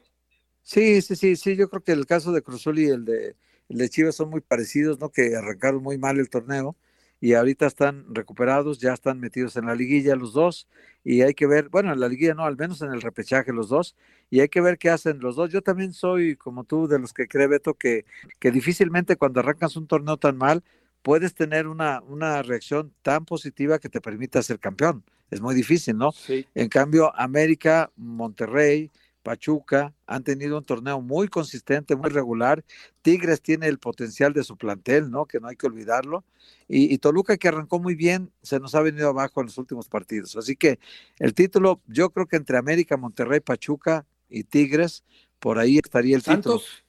Sí, 0.62 1.02
sí, 1.02 1.16
sí, 1.16 1.38
sí, 1.38 1.56
yo 1.56 1.70
creo 1.70 1.84
que 1.84 1.94
el 1.94 2.06
caso 2.06 2.34
de 2.34 2.42
Cruz 2.42 2.62
Azul 2.62 2.80
y 2.80 2.86
el 2.86 3.06
de, 3.06 3.36
el 3.70 3.78
de 3.78 3.90
Chivas 3.90 4.16
son 4.16 4.30
muy 4.30 4.42
parecidos, 4.42 5.00
¿no? 5.00 5.10
Que 5.12 5.36
arrancaron 5.36 5.82
muy 5.82 5.98
mal 5.98 6.20
el 6.20 6.30
torneo 6.30 6.76
y 7.24 7.36
ahorita 7.36 7.68
están 7.68 8.04
recuperados, 8.14 8.80
ya 8.80 8.92
están 8.92 9.22
metidos 9.22 9.56
en 9.56 9.68
la 9.68 9.76
liguilla 9.76 10.14
los 10.18 10.34
dos 10.34 10.68
y 11.06 11.22
hay 11.22 11.34
que 11.34 11.48
ver, 11.48 11.70
bueno, 11.70 11.94
en 11.94 12.02
la 12.02 12.10
liguilla 12.10 12.34
no, 12.34 12.44
al 12.44 12.58
menos 12.58 12.82
en 12.82 12.92
el 12.92 13.02
repechaje 13.02 13.54
los 13.54 13.70
dos 13.70 13.96
y 14.30 14.42
hay 14.42 14.50
que 14.50 14.60
ver 14.60 14.78
qué 14.78 14.90
hacen 14.90 15.22
los 15.22 15.38
dos. 15.38 15.50
Yo 15.50 15.62
también 15.62 15.94
soy 15.94 16.36
como 16.36 16.66
tú 16.66 16.86
de 16.86 17.00
los 17.00 17.14
que 17.14 17.30
cree 17.30 17.48
Beto 17.48 17.76
que, 17.76 18.04
que 18.40 18.52
difícilmente 18.52 19.16
cuando 19.16 19.40
arrancas 19.40 19.78
un 19.78 19.88
torneo 19.88 20.18
tan 20.18 20.36
mal 20.38 20.66
puedes 21.02 21.34
tener 21.34 21.68
una, 21.68 22.02
una 22.02 22.44
reacción 22.44 22.94
tan 23.04 23.24
positiva 23.24 23.80
que 23.80 23.88
te 23.88 24.02
permita 24.02 24.44
ser 24.44 24.60
campeón. 24.60 25.06
Es 25.32 25.40
muy 25.40 25.56
difícil, 25.56 25.98
¿no? 25.98 26.12
En 26.54 26.68
cambio, 26.68 27.16
América, 27.16 27.90
Monterrey, 27.96 28.92
Pachuca 29.24 29.94
han 30.06 30.24
tenido 30.24 30.58
un 30.58 30.64
torneo 30.64 31.02
muy 31.02 31.28
consistente, 31.30 31.96
muy 31.96 32.10
regular. 32.10 32.64
Tigres 33.02 33.42
tiene 33.42 33.68
el 33.68 33.80
potencial 33.80 34.34
de 34.34 34.44
su 34.44 34.58
plantel, 34.58 35.10
¿no? 35.10 35.26
Que 35.26 35.40
no 35.40 35.48
hay 35.48 35.56
que 35.56 35.66
olvidarlo. 35.66 36.24
Y, 36.68 36.98
Toluca, 36.98 37.38
que 37.38 37.48
arrancó 37.48 37.80
muy 37.80 37.96
bien, 37.96 38.32
se 38.42 38.60
nos 38.60 38.76
ha 38.76 38.82
venido 38.82 39.10
abajo 39.10 39.42
en 39.42 39.48
los 39.48 39.58
últimos 39.58 39.88
partidos. 39.90 40.36
Así 40.36 40.56
que 40.56 40.80
el 41.20 41.34
título, 41.34 41.82
yo 41.88 42.10
creo 42.12 42.28
que 42.28 42.36
entre 42.36 42.58
América, 42.58 42.98
Monterrey, 42.98 43.40
Pachuca 43.40 44.06
y 44.30 44.44
Tigres, 44.44 45.04
por 45.40 45.58
ahí 45.58 45.78
estaría 45.78 46.16
el 46.16 46.24
título. 46.24 46.60
Santos. 46.60 46.86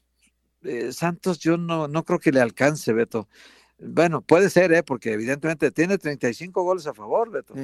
Eh, 0.62 0.93
Santos, 0.93 1.39
yo 1.39 1.57
no, 1.57 1.89
no 1.89 2.05
creo 2.05 2.18
que 2.18 2.32
le 2.32 2.41
alcance, 2.41 2.93
Beto. 2.93 3.28
Bueno, 3.78 4.22
puede 4.22 4.51
ser, 4.51 4.72
¿eh? 4.72 4.82
porque 4.82 5.12
evidentemente 5.12 5.70
tiene 5.70 5.99
35 5.99 6.62
goles 6.62 6.87
a 6.87 6.95
favor, 6.95 7.30
Beto. 7.30 7.55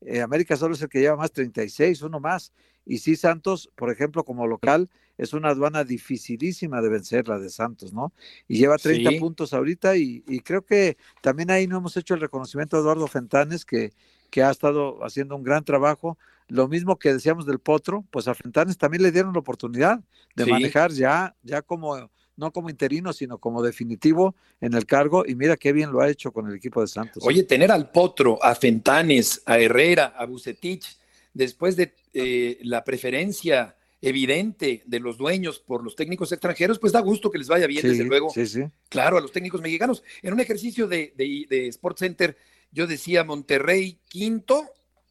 Eh, 0.00 0.20
América 0.20 0.56
solo 0.56 0.74
es 0.74 0.82
el 0.82 0.88
que 0.88 1.00
lleva 1.00 1.16
más 1.16 1.30
36, 1.30 2.02
uno 2.02 2.20
más. 2.20 2.52
Y 2.88 2.98
sí, 2.98 3.16
Santos, 3.16 3.70
por 3.76 3.92
ejemplo, 3.92 4.24
como 4.24 4.46
local, 4.46 4.88
es 5.18 5.34
una 5.34 5.50
aduana 5.50 5.84
dificilísima 5.84 6.80
de 6.80 6.88
vencer, 6.88 7.28
la 7.28 7.38
de 7.38 7.50
Santos, 7.50 7.92
¿no? 7.92 8.12
Y 8.48 8.58
lleva 8.58 8.78
30 8.78 9.18
puntos 9.20 9.52
ahorita 9.52 9.96
y, 9.96 10.22
creo 10.42 10.64
que 10.64 10.96
también 11.20 11.50
ahí 11.50 11.66
no 11.66 11.76
hemos 11.76 11.96
hecho 11.96 12.14
el 12.14 12.20
reconocimiento 12.20 12.76
a 12.76 12.80
Eduardo 12.80 13.06
Fentanes, 13.06 13.66
que, 13.66 13.92
que 14.30 14.42
ha 14.42 14.50
estado 14.50 15.04
haciendo 15.04 15.36
un 15.36 15.42
gran 15.42 15.64
trabajo. 15.64 16.16
Lo 16.48 16.66
mismo 16.66 16.98
que 16.98 17.12
decíamos 17.12 17.44
del 17.44 17.58
Potro, 17.58 18.04
pues 18.10 18.26
a 18.26 18.34
Fentanes 18.34 18.78
también 18.78 19.02
le 19.02 19.12
dieron 19.12 19.34
la 19.34 19.40
oportunidad 19.40 20.00
de 20.34 20.46
manejar 20.46 20.90
ya, 20.92 21.36
ya 21.42 21.60
como 21.60 22.08
no 22.38 22.52
como 22.52 22.70
interino, 22.70 23.12
sino 23.12 23.38
como 23.38 23.62
definitivo 23.62 24.36
en 24.60 24.72
el 24.74 24.86
cargo, 24.86 25.24
y 25.26 25.34
mira 25.34 25.56
qué 25.56 25.72
bien 25.72 25.90
lo 25.90 26.00
ha 26.00 26.08
hecho 26.08 26.30
con 26.32 26.48
el 26.48 26.54
equipo 26.54 26.80
de 26.80 26.86
Santos. 26.86 27.24
Oye, 27.26 27.42
tener 27.42 27.72
al 27.72 27.90
Potro, 27.90 28.42
a 28.42 28.54
Fentanes, 28.54 29.42
a 29.44 29.58
Herrera, 29.58 30.14
a 30.16 30.24
Bucetich, 30.24 30.96
después 31.34 31.76
de 31.76 31.94
eh, 32.12 32.58
la 32.62 32.84
preferencia 32.84 33.76
evidente 34.00 34.82
de 34.86 35.00
los 35.00 35.18
dueños 35.18 35.58
por 35.58 35.82
los 35.82 35.96
técnicos 35.96 36.30
extranjeros, 36.32 36.78
pues 36.78 36.92
da 36.92 37.00
gusto 37.00 37.30
que 37.30 37.38
les 37.38 37.48
vaya 37.48 37.66
bien, 37.66 37.82
desde 37.82 38.04
luego. 38.04 38.30
Sí, 38.30 38.46
sí. 38.46 38.62
Claro, 38.88 39.18
a 39.18 39.20
los 39.20 39.32
técnicos 39.32 39.60
mexicanos. 39.60 40.04
En 40.22 40.32
un 40.32 40.40
ejercicio 40.40 40.86
de, 40.86 41.12
de, 41.16 41.66
Sports 41.68 42.00
Center, 42.00 42.36
yo 42.70 42.86
decía 42.86 43.24
Monterrey 43.24 43.98
quinto, 44.08 44.66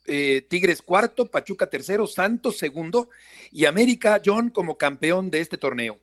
eh, 0.06 0.46
Tigres 0.48 0.82
cuarto, 0.82 1.26
Pachuca 1.26 1.70
tercero, 1.70 2.08
Santos 2.08 2.58
segundo 2.58 3.10
y 3.52 3.66
América 3.66 4.22
John 4.24 4.50
como 4.50 4.78
campeón 4.78 5.30
de 5.30 5.42
este 5.42 5.58
torneo. 5.58 5.98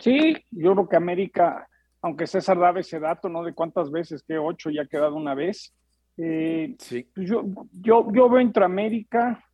Sí, 0.00 0.34
yo 0.50 0.72
creo 0.72 0.88
que 0.88 0.96
América, 0.96 1.68
aunque 2.02 2.26
César 2.26 2.58
daba 2.58 2.80
ese 2.80 2.98
dato, 2.98 3.28
¿no? 3.28 3.44
De 3.44 3.52
cuántas 3.52 3.90
veces, 3.90 4.24
que 4.26 4.38
ocho 4.38 4.70
ya 4.70 4.82
ha 4.82 4.86
quedado 4.86 5.14
una 5.14 5.34
vez. 5.34 5.72
Eh, 6.16 6.76
sí. 6.78 7.06
Pues 7.14 7.28
yo, 7.28 7.44
yo, 7.72 8.12
yo 8.12 8.28
veo 8.28 8.40
entre 8.40 8.64
América 8.64 9.44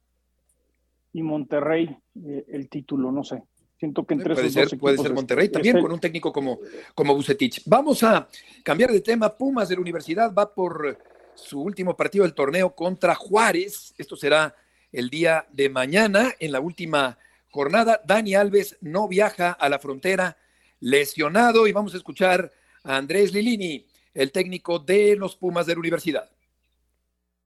y 1.12 1.22
Monterrey 1.22 1.96
eh, 2.24 2.44
el 2.48 2.68
título, 2.68 3.10
no 3.10 3.24
sé. 3.24 3.42
Siento 3.78 4.06
que 4.06 4.14
entre 4.14 4.34
puede 4.34 4.50
ser, 4.50 4.78
puede 4.78 4.96
ser 4.96 5.12
Monterrey 5.12 5.50
también 5.50 5.80
con 5.80 5.92
un 5.92 6.00
técnico 6.00 6.32
como, 6.32 6.58
como 6.94 7.14
Bucetich. 7.14 7.62
Vamos 7.66 8.02
a 8.02 8.26
cambiar 8.62 8.90
de 8.90 9.02
tema. 9.02 9.36
Pumas 9.36 9.68
de 9.68 9.74
la 9.74 9.82
Universidad 9.82 10.32
va 10.32 10.54
por 10.54 10.98
su 11.34 11.60
último 11.60 11.94
partido 11.94 12.24
del 12.24 12.34
torneo 12.34 12.74
contra 12.74 13.14
Juárez. 13.14 13.94
Esto 13.98 14.16
será 14.16 14.54
el 14.92 15.10
día 15.10 15.46
de 15.52 15.68
mañana 15.68 16.32
en 16.38 16.52
la 16.52 16.60
última 16.60 17.18
jornada. 17.50 18.00
Dani 18.06 18.34
Alves 18.34 18.78
no 18.80 19.08
viaja 19.08 19.52
a 19.52 19.68
la 19.68 19.78
frontera 19.78 20.38
lesionado 20.80 21.66
y 21.66 21.72
vamos 21.72 21.94
a 21.94 21.98
escuchar 21.98 22.52
a 22.82 22.96
Andrés 22.96 23.32
Lilini, 23.32 23.86
el 24.14 24.32
técnico 24.32 24.78
de 24.78 25.16
los 25.16 25.36
Pumas 25.36 25.66
de 25.66 25.74
la 25.74 25.80
Universidad. 25.80 26.30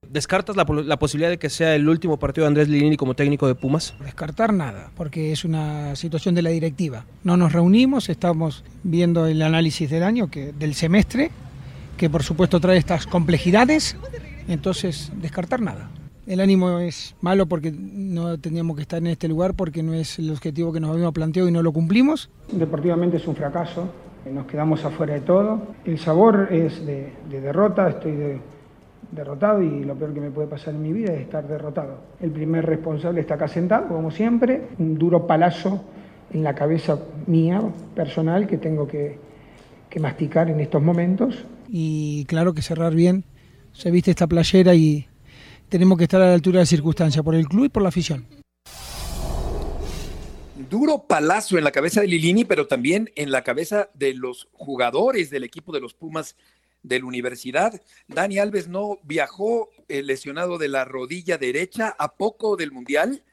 ¿Descartas 0.09 0.55
la, 0.55 0.65
posibilidad 0.65 1.29
de 1.29 1.37
que 1.37 1.49
sea 1.49 1.75
el 1.75 1.87
último 1.87 2.17
partido 2.17 2.43
de 2.43 2.47
Andrés 2.49 2.67
Lilini 2.67 2.97
como 2.97 3.13
técnico 3.13 3.47
de 3.47 3.55
Pumas? 3.55 3.93
Descartar 4.03 4.51
nada, 4.51 4.91
porque 4.97 5.31
es 5.31 5.45
una 5.45 5.95
situación 5.95 6.35
de 6.35 6.41
la 6.41 6.49
directiva. 6.49 7.05
No 7.23 7.37
nos 7.37 7.53
reunimos, 7.53 8.09
estamos 8.09 8.63
viendo 8.83 9.25
el 9.27 9.41
análisis 9.41 9.89
del 9.89 10.03
año, 10.03 10.29
que, 10.29 10.51
del 10.53 10.73
semestre, 10.73 11.31
que 11.97 12.09
por 12.09 12.23
supuesto 12.23 12.59
trae 12.59 12.77
estas 12.77 13.07
complejidades, 13.07 13.95
entonces 14.47 15.11
descartar 15.15 15.61
nada 15.61 15.89
el 16.27 16.39
ánimo 16.39 16.79
es 16.79 17.15
malo 17.21 17.45
porque 17.45 17.71
no 17.71 18.37
teníamos 18.37 18.75
que 18.75 18.83
estar 18.83 18.99
en 18.99 19.07
este 19.07 19.27
lugar 19.27 19.53
porque 19.53 19.83
no 19.83 19.93
es 19.93 20.19
el 20.19 20.31
objetivo 20.31 20.71
que 20.71 20.79
nos 20.79 20.91
habíamos 20.91 21.13
planteado 21.13 21.49
y 21.49 21.51
no 21.51 21.61
lo 21.61 21.73
cumplimos. 21.73 22.29
Deportivamente 22.51 23.17
es 23.17 23.27
un 23.27 23.35
fracaso, 23.35 23.89
nos 24.31 24.45
quedamos 24.45 24.85
afuera 24.85 25.15
de 25.15 25.21
todo. 25.21 25.61
El 25.83 25.99
sabor 25.99 26.47
es 26.51 26.85
de, 26.85 27.11
derrota, 27.29 27.89
estoy 27.89 28.39
derrotado 29.11 29.61
y 29.61 29.83
lo 29.83 29.95
peor 29.95 30.13
que 30.13 30.21
me 30.21 30.31
puede 30.31 30.47
pasar 30.47 30.73
en 30.73 30.81
mi 30.81 30.93
vida 30.93 31.13
es 31.13 31.21
estar 31.21 31.47
derrotado. 31.47 31.99
El 32.19 32.31
primer 32.31 32.65
responsable 32.65 33.21
está 33.21 33.35
acá 33.35 33.47
sentado, 33.47 33.87
como 33.87 34.11
siempre, 34.11 34.69
un 34.79 34.97
duro 34.97 35.27
palazo 35.27 35.83
en 36.33 36.43
la 36.43 36.55
cabeza 36.55 36.99
mía, 37.27 37.61
personal, 37.95 38.47
que 38.47 38.57
tengo 38.57 38.87
que, 38.87 39.19
que 39.89 39.99
masticar 39.99 40.49
en 40.49 40.59
estos 40.59 40.81
momentos. 40.81 41.45
Y 41.67 42.25
claro 42.25 42.53
que 42.53 42.61
cerrar 42.61 42.95
bien, 42.95 43.25
se 43.73 43.91
viste 43.91 44.11
esta 44.11 44.27
playera 44.27 44.73
y 44.75 45.07
tenemos 45.69 45.97
que 45.97 46.05
estar 46.05 46.21
a 46.21 46.27
la 46.27 46.33
altura 46.33 46.59
de 46.59 46.63
la 46.63 46.67
circunstancia, 46.67 47.23
por 47.23 47.35
el 47.35 47.47
club 47.47 47.65
y 47.65 47.69
por 47.69 47.83
la 47.83 47.89
afición. 47.89 48.25
Duro 50.69 51.05
palazo 51.07 51.57
en 51.57 51.63
la 51.63 51.71
cabeza 51.71 52.01
de 52.01 52.07
Lilini, 52.07 52.45
pero 52.45 52.67
también 52.67 53.09
en 53.15 53.31
la 53.31 53.43
cabeza 53.43 53.89
de 53.93 54.13
los 54.13 54.47
jugadores 54.53 55.29
del 55.29 55.43
equipo 55.43 55.73
de 55.73 55.81
los 55.81 55.93
Pumas 55.93 56.35
de 56.83 56.99
la 56.99 57.05
universidad. 57.05 57.81
Dani 58.07 58.39
Alves 58.39 58.67
no 58.67 58.99
viajó 59.03 59.69
eh, 59.87 60.01
lesionado 60.03 60.57
de 60.57 60.67
la 60.67 60.85
rodilla 60.85 61.37
derecha 61.37 61.95
a 61.97 62.15
poco 62.15 62.55
del 62.55 62.71
Mundial 62.71 63.23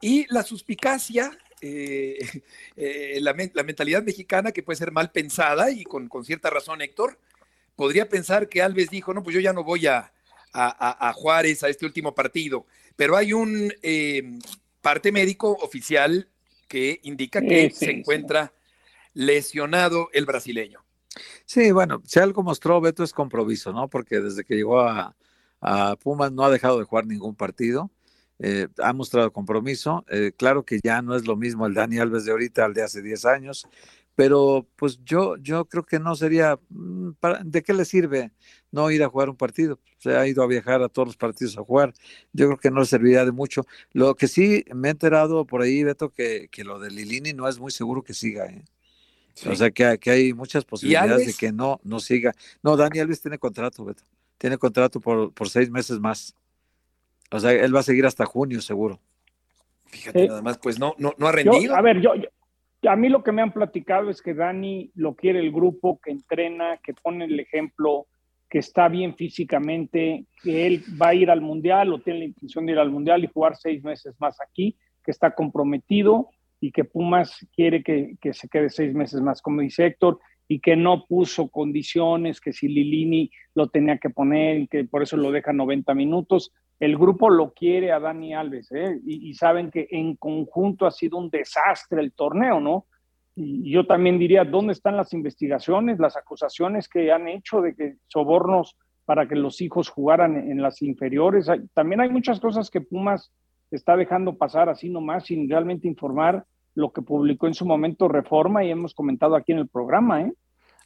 y 0.00 0.26
la 0.32 0.42
suspicacia, 0.42 1.36
eh, 1.60 2.18
eh, 2.76 3.18
la, 3.20 3.34
mentalidad 3.34 4.02
mexicana 4.02 4.52
que 4.52 4.62
puede 4.62 4.78
ser 4.78 4.92
mal 4.92 5.10
pensada 5.10 5.70
y 5.70 5.84
con, 5.84 6.08
con, 6.08 6.24
cierta 6.24 6.50
razón, 6.50 6.82
Héctor, 6.82 7.18
podría 7.76 8.08
pensar 8.08 8.48
que 8.48 8.62
Alves 8.62 8.90
dijo, 8.90 9.12
no, 9.12 9.22
pues 9.22 9.34
yo 9.34 9.40
ya 9.40 9.52
no 9.52 9.64
voy 9.64 9.86
a, 9.86 10.12
a, 10.52 11.12
Juárez 11.14 11.64
a 11.64 11.68
este 11.68 11.84
último 11.84 12.14
partido, 12.14 12.64
pero 12.94 13.16
hay 13.16 13.32
un 13.32 13.72
parte 14.80 15.10
médico 15.10 15.50
oficial 15.50 16.28
que 16.68 17.00
indica 17.02 17.40
que 17.40 17.70
se 17.70 17.90
encuentra 17.90 18.52
lesionado 19.14 20.10
el 20.12 20.26
brasileño. 20.26 20.83
Sí, 21.46 21.72
bueno, 21.72 22.02
si 22.04 22.18
algo 22.20 22.42
mostró 22.42 22.80
Beto 22.80 23.04
es 23.04 23.12
compromiso, 23.12 23.72
¿no? 23.72 23.88
Porque 23.88 24.20
desde 24.20 24.44
que 24.44 24.56
llegó 24.56 24.80
a, 24.80 25.14
Pumas 26.02 26.30
no 26.32 26.44
ha 26.44 26.50
dejado 26.50 26.78
de 26.78 26.84
jugar 26.84 27.06
ningún 27.06 27.34
partido. 27.34 27.90
Eh, 28.38 28.68
ha 28.78 28.92
mostrado 28.92 29.32
compromiso. 29.32 30.04
Eh, 30.08 30.32
claro 30.36 30.64
que 30.64 30.80
ya 30.84 31.00
no 31.02 31.16
es 31.16 31.26
lo 31.26 31.36
mismo 31.36 31.66
el 31.66 31.74
Dani 31.74 31.98
Alves 31.98 32.24
de 32.24 32.32
ahorita 32.32 32.64
al 32.64 32.74
de 32.74 32.82
hace 32.82 33.00
10 33.00 33.24
años, 33.24 33.66
pero 34.14 34.68
pues 34.76 35.00
yo, 35.04 35.36
yo 35.38 35.64
creo 35.66 35.84
que 35.84 35.98
no 35.98 36.14
sería, 36.16 36.58
mm, 36.68 37.12
¿de 37.44 37.62
qué 37.62 37.72
le 37.72 37.84
sirve 37.84 38.32
no 38.72 38.90
ir 38.90 39.02
a 39.04 39.08
jugar 39.08 39.30
un 39.30 39.36
partido? 39.36 39.80
Se 39.98 40.16
ha 40.16 40.26
ido 40.26 40.42
a 40.42 40.46
viajar 40.46 40.82
a 40.82 40.88
todos 40.88 41.08
los 41.08 41.16
partidos 41.16 41.56
a 41.58 41.62
jugar, 41.64 41.94
yo 42.32 42.46
creo 42.46 42.58
que 42.58 42.70
no 42.70 42.80
le 42.80 42.86
serviría 42.86 43.24
de 43.24 43.32
mucho. 43.32 43.64
Lo 43.92 44.14
que 44.16 44.28
sí 44.28 44.64
me 44.74 44.88
he 44.88 44.90
enterado 44.92 45.46
por 45.46 45.62
ahí, 45.62 45.82
Beto, 45.84 46.10
que, 46.10 46.48
que 46.50 46.64
lo 46.64 46.78
de 46.78 46.90
Lilini 46.90 47.32
no 47.32 47.48
es 47.48 47.58
muy 47.58 47.70
seguro 47.70 48.02
que 48.02 48.14
siga, 48.14 48.46
¿eh? 48.46 48.64
O 49.46 49.54
sea 49.54 49.70
que, 49.70 49.98
que, 49.98 50.10
hay 50.10 50.32
muchas 50.32 50.64
posibilidades 50.64 51.26
de 51.26 51.34
que 51.34 51.52
no, 51.52 51.80
no 51.82 51.98
siga. 51.98 52.32
No, 52.62 52.76
Dani 52.76 53.00
Alves 53.00 53.20
tiene 53.20 53.38
contrato, 53.38 53.84
Beto. 53.84 54.04
Tiene 54.38 54.58
contrato 54.58 55.00
por, 55.00 55.32
por 55.32 55.48
seis 55.48 55.70
meses 55.70 55.98
más. 55.98 56.36
O 57.30 57.40
sea, 57.40 57.52
él 57.52 57.74
va 57.74 57.80
a 57.80 57.84
seguir 57.84 58.06
hasta 58.06 58.26
junio, 58.26 58.60
seguro. 58.60 59.00
Fíjate, 59.86 60.28
nada 60.28 60.42
más, 60.42 60.58
pues 60.58 60.78
no, 60.78 60.94
no, 60.98 61.14
no 61.18 61.26
ha 61.26 61.32
rendido. 61.32 61.74
a 61.74 61.82
ver, 61.82 62.00
yo, 62.00 62.12
a 62.88 62.96
mí 62.96 63.08
lo 63.08 63.22
que 63.22 63.32
me 63.32 63.42
han 63.42 63.52
platicado 63.52 64.10
es 64.10 64.22
que 64.22 64.34
Dani 64.34 64.90
lo 64.94 65.14
quiere 65.14 65.40
el 65.40 65.50
grupo, 65.50 66.00
que 66.00 66.10
entrena, 66.10 66.78
que 66.82 66.94
pone 66.94 67.24
el 67.24 67.38
ejemplo, 67.40 68.06
que 68.48 68.58
está 68.58 68.88
bien 68.88 69.16
físicamente, 69.16 70.26
que 70.42 70.66
él 70.66 70.84
va 71.00 71.08
a 71.08 71.14
ir 71.14 71.30
al 71.30 71.40
Mundial 71.40 71.92
o 71.92 72.00
tiene 72.00 72.20
la 72.20 72.24
intención 72.26 72.66
de 72.66 72.72
ir 72.72 72.78
al 72.78 72.90
Mundial 72.90 73.24
y 73.24 73.30
jugar 73.32 73.56
seis 73.56 73.82
meses 73.82 74.14
más 74.20 74.40
aquí, 74.40 74.76
que 75.02 75.10
está 75.10 75.34
comprometido 75.34 76.28
y 76.64 76.72
que 76.72 76.84
Pumas 76.84 77.46
quiere 77.54 77.82
que, 77.82 78.16
que 78.22 78.32
se 78.32 78.48
quede 78.48 78.70
seis 78.70 78.94
meses 78.94 79.20
más, 79.20 79.42
como 79.42 79.60
dice 79.60 79.84
Héctor, 79.84 80.18
y 80.48 80.60
que 80.60 80.76
no 80.76 81.04
puso 81.04 81.48
condiciones, 81.48 82.40
que 82.40 82.54
si 82.54 82.68
Lilini 82.68 83.30
lo 83.54 83.68
tenía 83.68 83.98
que 83.98 84.08
poner 84.08 84.60
y 84.60 84.68
que 84.68 84.84
por 84.84 85.02
eso 85.02 85.18
lo 85.18 85.30
deja 85.30 85.52
90 85.52 85.92
minutos. 85.94 86.52
El 86.80 86.96
grupo 86.96 87.28
lo 87.28 87.52
quiere 87.52 87.92
a 87.92 88.00
Dani 88.00 88.34
Alves 88.34 88.72
¿eh? 88.72 88.98
y, 89.04 89.34
saben 89.34 89.70
que 89.70 89.88
en 89.90 90.16
conjunto 90.16 90.86
ha 90.86 90.90
sido 90.90 91.18
un 91.18 91.28
desastre 91.28 92.00
el 92.00 92.12
torneo, 92.12 92.60
¿no? 92.60 92.86
Y 93.36 93.70
yo 93.70 93.86
también 93.86 94.18
diría, 94.18 94.44
¿dónde 94.44 94.72
están 94.72 94.96
las 94.96 95.12
investigaciones, 95.12 95.98
las 95.98 96.16
acusaciones 96.16 96.88
que 96.88 97.12
han 97.12 97.28
hecho 97.28 97.60
de 97.60 97.74
que 97.74 97.96
sobornos 98.06 98.74
para 99.04 99.28
que 99.28 99.36
los 99.36 99.60
hijos 99.60 99.90
jugaran 99.90 100.36
en 100.36 100.62
las 100.62 100.80
inferiores? 100.80 101.46
También 101.74 102.00
hay 102.00 102.08
muchas 102.08 102.40
cosas 102.40 102.70
que 102.70 102.80
Pumas 102.80 103.30
está 103.70 103.98
dejando 103.98 104.38
pasar 104.38 104.70
así 104.70 104.88
nomás 104.88 105.26
sin 105.26 105.48
realmente 105.48 105.88
informar 105.88 106.46
lo 106.74 106.92
que 106.92 107.02
publicó 107.02 107.46
en 107.46 107.54
su 107.54 107.64
momento 107.64 108.08
Reforma 108.08 108.64
y 108.64 108.70
hemos 108.70 108.94
comentado 108.94 109.36
aquí 109.36 109.52
en 109.52 109.58
el 109.58 109.68
programa, 109.68 110.22
¿eh? 110.22 110.32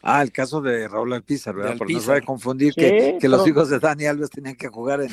Ah, 0.01 0.22
el 0.22 0.30
caso 0.30 0.61
de 0.61 0.86
Raúl 0.86 1.12
Alpizar, 1.12 1.57
¿verdad? 1.57 1.74
Porque 1.76 1.95
no 1.95 2.01
se 2.01 2.11
va 2.11 2.18
a 2.18 2.20
confundir 2.20 2.72
que, 2.72 3.18
los 3.22 3.47
hijos 3.49 3.68
de 3.68 3.80
Dani 3.80 4.07
Alves 4.07 4.30
tenían 4.30 4.55
que 4.55 4.68
jugar 4.68 5.01
en, 5.03 5.11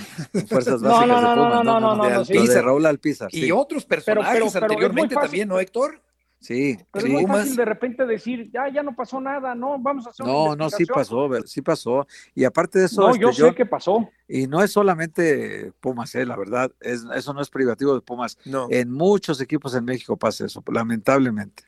fuerzas 0.47 0.79
básicas 0.81 1.07
no, 1.07 1.21
no, 1.21 1.29
de 1.29 1.35
Pumas. 1.35 1.65
No, 1.65 1.79
no, 1.79 1.95
no, 1.95 2.09
no, 2.09 2.23
de, 2.23 2.61
Raúl 2.61 2.85
Alpizar. 2.85 3.29
Y 3.33 3.51
otros 3.51 3.83
personajes 3.85 4.55
anteriormente 4.55 5.15
también, 5.15 5.47
¿no, 5.47 5.59
Héctor? 5.59 6.01
Sí, 6.45 6.77
pero 6.91 7.07
es 7.07 7.11
muy 7.11 7.25
fácil 7.25 7.55
de 7.55 7.65
repente 7.65 8.05
decir, 8.05 8.51
ya, 8.53 8.71
ya 8.71 8.83
no 8.83 8.95
pasó 8.95 9.19
nada, 9.19 9.55
no, 9.55 9.79
vamos 9.79 10.05
a 10.05 10.11
hacer 10.11 10.27
No, 10.27 10.55
no, 10.55 10.69
sí 10.69 10.85
pasó, 10.85 11.27
sí 11.43 11.63
pasó. 11.63 12.05
Y 12.35 12.43
aparte 12.43 12.77
de 12.77 12.85
eso. 12.85 13.01
No, 13.01 13.15
yo 13.15 13.29
este, 13.29 13.41
sé 13.41 13.55
que 13.55 13.65
pasó. 13.65 14.07
Y 14.27 14.45
no 14.45 14.61
es 14.61 14.71
solamente 14.71 15.71
Pumas, 15.79 16.13
eh, 16.13 16.23
la 16.23 16.37
verdad, 16.37 16.71
es, 16.81 17.03
eso 17.15 17.33
no 17.33 17.41
es 17.41 17.49
privativo 17.49 17.95
de 17.95 18.01
Pumas. 18.01 18.37
No. 18.45 18.67
En 18.69 18.91
muchos 18.91 19.41
equipos 19.41 19.73
en 19.73 19.85
México 19.85 20.17
pasa 20.17 20.45
eso, 20.45 20.63
lamentablemente. 20.71 21.63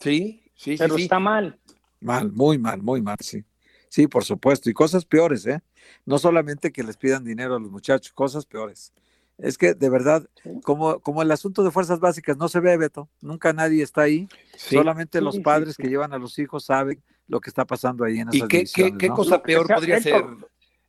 Sí, 0.00 0.42
sí, 0.54 0.76
pero 0.78 0.96
sí. 0.96 1.02
está 1.02 1.18
mal. 1.18 1.60
Mal, 2.00 2.32
muy 2.32 2.56
mal, 2.56 2.80
muy 2.80 3.02
mal, 3.02 3.18
sí. 3.20 3.44
Sí, 3.90 4.06
por 4.06 4.24
supuesto, 4.24 4.70
y 4.70 4.72
cosas 4.72 5.04
peores, 5.04 5.46
¿eh? 5.46 5.60
No 6.06 6.18
solamente 6.18 6.72
que 6.72 6.82
les 6.82 6.96
pidan 6.96 7.24
dinero 7.24 7.56
a 7.56 7.60
los 7.60 7.70
muchachos, 7.70 8.10
cosas 8.14 8.46
peores. 8.46 8.94
Es 9.38 9.58
que 9.58 9.74
de 9.74 9.88
verdad, 9.90 10.24
como, 10.62 11.00
como 11.00 11.22
el 11.22 11.30
asunto 11.30 11.64
de 11.64 11.70
fuerzas 11.70 11.98
básicas 11.98 12.36
no 12.36 12.48
se 12.48 12.60
ve, 12.60 12.76
Beto, 12.76 13.08
nunca 13.20 13.52
nadie 13.52 13.82
está 13.82 14.02
ahí, 14.02 14.28
solamente 14.56 15.20
los 15.20 15.38
padres 15.40 15.76
que 15.76 15.88
llevan 15.88 16.12
a 16.12 16.18
los 16.18 16.38
hijos 16.38 16.64
saben 16.66 17.02
lo 17.26 17.40
que 17.40 17.50
está 17.50 17.64
pasando 17.64 18.04
ahí 18.04 18.20
en 18.20 18.28
esas 18.28 18.36
¿Y 18.36 18.48
qué, 18.48 18.64
qué, 18.72 18.96
qué 18.96 19.08
cosa 19.08 19.42
peor 19.42 19.66
podría 19.66 20.00
ser, 20.00 20.24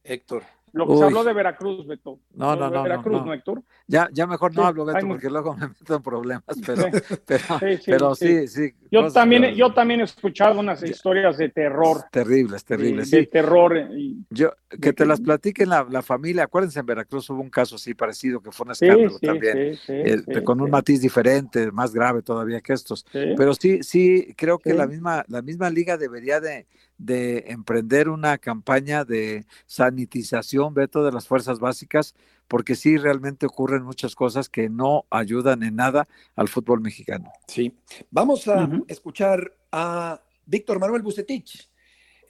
Héctor? 0.03 0.43
Lo 0.75 0.85
que 0.85 0.97
se 0.97 1.03
habló 1.05 1.23
de 1.23 1.31
Veracruz, 1.31 1.87
Beto. 1.87 2.19
No, 2.33 2.53
no, 2.53 2.69
no. 2.69 2.83
Veracruz, 2.83 3.25
no, 3.25 3.33
Héctor? 3.33 3.63
Ya, 3.87 4.09
ya 4.11 4.27
mejor 4.27 4.53
no 4.53 4.65
hablo, 4.65 4.83
Beto, 4.83 5.07
porque 5.07 5.29
luego 5.29 5.55
me 5.55 5.69
meto 5.69 5.95
en 5.95 6.03
problemas, 6.03 6.43
pero, 6.65 6.83
pero, 7.25 7.43
pero 7.85 8.15
sí, 8.15 8.45
sí. 8.49 8.73
yo, 8.91 9.09
también, 9.09 9.55
yo 9.55 9.73
también 9.73 10.01
he 10.01 10.03
escuchado 10.03 10.59
unas 10.59 10.83
historias 10.83 11.37
de 11.37 11.47
terror. 11.47 12.03
Terribles, 12.11 12.65
terribles. 12.65 13.09
De, 13.09 13.25
terror. 13.25 13.89
yo, 14.29 14.51
que 14.81 14.91
te 14.91 15.05
las 15.05 15.21
platiquen 15.21 15.69
la, 15.69 15.87
la, 15.89 16.01
familia. 16.01 16.43
Acuérdense, 16.43 16.81
en 16.81 16.85
Veracruz 16.85 17.29
hubo 17.29 17.41
un 17.41 17.49
caso 17.49 17.75
así 17.75 17.93
parecido, 17.93 18.41
que 18.41 18.51
fue 18.51 18.65
un 18.65 18.73
escándalo 18.73 19.17
también, 19.19 19.79
eh, 19.87 20.43
con 20.43 20.59
un 20.59 20.69
matiz 20.69 20.99
diferente, 20.99 21.71
más 21.71 21.93
grave 21.93 22.21
todavía 22.21 22.59
que 22.59 22.73
estos. 22.73 23.05
Pero 23.13 23.53
sí, 23.53 23.81
sí, 23.81 24.33
creo 24.35 24.59
que 24.59 24.73
la 24.73 24.87
misma, 24.87 25.23
la 25.29 25.41
misma 25.41 25.69
liga 25.69 25.95
debería 25.95 26.41
de 26.41 26.67
de 26.97 27.45
emprender 27.47 28.09
una 28.09 28.37
campaña 28.37 29.03
de 29.03 29.45
sanitización, 29.65 30.73
Beto, 30.73 31.03
de 31.03 31.11
las 31.11 31.27
fuerzas 31.27 31.59
básicas, 31.59 32.15
porque 32.47 32.75
sí 32.75 32.97
realmente 32.97 33.45
ocurren 33.45 33.83
muchas 33.83 34.15
cosas 34.15 34.49
que 34.49 34.69
no 34.69 35.05
ayudan 35.09 35.63
en 35.63 35.75
nada 35.75 36.07
al 36.35 36.47
fútbol 36.47 36.81
mexicano. 36.81 37.31
Sí. 37.47 37.75
Vamos 38.11 38.47
a 38.47 38.69
escuchar 38.87 39.55
a 39.71 40.21
Víctor 40.45 40.79
Manuel 40.79 41.01
Bucetich, 41.01 41.69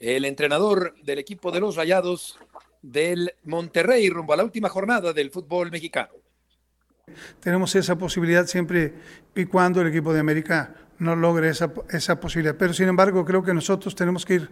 el 0.00 0.24
entrenador 0.24 0.94
del 1.02 1.18
equipo 1.18 1.50
de 1.50 1.60
los 1.60 1.76
Rayados 1.76 2.38
del 2.82 3.32
Monterrey, 3.44 4.08
rumbo 4.10 4.32
a 4.32 4.36
la 4.36 4.44
última 4.44 4.68
jornada 4.68 5.12
del 5.12 5.30
fútbol 5.30 5.70
mexicano. 5.70 6.10
Tenemos 7.40 7.74
esa 7.76 7.96
posibilidad 7.96 8.46
siempre 8.46 8.94
y 9.34 9.44
cuando 9.44 9.80
el 9.80 9.88
equipo 9.88 10.12
de 10.12 10.20
América 10.20 10.85
no 10.98 11.16
logre 11.16 11.50
esa, 11.50 11.72
esa 11.90 12.18
posibilidad. 12.20 12.56
Pero 12.56 12.72
sin 12.72 12.88
embargo, 12.88 13.24
creo 13.24 13.42
que 13.42 13.54
nosotros 13.54 13.94
tenemos 13.94 14.24
que 14.24 14.34
ir 14.34 14.50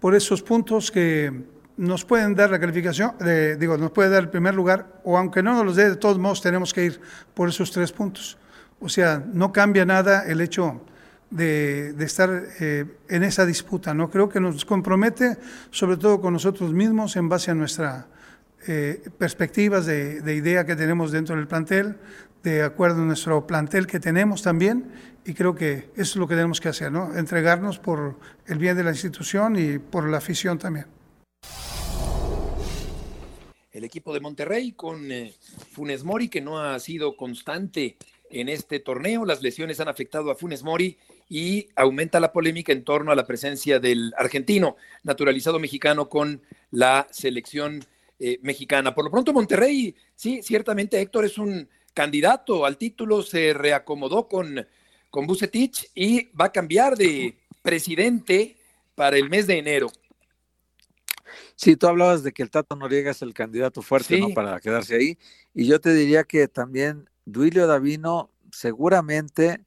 por 0.00 0.14
esos 0.14 0.42
puntos 0.42 0.90
que 0.90 1.32
nos 1.76 2.04
pueden 2.04 2.34
dar 2.34 2.50
la 2.50 2.60
calificación, 2.60 3.12
digo, 3.58 3.76
nos 3.76 3.90
puede 3.90 4.10
dar 4.10 4.22
el 4.22 4.28
primer 4.28 4.54
lugar, 4.54 5.00
o 5.02 5.18
aunque 5.18 5.42
no 5.42 5.54
nos 5.54 5.64
los 5.64 5.76
dé, 5.76 5.90
de 5.90 5.96
todos 5.96 6.18
modos 6.18 6.40
tenemos 6.40 6.72
que 6.72 6.84
ir 6.84 7.00
por 7.34 7.48
esos 7.48 7.72
tres 7.72 7.90
puntos. 7.90 8.38
O 8.80 8.88
sea, 8.88 9.24
no 9.32 9.52
cambia 9.52 9.84
nada 9.84 10.24
el 10.26 10.40
hecho 10.40 10.82
de, 11.30 11.92
de 11.94 12.04
estar 12.04 12.30
eh, 12.60 12.84
en 13.08 13.22
esa 13.24 13.44
disputa, 13.44 13.92
¿no? 13.92 14.08
Creo 14.08 14.28
que 14.28 14.40
nos 14.40 14.64
compromete, 14.64 15.36
sobre 15.70 15.96
todo 15.96 16.20
con 16.20 16.32
nosotros 16.32 16.72
mismos, 16.72 17.16
en 17.16 17.28
base 17.28 17.50
a 17.50 17.54
nuestras 17.54 18.06
eh, 18.68 19.02
perspectivas 19.18 19.86
de, 19.86 20.20
de 20.20 20.34
idea 20.34 20.64
que 20.64 20.76
tenemos 20.76 21.10
dentro 21.10 21.34
del 21.34 21.48
plantel, 21.48 21.96
de 22.42 22.62
acuerdo 22.62 23.02
a 23.02 23.04
nuestro 23.04 23.46
plantel 23.46 23.86
que 23.86 23.98
tenemos 23.98 24.42
también, 24.42 24.92
y 25.24 25.34
creo 25.34 25.54
que 25.54 25.90
eso 25.94 26.02
es 26.02 26.16
lo 26.16 26.28
que 26.28 26.34
tenemos 26.34 26.60
que 26.60 26.68
hacer, 26.68 26.92
¿no? 26.92 27.16
Entregarnos 27.16 27.78
por 27.78 28.18
el 28.46 28.58
bien 28.58 28.76
de 28.76 28.84
la 28.84 28.90
institución 28.90 29.56
y 29.56 29.78
por 29.78 30.08
la 30.08 30.18
afición 30.18 30.58
también. 30.58 30.86
El 33.72 33.84
equipo 33.84 34.12
de 34.14 34.20
Monterrey 34.20 34.72
con 34.72 35.10
eh, 35.10 35.34
Funes 35.72 36.04
Mori, 36.04 36.28
que 36.28 36.40
no 36.40 36.60
ha 36.60 36.78
sido 36.78 37.16
constante 37.16 37.96
en 38.30 38.48
este 38.48 38.80
torneo. 38.80 39.24
Las 39.24 39.42
lesiones 39.42 39.80
han 39.80 39.88
afectado 39.88 40.30
a 40.30 40.36
Funes 40.36 40.62
Mori 40.62 40.96
y 41.28 41.68
aumenta 41.74 42.20
la 42.20 42.32
polémica 42.32 42.72
en 42.72 42.84
torno 42.84 43.10
a 43.10 43.16
la 43.16 43.26
presencia 43.26 43.80
del 43.80 44.12
argentino, 44.16 44.76
naturalizado 45.02 45.58
mexicano 45.58 46.08
con 46.08 46.42
la 46.70 47.08
selección 47.10 47.84
eh, 48.18 48.38
mexicana. 48.42 48.94
Por 48.94 49.06
lo 49.06 49.10
pronto, 49.10 49.32
Monterrey, 49.32 49.94
sí, 50.14 50.40
ciertamente 50.42 51.00
Héctor 51.00 51.24
es 51.24 51.38
un 51.38 51.68
candidato 51.94 52.66
al 52.66 52.76
título, 52.76 53.22
se 53.22 53.54
reacomodó 53.54 54.28
con 54.28 54.66
con 55.14 55.28
Bucetich 55.28 55.92
y 55.94 56.24
va 56.34 56.46
a 56.46 56.52
cambiar 56.52 56.96
de 56.96 57.38
presidente 57.62 58.56
para 58.96 59.16
el 59.16 59.30
mes 59.30 59.46
de 59.46 59.58
enero. 59.58 59.86
Sí, 61.54 61.76
tú 61.76 61.86
hablabas 61.86 62.24
de 62.24 62.32
que 62.32 62.42
el 62.42 62.50
Tato 62.50 62.74
Noriega 62.74 63.12
es 63.12 63.22
el 63.22 63.32
candidato 63.32 63.80
fuerte 63.80 64.18
¿no? 64.18 64.30
para 64.30 64.58
quedarse 64.58 64.96
ahí. 64.96 65.16
Y 65.54 65.68
yo 65.68 65.80
te 65.80 65.94
diría 65.94 66.24
que 66.24 66.48
también 66.48 67.08
Duilio 67.26 67.68
Davino 67.68 68.28
seguramente 68.50 69.60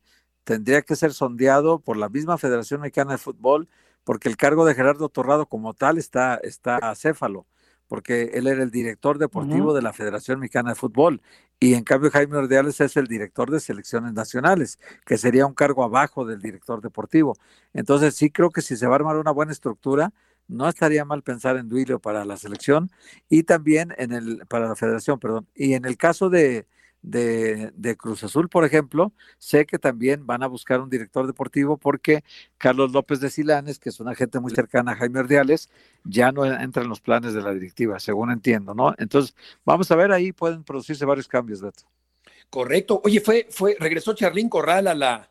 tendría 0.44 0.82
que 0.82 0.98
ser 0.98 1.14
sondeado 1.14 1.80
por 1.80 1.96
la 1.96 2.10
misma 2.10 2.38
Federación 2.38 2.82
Mexicana 2.82 3.14
de 3.14 3.18
Fútbol, 3.18 3.70
porque 4.04 4.28
el 4.28 4.36
cargo 4.36 4.66
de 4.66 4.76
Gerardo 4.76 5.08
Torrado 5.08 5.46
como 5.46 5.74
tal 5.74 5.98
está, 5.98 6.42
está 6.44 6.76
acéfalo 6.76 7.46
porque 7.88 8.32
él 8.34 8.48
era 8.48 8.64
el 8.64 8.72
director 8.72 9.18
deportivo 9.18 9.74
de 9.74 9.82
la 9.82 9.94
Federación 9.94 10.40
Mexicana 10.40 10.72
de 10.72 10.76
Fútbol 10.76 11.22
y 11.60 11.74
en 11.74 11.84
cambio 11.84 12.12
Jaime 12.12 12.38
Ordeales 12.38 12.80
es 12.82 12.98
el 12.98 13.08
director 13.08 13.50
de 13.50 13.60
selecciones 13.60 14.14
nacionales, 14.14 14.80
que 15.06 15.18
sería 15.18 15.46
un 15.46 15.54
cargo 15.54 15.84
abajo 15.84 16.26
del 16.26 16.42
director 16.42 16.82
deportivo. 16.82 17.36
Entonces 17.74 18.16
sí 18.16 18.30
creo 18.30 18.52
que 18.52 18.62
si 18.62 18.76
se 18.76 18.86
va 18.88 18.94
a 18.94 18.98
armar 18.98 19.18
una 19.18 19.32
buena 19.32 19.52
estructura, 19.52 20.14
no 20.48 20.70
estaría 20.70 21.04
mal 21.04 21.24
pensar 21.24 21.58
en 21.58 21.68
Duilio 21.68 22.00
para 22.00 22.26
la 22.26 22.38
selección 22.38 22.90
y 23.30 23.44
también 23.44 23.94
en 23.98 24.12
el 24.14 24.46
para 24.48 24.68
la 24.68 24.76
federación, 24.76 25.20
perdón. 25.20 25.48
Y 25.56 25.74
en 25.74 25.86
el 25.86 25.98
caso 25.98 26.30
de, 26.30 26.68
de, 27.02 27.96
Cruz 27.98 28.24
Azul, 28.24 28.50
por 28.50 28.66
ejemplo, 28.66 29.14
sé 29.38 29.66
que 29.66 29.80
también 29.80 30.26
van 30.26 30.44
a 30.44 30.48
buscar 30.48 30.82
un 30.82 30.90
director 30.90 31.26
deportivo 31.26 31.78
porque 31.78 32.24
Carlos 32.58 32.92
López 32.92 33.20
de 33.20 33.30
Silanes, 33.30 33.80
que 33.80 33.90
es 33.90 34.00
una 34.00 34.16
gente 34.16 34.40
muy 34.40 34.52
cercana 34.52 34.92
a 34.92 34.96
Jaime 34.96 35.20
Ordiales, 35.20 35.70
ya 36.04 36.32
no 36.32 36.46
entra 36.46 36.84
en 36.84 36.90
los 36.90 37.02
planes 37.02 37.34
de 37.34 37.42
la 37.42 37.54
directiva, 37.54 38.00
según 38.00 38.32
entiendo, 38.32 38.74
¿no? 38.74 38.94
Entonces, 38.98 39.36
vamos 39.64 39.90
a 39.92 39.96
ver, 39.96 40.12
ahí 40.12 40.32
pueden 40.32 40.64
producirse 40.64 41.06
varios 41.06 41.28
cambios, 41.28 41.62
Beto. 41.62 41.84
Correcto. 42.50 43.02
Oye, 43.04 43.20
fue, 43.20 43.48
fue, 43.50 43.76
regresó 43.80 44.14
Charlín 44.14 44.50
Corral 44.50 44.88
a 44.88 44.96
la, 44.96 45.30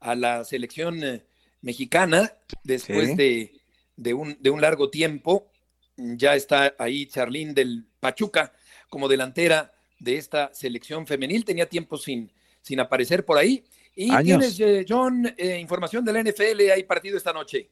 a 0.00 0.14
la 0.14 0.44
selección 0.44 1.02
eh, 1.02 1.24
mexicana 1.62 2.32
después 2.62 3.16
de, 3.16 3.52
de, 3.96 4.14
un, 4.14 4.36
de 4.40 4.50
un 4.50 4.60
largo 4.60 4.90
tiempo. 4.90 5.50
Ya 5.96 6.34
está 6.34 6.74
ahí 6.78 7.06
Charlín 7.06 7.54
del 7.54 7.86
Pachuca 8.00 8.52
como 8.88 9.08
delantera 9.08 9.72
de 9.98 10.16
esta 10.16 10.52
selección 10.52 11.06
femenil. 11.06 11.44
Tenía 11.44 11.68
tiempo 11.68 11.96
sin, 11.96 12.30
sin 12.60 12.80
aparecer 12.80 13.24
por 13.24 13.38
ahí. 13.38 13.64
Y 13.94 14.16
tienes, 14.22 14.58
eh, 14.60 14.84
John, 14.88 15.26
eh, 15.36 15.58
información 15.58 16.04
de 16.04 16.12
la 16.12 16.20
NFL. 16.20 16.70
Hay 16.72 16.84
partido 16.84 17.16
esta 17.16 17.32
noche. 17.32 17.68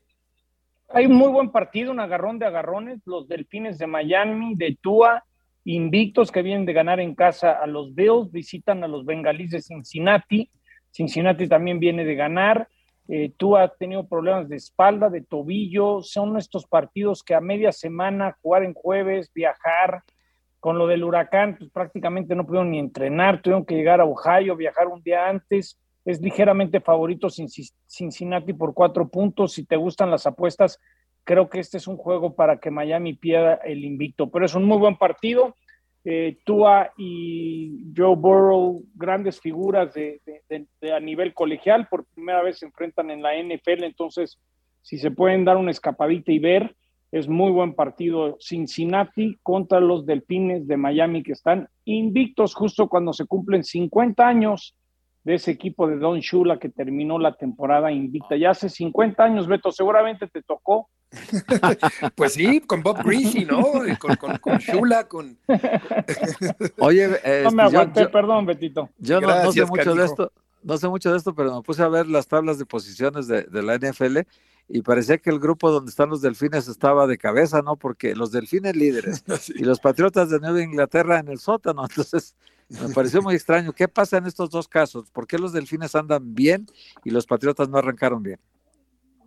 Hay 0.88 1.06
un 1.06 1.14
muy 1.14 1.28
buen 1.28 1.50
partido, 1.50 1.92
un 1.92 2.00
agarrón 2.00 2.38
de 2.38 2.46
agarrones. 2.46 3.00
Los 3.04 3.28
Delfines 3.28 3.78
de 3.78 3.86
Miami, 3.86 4.54
de 4.56 4.76
Tua, 4.80 5.24
invictos 5.64 6.30
que 6.30 6.42
vienen 6.42 6.66
de 6.66 6.72
ganar 6.72 7.00
en 7.00 7.14
casa 7.14 7.52
a 7.52 7.66
los 7.66 7.94
Bills, 7.94 8.30
visitan 8.30 8.82
a 8.84 8.88
los 8.88 9.04
Bengalíes 9.04 9.50
de 9.50 9.62
Cincinnati. 9.62 10.50
Cincinnati 10.90 11.48
también 11.48 11.78
viene 11.78 12.04
de 12.04 12.14
ganar. 12.14 12.68
Eh, 13.08 13.32
Tua 13.36 13.62
ha 13.62 13.68
tenido 13.68 14.08
problemas 14.08 14.48
de 14.48 14.56
espalda, 14.56 15.10
de 15.10 15.22
tobillo. 15.22 16.02
Son 16.02 16.36
estos 16.36 16.66
partidos 16.66 17.22
que 17.22 17.34
a 17.34 17.40
media 17.40 17.72
semana, 17.72 18.36
jugar 18.42 18.64
en 18.64 18.74
jueves, 18.74 19.30
viajar, 19.32 20.02
con 20.66 20.78
lo 20.78 20.88
del 20.88 21.04
huracán, 21.04 21.54
pues 21.56 21.70
prácticamente 21.70 22.34
no 22.34 22.44
pudieron 22.44 22.72
ni 22.72 22.80
entrenar, 22.80 23.40
tuvieron 23.40 23.64
que 23.64 23.76
llegar 23.76 24.00
a 24.00 24.04
Ohio, 24.04 24.56
viajar 24.56 24.88
un 24.88 25.00
día 25.00 25.28
antes. 25.28 25.78
Es 26.04 26.20
ligeramente 26.20 26.80
favorito 26.80 27.28
Cincinnati 27.30 28.52
por 28.52 28.74
cuatro 28.74 29.06
puntos. 29.06 29.52
Si 29.52 29.64
te 29.64 29.76
gustan 29.76 30.10
las 30.10 30.26
apuestas, 30.26 30.80
creo 31.22 31.48
que 31.48 31.60
este 31.60 31.76
es 31.76 31.86
un 31.86 31.96
juego 31.96 32.34
para 32.34 32.58
que 32.58 32.72
Miami 32.72 33.14
pierda 33.14 33.60
el 33.64 33.84
invicto. 33.84 34.28
Pero 34.28 34.44
es 34.44 34.56
un 34.56 34.64
muy 34.64 34.78
buen 34.78 34.96
partido. 34.96 35.54
Eh, 36.04 36.38
Tua 36.44 36.90
y 36.96 37.92
Joe 37.96 38.16
Burrow, 38.16 38.82
grandes 38.96 39.40
figuras 39.40 39.94
de, 39.94 40.20
a 40.92 40.98
nivel 40.98 41.32
colegial, 41.32 41.86
por 41.88 42.06
primera 42.06 42.42
vez 42.42 42.58
se 42.58 42.66
enfrentan 42.66 43.12
en 43.12 43.22
la 43.22 43.40
NFL, 43.40 43.84
entonces 43.84 44.40
si 44.82 44.98
se 44.98 45.12
pueden 45.12 45.44
dar 45.44 45.58
una 45.58 45.70
escapadita 45.70 46.32
y 46.32 46.40
ver, 46.40 46.74
es 47.12 47.28
muy 47.28 47.52
buen 47.52 47.74
partido 47.74 48.36
Cincinnati 48.40 49.38
contra 49.42 49.80
los 49.80 50.06
Delfines 50.06 50.66
de 50.66 50.76
Miami 50.76 51.22
que 51.22 51.32
están 51.32 51.68
invictos 51.84 52.54
justo 52.54 52.88
cuando 52.88 53.12
se 53.12 53.26
cumplen 53.26 53.64
50 53.64 54.26
años 54.26 54.74
de 55.26 55.34
ese 55.34 55.50
equipo 55.50 55.88
de 55.88 55.96
Don 55.96 56.20
Shula 56.20 56.58
que 56.58 56.68
terminó 56.68 57.18
la 57.18 57.34
temporada 57.34 57.90
invicta. 57.90 58.36
Ya 58.36 58.50
hace 58.50 58.68
50 58.68 59.24
años, 59.24 59.48
Beto, 59.48 59.72
seguramente 59.72 60.28
te 60.28 60.40
tocó. 60.42 60.88
pues 62.14 62.34
sí, 62.34 62.60
con 62.60 62.82
Bob 62.82 63.02
Greasy, 63.02 63.44
¿no? 63.44 63.64
Con, 64.40 64.58
Shula, 64.58 65.08
con... 65.08 65.36
Oye, 66.78 67.08
no 67.08 67.50
me 67.50 67.64
este, 67.64 67.76
aguanté, 67.76 68.08
perdón, 68.08 68.46
Betito. 68.46 68.88
Yo 68.98 69.20
no, 69.20 69.50
sé 69.50 69.64
mucho 69.64 69.96
de 69.96 70.04
esto, 70.04 70.32
no 70.62 70.76
sé 70.76 70.88
mucho 70.88 71.10
de 71.10 71.18
esto, 71.18 71.34
pero 71.34 71.56
me 71.56 71.62
puse 71.62 71.82
a 71.82 71.88
ver 71.88 72.06
las 72.06 72.28
tablas 72.28 72.58
de 72.58 72.66
posiciones 72.66 73.26
de, 73.26 73.42
de 73.42 73.62
la 73.62 73.78
NFL 73.78 74.18
y 74.68 74.82
parecía 74.82 75.18
que 75.18 75.30
el 75.30 75.38
grupo 75.38 75.70
donde 75.70 75.90
están 75.90 76.10
los 76.10 76.22
delfines 76.22 76.66
estaba 76.68 77.06
de 77.06 77.18
cabeza, 77.18 77.62
¿no? 77.62 77.76
Porque 77.76 78.14
los 78.14 78.32
delfines 78.32 78.74
líderes 78.74 79.24
y 79.54 79.64
los 79.64 79.78
patriotas 79.78 80.30
de 80.30 80.40
Nueva 80.40 80.62
Inglaterra 80.62 81.18
en 81.18 81.28
el 81.28 81.38
sótano. 81.38 81.84
Entonces, 81.88 82.34
me 82.68 82.92
pareció 82.92 83.22
muy 83.22 83.34
extraño. 83.34 83.72
¿Qué 83.72 83.86
pasa 83.86 84.18
en 84.18 84.26
estos 84.26 84.50
dos 84.50 84.66
casos? 84.66 85.10
¿Por 85.10 85.26
qué 85.26 85.38
los 85.38 85.52
delfines 85.52 85.94
andan 85.94 86.34
bien 86.34 86.66
y 87.04 87.10
los 87.10 87.26
patriotas 87.26 87.68
no 87.68 87.78
arrancaron 87.78 88.22
bien? 88.22 88.40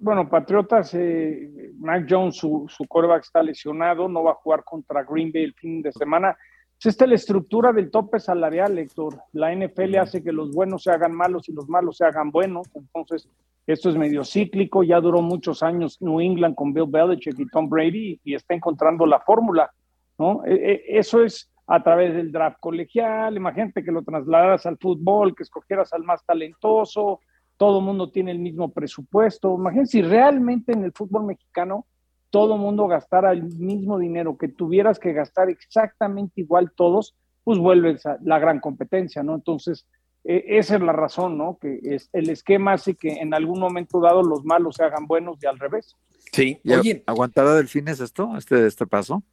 Bueno, 0.02 0.30
Patriotas, 0.30 0.94
eh, 0.94 1.72
Mac 1.78 2.06
Jones, 2.10 2.38
su, 2.38 2.66
su 2.70 2.86
coreback 2.86 3.24
está 3.24 3.44
lesionado, 3.44 4.08
no 4.08 4.24
va 4.24 4.32
a 4.32 4.36
jugar 4.36 4.64
contra 4.64 5.04
Green 5.04 5.30
Bay 5.34 5.44
el 5.44 5.54
fin 5.54 5.82
de 5.82 5.92
semana. 5.92 6.38
Esta 6.82 7.04
es 7.04 7.10
la 7.10 7.16
estructura 7.16 7.74
del 7.74 7.92
tope 7.92 8.20
salarial, 8.22 8.78
Héctor. 8.80 9.22
La 9.34 9.54
NFL 9.54 9.98
hace 9.98 10.24
que 10.24 10.32
los 10.32 10.52
buenos 10.54 10.84
se 10.84 10.92
hagan 10.92 11.12
malos 11.12 11.50
y 11.50 11.52
los 11.52 11.68
malos 11.68 11.98
se 11.98 12.06
hagan 12.06 12.32
buenos. 12.32 12.68
Entonces, 12.74 13.28
esto 13.72 13.90
es 13.90 13.96
medio 13.96 14.24
cíclico. 14.24 14.84
Ya 14.84 15.00
duró 15.00 15.22
muchos 15.22 15.62
años 15.62 16.02
New 16.02 16.20
England 16.20 16.56
con 16.56 16.74
Bill 16.74 16.88
Belichick 16.88 17.40
y 17.40 17.48
Tom 17.48 17.70
Brady 17.70 18.20
y 18.24 18.34
está 18.34 18.56
encontrando 18.56 19.06
la 19.06 19.20
fórmula. 19.20 19.72
¿no? 20.18 20.44
E, 20.44 20.54
e, 20.54 20.98
eso 20.98 21.24
es 21.24 21.52
a 21.68 21.84
través 21.84 22.16
del 22.16 22.32
draft 22.32 22.58
colegial. 22.60 23.38
Imagínate 23.38 23.84
que 23.84 23.92
lo 23.92 24.02
trasladaras 24.02 24.66
al 24.66 24.78
fútbol, 24.78 25.36
que 25.36 25.44
escogieras 25.44 25.94
al 25.94 26.04
más 26.04 26.26
talentoso. 26.26 27.20
Todo 27.58 27.80
el 27.80 27.86
mundo 27.86 28.10
tiene 28.10 28.32
el 28.32 28.40
mismo 28.40 28.72
presupuesto. 28.72 29.56
Imagínate 29.56 29.90
si 29.90 30.02
realmente 30.02 30.74
en 30.74 30.84
el 30.84 30.92
fútbol 30.92 31.26
mexicano 31.26 31.86
todo 32.32 32.58
mundo 32.58 32.88
gastara 32.88 33.32
el 33.32 33.44
mismo 33.44 34.00
dinero, 34.00 34.38
que 34.38 34.48
tuvieras 34.48 34.98
que 34.98 35.14
gastar 35.14 35.50
exactamente 35.50 36.42
igual 36.42 36.72
todos, 36.76 37.16
pues 37.44 37.60
vuelves 37.60 38.06
a 38.06 38.18
la 38.24 38.40
gran 38.40 38.60
competencia, 38.60 39.24
¿no? 39.24 39.36
Entonces, 39.36 39.88
e, 40.24 40.58
esa 40.58 40.76
es 40.76 40.82
la 40.82 40.94
razón, 40.94 41.38
¿no? 41.38 41.58
Que 41.60 41.80
es, 41.84 42.10
el 42.14 42.30
esquema 42.30 42.74
hace 42.74 42.96
que 42.96 43.14
en 43.14 43.34
algún 43.34 43.60
momento 43.60 44.00
dado 44.00 44.24
los 44.24 44.44
malos 44.44 44.76
se 44.76 44.84
hagan 44.84 45.06
buenos 45.08 45.38
y 45.42 45.46
al 45.46 45.60
revés. 45.60 45.96
Sí, 46.32 46.60
¿Y 46.64 47.02
¿aguantará 47.06 47.56
Delfines 47.56 48.00
esto, 48.00 48.38
este, 48.38 48.68
este 48.68 48.86
paso? 48.86 49.24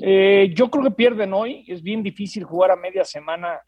Eh, 0.00 0.52
yo 0.54 0.70
creo 0.70 0.84
que 0.84 0.90
pierden 0.92 1.32
hoy, 1.32 1.64
es 1.66 1.82
bien 1.82 2.02
difícil 2.02 2.44
jugar 2.44 2.70
a 2.70 2.76
media 2.76 3.04
semana, 3.04 3.60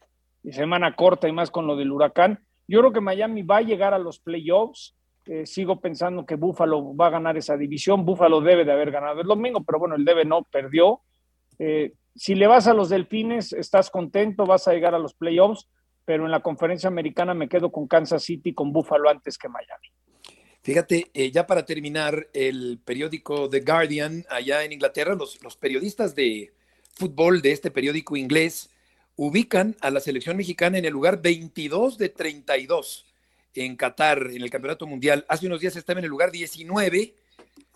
y 0.43 0.51
semana 0.53 0.95
corta 0.95 1.27
y 1.27 1.31
más 1.31 1.51
con 1.51 1.67
lo 1.67 1.75
del 1.75 1.91
huracán. 1.91 2.39
Yo 2.67 2.79
creo 2.79 2.93
que 2.93 3.01
Miami 3.01 3.43
va 3.43 3.57
a 3.57 3.61
llegar 3.61 3.93
a 3.93 3.99
los 3.99 4.19
playoffs, 4.19 4.95
eh, 5.25 5.45
sigo 5.45 5.79
pensando 5.79 6.25
que 6.25 6.35
Búfalo 6.35 6.95
va 6.95 7.07
a 7.07 7.11
ganar 7.11 7.37
esa 7.37 7.57
división. 7.57 8.05
Búfalo 8.05 8.41
debe 8.41 8.65
de 8.65 8.71
haber 8.71 8.91
ganado 8.91 9.21
el 9.21 9.27
domingo, 9.27 9.63
pero 9.63 9.79
bueno, 9.79 9.95
el 9.95 10.05
debe 10.05 10.25
no 10.25 10.43
perdió. 10.43 11.01
Eh, 11.59 11.93
si 12.15 12.35
le 12.35 12.47
vas 12.47 12.67
a 12.67 12.73
los 12.73 12.89
Delfines, 12.89 13.53
estás 13.53 13.89
contento, 13.89 14.45
vas 14.45 14.67
a 14.67 14.73
llegar 14.73 14.95
a 14.95 14.99
los 14.99 15.13
playoffs, 15.13 15.67
pero 16.11 16.25
en 16.25 16.31
la 16.31 16.41
conferencia 16.41 16.89
americana 16.89 17.33
me 17.33 17.47
quedo 17.47 17.71
con 17.71 17.87
Kansas 17.87 18.21
City, 18.21 18.53
con 18.53 18.73
Búfalo 18.73 19.09
antes 19.09 19.37
que 19.37 19.47
Miami. 19.47 19.87
Fíjate, 20.61 21.09
eh, 21.13 21.31
ya 21.31 21.47
para 21.47 21.65
terminar, 21.65 22.27
el 22.33 22.81
periódico 22.83 23.49
The 23.49 23.61
Guardian, 23.61 24.25
allá 24.29 24.65
en 24.65 24.73
Inglaterra, 24.73 25.15
los, 25.15 25.41
los 25.41 25.55
periodistas 25.55 26.13
de 26.13 26.51
fútbol 26.95 27.41
de 27.41 27.53
este 27.53 27.71
periódico 27.71 28.17
inglés 28.17 28.69
ubican 29.15 29.77
a 29.79 29.89
la 29.89 30.01
selección 30.01 30.35
mexicana 30.35 30.77
en 30.79 30.83
el 30.83 30.91
lugar 30.91 31.21
22 31.21 31.97
de 31.97 32.09
32 32.09 33.05
en 33.55 33.77
Qatar, 33.77 34.31
en 34.33 34.41
el 34.41 34.49
Campeonato 34.49 34.85
Mundial. 34.87 35.25
Hace 35.29 35.47
unos 35.47 35.61
días 35.61 35.77
estaba 35.77 35.99
en 35.99 36.03
el 36.03 36.11
lugar 36.11 36.31
19, 36.31 37.15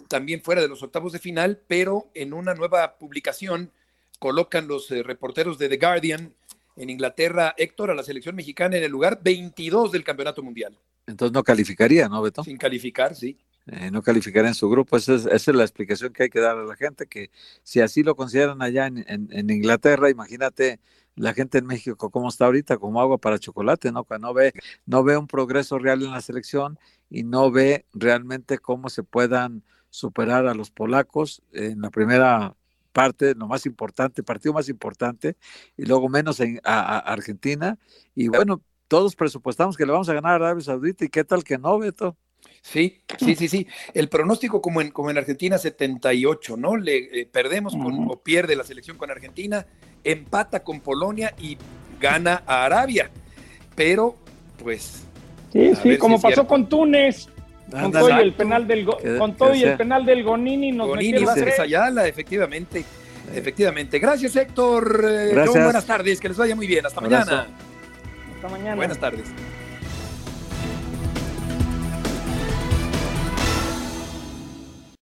también 0.10 0.42
fuera 0.42 0.62
de 0.62 0.68
los 0.68 0.84
octavos 0.84 1.14
de 1.14 1.20
final, 1.20 1.62
pero 1.70 2.12
en 2.14 2.34
una 2.34 2.54
nueva 2.54 2.98
publicación 2.98 3.72
colocan 4.20 4.68
los 4.68 4.92
eh, 4.92 5.04
reporteros 5.04 5.58
de 5.58 5.70
The 5.70 5.78
Guardian 5.78 6.34
en 6.76 6.90
Inglaterra, 6.90 7.54
Héctor, 7.58 7.92
a 7.92 7.96
la 7.96 8.04
selección 8.04 8.36
mexicana 8.36 8.78
en 8.78 8.84
el 8.84 8.92
lugar 8.92 9.20
22 9.24 9.92
del 9.92 10.04
Campeonato 10.04 10.44
Mundial. 10.44 10.78
Entonces 11.08 11.34
no 11.34 11.44
calificaría, 11.44 12.10
¿no, 12.10 12.22
Beto? 12.22 12.44
Sin 12.44 12.58
calificar, 12.58 13.16
sí. 13.16 13.38
Eh, 13.68 13.90
no 13.92 14.02
calificaría 14.02 14.50
en 14.50 14.56
su 14.56 14.70
grupo. 14.70 14.98
Esa 14.98 15.16
es, 15.16 15.48
la 15.48 15.64
explicación 15.64 16.14
que 16.14 16.24
hay 16.24 16.30
que 16.30 16.40
dar 16.40 16.58
a 16.58 16.64
la 16.64 16.76
gente, 16.76 17.08
que 17.08 17.32
si 17.64 17.82
así 17.82 18.04
lo 18.04 18.16
consideran 18.16 18.62
allá 18.62 18.88
en 18.88 19.50
Inglaterra, 19.50 20.10
imagínate 20.10 20.80
la 21.16 21.34
gente 21.34 21.58
en 21.58 21.66
México 21.66 22.10
cómo 22.10 22.30
está 22.30 22.46
ahorita, 22.46 22.78
como 22.78 23.02
agua 23.02 23.18
para 23.18 23.40
chocolate, 23.40 23.92
¿no? 23.92 24.04
Que 24.04 24.20
no 24.20 24.34
ve, 24.34 24.54
no 24.86 25.04
ve 25.04 25.18
un 25.18 25.28
progreso 25.28 25.80
real 25.80 26.04
en 26.04 26.12
la 26.12 26.22
selección 26.22 26.78
y 27.10 27.24
no 27.24 27.52
ve 27.52 27.86
realmente 27.94 28.58
cómo 28.60 28.90
se 28.90 29.04
puedan 29.04 29.64
superar 29.90 30.48
a 30.48 30.54
los 30.54 30.72
polacos 30.72 31.42
en 31.54 31.82
la 31.82 31.90
primera 31.90 32.56
parte, 32.96 33.36
lo 33.36 33.46
más 33.46 33.66
importante, 33.66 34.24
partido 34.24 34.54
más 34.54 34.70
importante, 34.70 35.36
y 35.76 35.84
luego 35.84 36.08
menos 36.08 36.40
en, 36.40 36.62
a, 36.64 37.00
Argentina. 37.00 37.78
Y 38.16 38.30
bueno, 38.30 38.62
todos 38.88 39.18
presupuestamos 39.18 39.76
que 39.76 39.86
le 39.86 39.92
vamos 39.92 40.08
a 40.08 40.14
ganar 40.14 40.32
a 40.32 40.36
Arabia 40.36 40.64
Saudita, 40.64 41.04
y 41.04 41.10
qué 41.10 41.26
tal 41.26 41.44
que 41.44 41.58
no, 41.58 41.78
Beto. 41.78 42.16
Sí, 42.62 43.02
sí, 43.20 43.36
sí, 43.36 43.50
sí. 43.50 43.68
El 43.94 44.08
pronóstico 44.08 44.62
como 44.62 44.80
en, 44.80 44.92
como 44.92 45.12
en 45.12 45.18
Argentina 45.18 45.58
78, 45.58 46.56
¿no? 46.56 46.78
Le 46.78 47.22
eh, 47.22 47.30
perdemos 47.30 47.74
con, 47.74 48.10
o 48.10 48.16
pierde 48.22 48.56
la 48.56 48.64
selección 48.64 48.98
con 48.98 49.12
Argentina, 49.12 49.66
empata 50.04 50.64
con 50.64 50.80
Polonia 50.80 51.36
y 51.38 51.58
gana 52.00 52.44
a 52.48 52.64
Arabia. 52.64 53.12
Pero, 53.76 54.16
pues. 54.64 55.04
Sí, 55.52 55.74
sí, 55.76 55.98
como 55.98 56.22
pasó 56.22 56.48
con 56.48 56.70
Túnez. 56.70 57.28
Con 57.72 57.92
todo, 57.92 58.10
y 58.10 58.22
el 58.22 58.34
penal 58.34 58.68
del 58.68 58.86
con 58.86 59.36
todo 59.36 59.56
y 59.56 59.64
el 59.64 59.76
penal 59.76 60.06
del 60.06 60.24
Gonini 60.24 60.72
nos 60.72 60.88
Gonini 60.88 61.24
a 61.24 61.62
Ayala, 61.64 62.08
efectivamente. 62.08 62.86
Efectivamente. 63.34 64.00
Gracias, 64.00 64.36
Héctor. 64.36 65.04
Eh, 65.10 65.46
buenas 65.48 65.86
tardes. 65.86 66.20
Que 66.20 66.28
les 66.30 66.38
vaya 66.38 66.56
muy 66.56 66.68
bien. 66.68 66.86
Hasta 66.86 67.02
mañana. 67.02 67.48
Hasta 68.36 68.50
mañana. 68.50 68.76
Buenas 68.76 69.00
tardes. 69.00 69.26